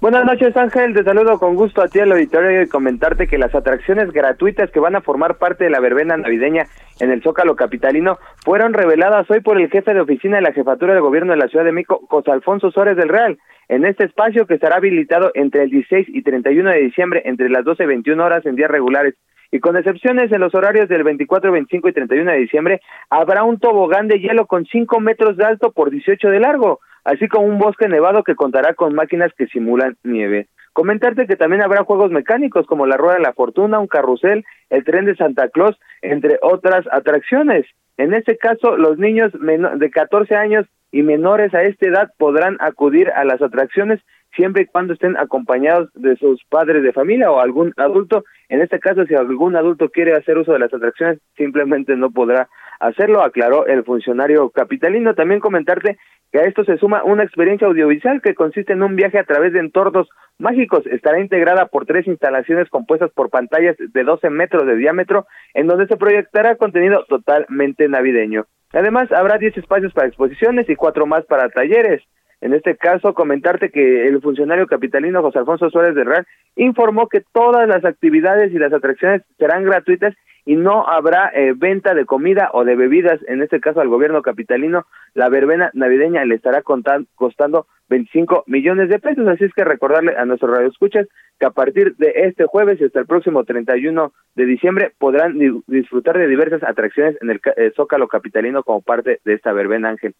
[0.00, 3.54] Buenas noches Ángel, te saludo con gusto a ti al auditorio y comentarte que las
[3.54, 6.64] atracciones gratuitas que van a formar parte de la verbena navideña
[7.00, 10.94] en el Zócalo Capitalino fueron reveladas hoy por el jefe de oficina de la Jefatura
[10.94, 13.36] de Gobierno de la Ciudad de México, José Alfonso Suárez del Real,
[13.68, 17.66] en este espacio que estará habilitado entre el 16 y 31 de diciembre entre las
[17.66, 19.16] 12 y 21 horas en días regulares.
[19.52, 23.58] Y con excepciones en los horarios del 24, 25 y 31 de diciembre, habrá un
[23.58, 27.58] tobogán de hielo con 5 metros de alto por 18 de largo así como un
[27.58, 30.48] bosque nevado que contará con máquinas que simulan nieve.
[30.72, 34.84] Comentarte que también habrá juegos mecánicos como la Rueda de la Fortuna, un carrusel, el
[34.84, 37.66] tren de Santa Claus, entre otras atracciones.
[37.96, 43.10] En este caso, los niños de 14 años y menores a esta edad podrán acudir
[43.10, 44.00] a las atracciones
[44.34, 48.24] siempre y cuando estén acompañados de sus padres de familia o algún adulto.
[48.50, 52.48] En este caso, si algún adulto quiere hacer uso de las atracciones, simplemente no podrá
[52.80, 55.14] hacerlo, aclaró el funcionario capitalino.
[55.14, 55.98] También comentarte
[56.32, 59.52] que a esto se suma una experiencia audiovisual que consiste en un viaje a través
[59.52, 60.08] de entornos
[60.38, 60.84] mágicos.
[60.86, 65.86] Estará integrada por tres instalaciones compuestas por pantallas de 12 metros de diámetro, en donde
[65.86, 68.46] se proyectará contenido totalmente navideño.
[68.72, 72.02] Además, habrá 10 espacios para exposiciones y cuatro más para talleres.
[72.40, 76.26] En este caso, comentarte que el funcionario capitalino José Alfonso Suárez de Real
[76.56, 80.14] informó que todas las actividades y las atracciones serán gratuitas
[80.46, 84.22] y no habrá eh, venta de comida o de bebidas, en este caso al gobierno
[84.22, 90.16] capitalino, la verbena navideña le estará costando 25 millones de pesos, así es que recordarle
[90.16, 91.08] a nuestros radioescuchas
[91.38, 96.16] que a partir de este jueves y hasta el próximo 31 de diciembre podrán disfrutar
[96.16, 100.14] de diversas atracciones en el eh, Zócalo capitalino como parte de esta verbena, Ángel.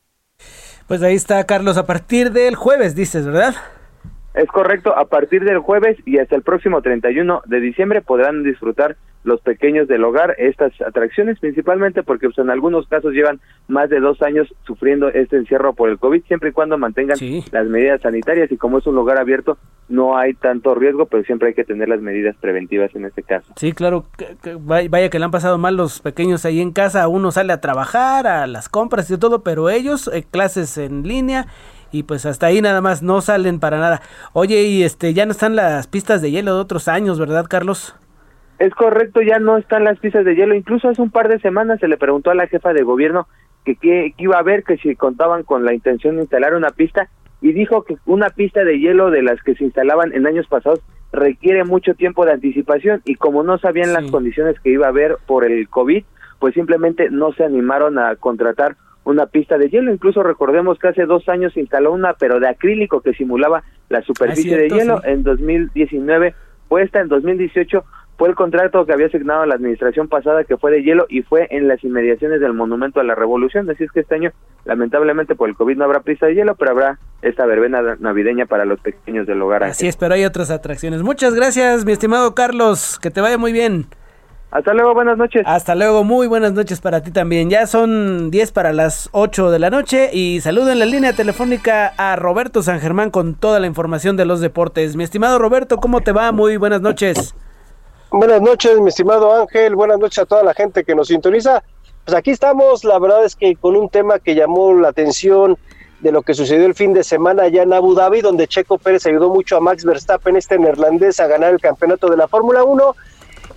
[0.91, 3.55] Pues ahí está, Carlos, a partir del jueves, dices, ¿verdad?
[4.35, 8.97] Es correcto, a partir del jueves y hasta el próximo 31 de diciembre podrán disfrutar
[9.23, 14.01] los pequeños del hogar estas atracciones, principalmente porque pues, en algunos casos llevan más de
[14.01, 17.19] dos años sufriendo este encierro por el COVID, siempre y cuando mantengan
[17.53, 19.59] las medidas sanitarias y como es un lugar abierto
[19.89, 23.53] no hay tanto riesgo, pero siempre hay que tener las medidas preventivas en este caso.
[23.57, 24.07] Sí, claro,
[24.61, 28.27] vaya que le han pasado mal los pequeños ahí en casa, uno sale a trabajar,
[28.27, 31.47] a las compras y todo, pero ellos eh, clases en línea
[31.93, 34.03] y pues hasta ahí nada más no salen para nada.
[34.33, 37.95] Oye, y este ya no están las pistas de hielo de otros años, ¿verdad, Carlos?
[38.59, 40.55] Es correcto, ya no están las pistas de hielo.
[40.55, 43.27] Incluso hace un par de semanas se le preguntó a la jefa de gobierno
[43.65, 47.09] que qué iba a ver, que si contaban con la intención de instalar una pista
[47.41, 50.81] y dijo que una pista de hielo de las que se instalaban en años pasados
[51.13, 55.17] requiere mucho tiempo de anticipación y como no sabían las condiciones que iba a haber
[55.27, 56.05] por el COVID,
[56.39, 59.93] pues simplemente no se animaron a contratar una pista de hielo.
[59.93, 64.03] Incluso recordemos que hace dos años se instaló una, pero de acrílico que simulaba la
[64.03, 65.01] superficie de hielo.
[65.05, 66.35] En 2019
[66.69, 67.85] puesta, en 2018
[68.21, 71.49] fue el contrato que había asignado la administración pasada que fue de hielo y fue
[71.51, 73.69] en las inmediaciones del Monumento a la Revolución.
[73.71, 74.31] Así es que este año,
[74.67, 78.67] lamentablemente por el COVID no habrá pista de hielo, pero habrá esta verbena navideña para
[78.67, 79.65] los pequeños del hogar.
[79.65, 81.03] Así es, pero hay otras atracciones.
[81.03, 82.99] Muchas gracias, mi estimado Carlos.
[83.01, 83.87] Que te vaya muy bien.
[84.51, 85.43] Hasta luego, buenas noches.
[85.47, 87.51] Hasta luego, muy buenas noches para ti también.
[87.51, 91.95] Ya son 10 para las 8 de la noche y saludo en la línea telefónica
[91.97, 94.97] a Roberto San Germán con toda la información de los deportes.
[94.97, 96.33] Mi estimado Roberto, ¿cómo te va?
[96.33, 97.35] Muy buenas noches.
[98.11, 99.77] Buenas noches, mi estimado Ángel.
[99.77, 101.63] Buenas noches a toda la gente que nos sintoniza.
[102.05, 105.57] Pues aquí estamos, la verdad es que con un tema que llamó la atención
[106.01, 109.07] de lo que sucedió el fin de semana allá en Abu Dhabi, donde Checo Pérez
[109.07, 112.97] ayudó mucho a Max Verstappen, este neerlandés, a ganar el campeonato de la Fórmula 1.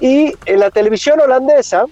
[0.04, 1.86] Y en la televisión holandesa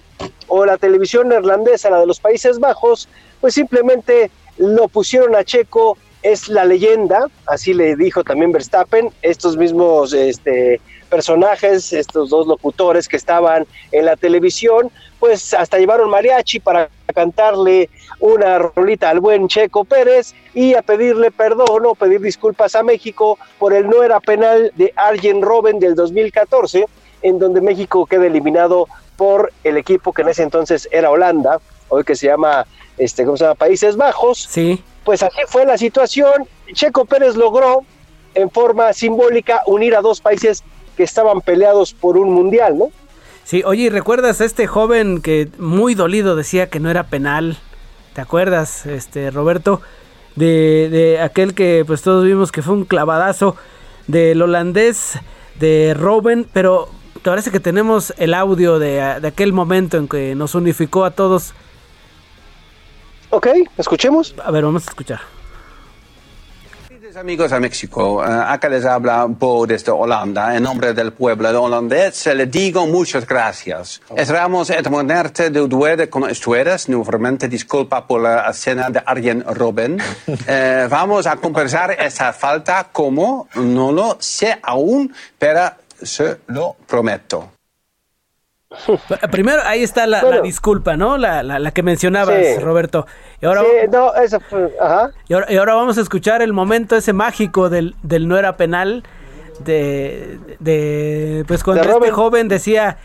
[0.46, 3.08] o la televisión neerlandesa, la de los Países Bajos,
[3.40, 9.56] pues simplemente lo pusieron a Checo, es la leyenda, así le dijo también Verstappen, estos
[9.56, 10.78] mismos este,
[11.08, 17.88] personajes, estos dos locutores que estaban en la televisión, pues hasta llevaron mariachi para cantarle
[18.20, 23.38] una rolita al buen Checo Pérez y a pedirle perdón o pedir disculpas a México
[23.58, 26.84] por el no era penal de Arjen Robben del 2014,
[27.22, 32.04] en donde México queda eliminado por el equipo que en ese entonces era Holanda, hoy
[32.04, 32.66] que se llama,
[32.98, 33.54] este, ¿cómo se llama?
[33.54, 34.46] Países Bajos.
[34.50, 34.82] Sí.
[35.04, 36.46] Pues así fue la situación.
[36.72, 37.84] Checo Pérez logró
[38.34, 40.64] en forma simbólica unir a dos países
[40.96, 42.90] que estaban peleados por un mundial, ¿no?
[43.44, 47.58] Sí, oye, ¿y recuerdas a este joven que muy dolido decía que no era penal?
[48.14, 49.80] ¿Te acuerdas, este Roberto?
[50.36, 53.56] De, de aquel que pues todos vimos que fue un clavadazo
[54.06, 55.18] del holandés
[55.58, 56.88] de Robben, pero
[57.22, 61.12] te parece que tenemos el audio de, de aquel momento en que nos unificó a
[61.12, 61.54] todos.
[63.30, 63.46] Ok,
[63.78, 64.34] escuchemos.
[64.44, 65.20] A ver, vamos a escuchar.
[67.16, 70.56] amigos a México, uh, acá les habla Bo desde Holanda.
[70.56, 74.00] En nombre del pueblo holandés le digo muchas gracias.
[74.16, 76.88] Esperamos eternamente de duede con ustedes.
[76.88, 80.00] Nuevamente disculpa por la escena de Arjen Robben.
[80.26, 85.70] Uh, vamos a compensar esa falta como no lo sé aún, pero
[86.04, 87.50] se lo prometo.
[89.30, 91.18] Primero, ahí está la, la disculpa, ¿no?
[91.18, 92.58] La, la, la que mencionabas, Sí.
[92.58, 93.06] Roberto.
[93.42, 95.10] Y ahora, Sí, no, eso fue, ajá.
[95.28, 98.56] y ahora, y ahora vamos a escuchar el momento ese mágico del, del no era
[98.56, 99.02] penal.
[99.62, 102.14] De, de pues cuando De este Robin.
[102.14, 102.96] joven decía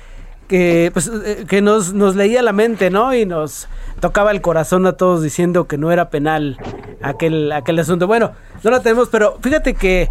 [0.47, 3.13] que pues eh, que nos, nos leía la mente, ¿no?
[3.13, 3.67] Y nos
[3.99, 6.57] tocaba el corazón a todos diciendo que no era penal
[7.01, 8.07] aquel, aquel asunto.
[8.07, 8.31] Bueno,
[8.63, 10.09] no lo tenemos, pero fíjate que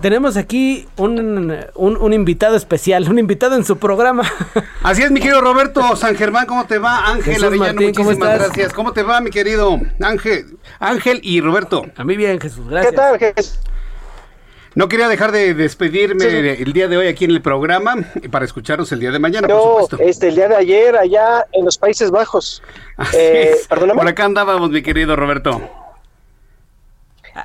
[0.00, 4.22] tenemos aquí un, un, un invitado especial, un invitado en su programa.
[4.82, 7.06] Así es, mi querido Roberto San Germán, ¿cómo te va?
[7.10, 8.48] Ángel Jesús Arellano, Martín, ¿cómo muchísimas estás?
[8.48, 8.72] gracias.
[8.72, 10.58] ¿Cómo te va, mi querido Ángel?
[10.78, 11.84] Ángel y Roberto.
[11.96, 12.90] A mí bien, Jesús, gracias.
[12.92, 13.58] ¿Qué tal, Jesús?
[14.74, 17.94] No quería dejar de despedirme el día de hoy aquí en el programa
[18.30, 19.96] para escucharos el día de mañana, por No, supuesto.
[20.00, 22.62] este, el día de ayer allá en los Países Bajos.
[22.98, 23.66] Así Eh, es.
[23.68, 23.98] perdóname.
[24.00, 25.62] Por acá andábamos, mi querido Roberto.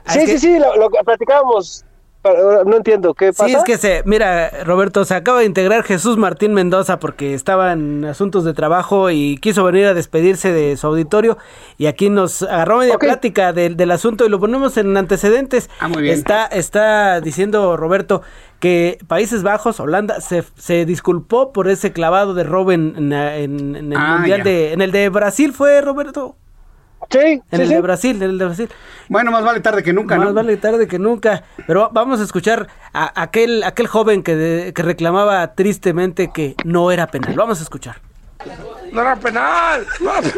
[0.07, 1.85] Sí, sí, sí, lo, lo que platicábamos.
[2.23, 3.47] No entiendo, ¿qué pasa?
[3.47, 7.71] Sí, es que se, mira, Roberto, se acaba de integrar Jesús Martín Mendoza porque estaba
[7.73, 11.37] en asuntos de trabajo y quiso venir a despedirse de su auditorio
[11.77, 15.69] y aquí nos agarró media plática del, del asunto y lo ponemos en antecedentes.
[15.79, 16.13] Ah, muy bien.
[16.13, 18.21] Está, está diciendo Roberto
[18.59, 23.91] que Países Bajos, Holanda, se, se disculpó por ese clavado de Robben en, en- en
[23.93, 24.43] el Ah, mundial ya.
[24.43, 26.35] de, en el de Brasil fue Roberto.
[27.09, 27.73] Sí, En sí, el sí.
[27.73, 28.69] de Brasil, en el de Brasil.
[29.09, 30.33] Bueno, más vale tarde que nunca, Más ¿no?
[30.33, 31.43] vale tarde que nunca.
[31.67, 36.91] Pero vamos a escuchar a aquel, aquel joven que, de- que reclamaba tristemente que no
[36.91, 37.33] era penal.
[37.35, 37.97] Vamos a escuchar.
[38.91, 39.85] No era penal.
[39.99, 40.29] No era,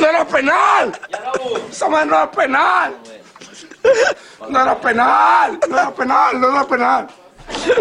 [0.00, 0.92] no era penal.
[1.70, 2.94] Esa madre no era penal.
[4.48, 5.58] No era penal.
[5.70, 6.40] No era penal.
[6.40, 7.06] No era penal.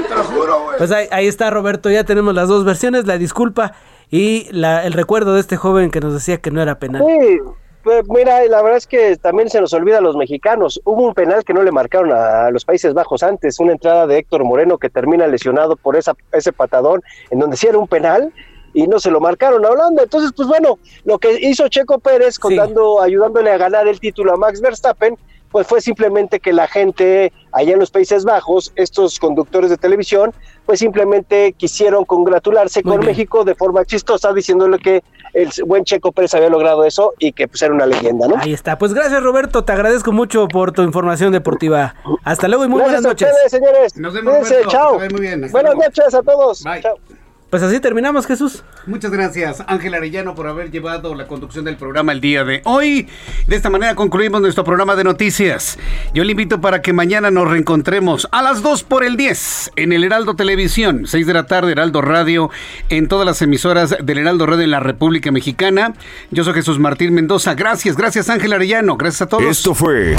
[0.07, 0.78] Te lo juro, güey.
[0.78, 3.74] Pues ahí, ahí está Roberto, ya tenemos las dos versiones, la disculpa
[4.11, 7.03] y la, el recuerdo de este joven que nos decía que no era penal.
[7.06, 7.40] Sí,
[7.84, 10.81] pues mira, la verdad es que también se nos olvida a los mexicanos.
[10.84, 14.18] Hubo un penal que no le marcaron a los Países Bajos antes, una entrada de
[14.18, 18.34] Héctor Moreno que termina lesionado por esa, ese patadón, en donde sí era un penal
[18.73, 20.03] y no se lo marcaron a Holanda.
[20.03, 24.38] Entonces, pues bueno, lo que hizo Checo Pérez, contando, ayudándole a ganar el título a
[24.38, 25.18] Max Verstappen,
[25.51, 30.31] pues fue simplemente que la gente allá en los Países Bajos, estos conductores de televisión,
[30.65, 33.11] pues simplemente quisieron congratularse Muy con bien.
[33.11, 35.03] México de forma chistosa, diciéndole que
[35.34, 38.35] el buen Checo Pérez había logrado eso y que pues era una leyenda, ¿no?
[38.38, 38.77] Ahí está.
[38.77, 41.95] Pues gracias Roberto, te agradezco mucho por tu información deportiva.
[42.23, 43.30] Hasta luego y muy Gracias buenas a noches.
[43.30, 43.97] ustedes, señores.
[43.97, 44.71] Nos vemos, Cuídense, Roberto.
[44.71, 44.99] chao.
[44.99, 45.41] Muy bien.
[45.51, 45.81] Buenas luego.
[45.84, 46.63] noches a todos.
[46.63, 46.81] Bye.
[46.81, 47.18] Chao.
[47.49, 48.63] Pues así terminamos, Jesús.
[48.85, 53.07] Muchas gracias, Ángel Arellano, por haber llevado la conducción del programa el día de hoy.
[53.47, 55.80] De esta manera concluimos nuestro programa de noticias.
[56.13, 59.93] Yo le invito para que mañana nos reencontremos a las 2 por el 10 en
[59.93, 62.51] el Heraldo Televisión, 6 de la tarde, Heraldo Radio,
[62.89, 65.95] en todas las emisoras del Heraldo Radio en la República Mexicana.
[66.30, 67.55] Yo soy Jesús Martín Mendoza.
[67.55, 68.95] Gracias, gracias, Ángel Arellano.
[68.95, 69.43] Gracias a todos.
[69.43, 70.15] Esto fue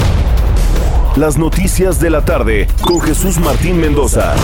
[1.17, 4.35] Las Noticias de la Tarde con Jesús Martín Mendoza.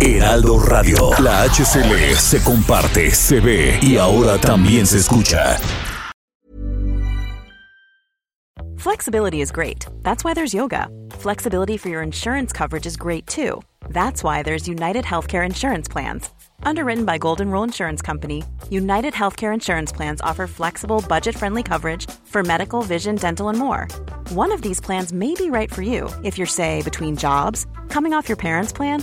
[0.00, 1.10] Heraldo Radio.
[1.20, 5.56] La HCL se comparte, se ve y ahora también se escucha.
[8.78, 9.86] Flexibility is great.
[10.02, 10.88] That's why there's yoga.
[11.12, 13.62] Flexibility for your insurance coverage is great too.
[13.88, 16.28] That's why there's United Healthcare Insurance Plans.
[16.64, 22.10] Underwritten by Golden Rule Insurance Company, United Healthcare Insurance Plans offer flexible, budget friendly coverage
[22.24, 23.88] for medical, vision, dental, and more.
[24.30, 28.12] One of these plans may be right for you if you're, say, between jobs, coming
[28.12, 29.02] off your parents' plan,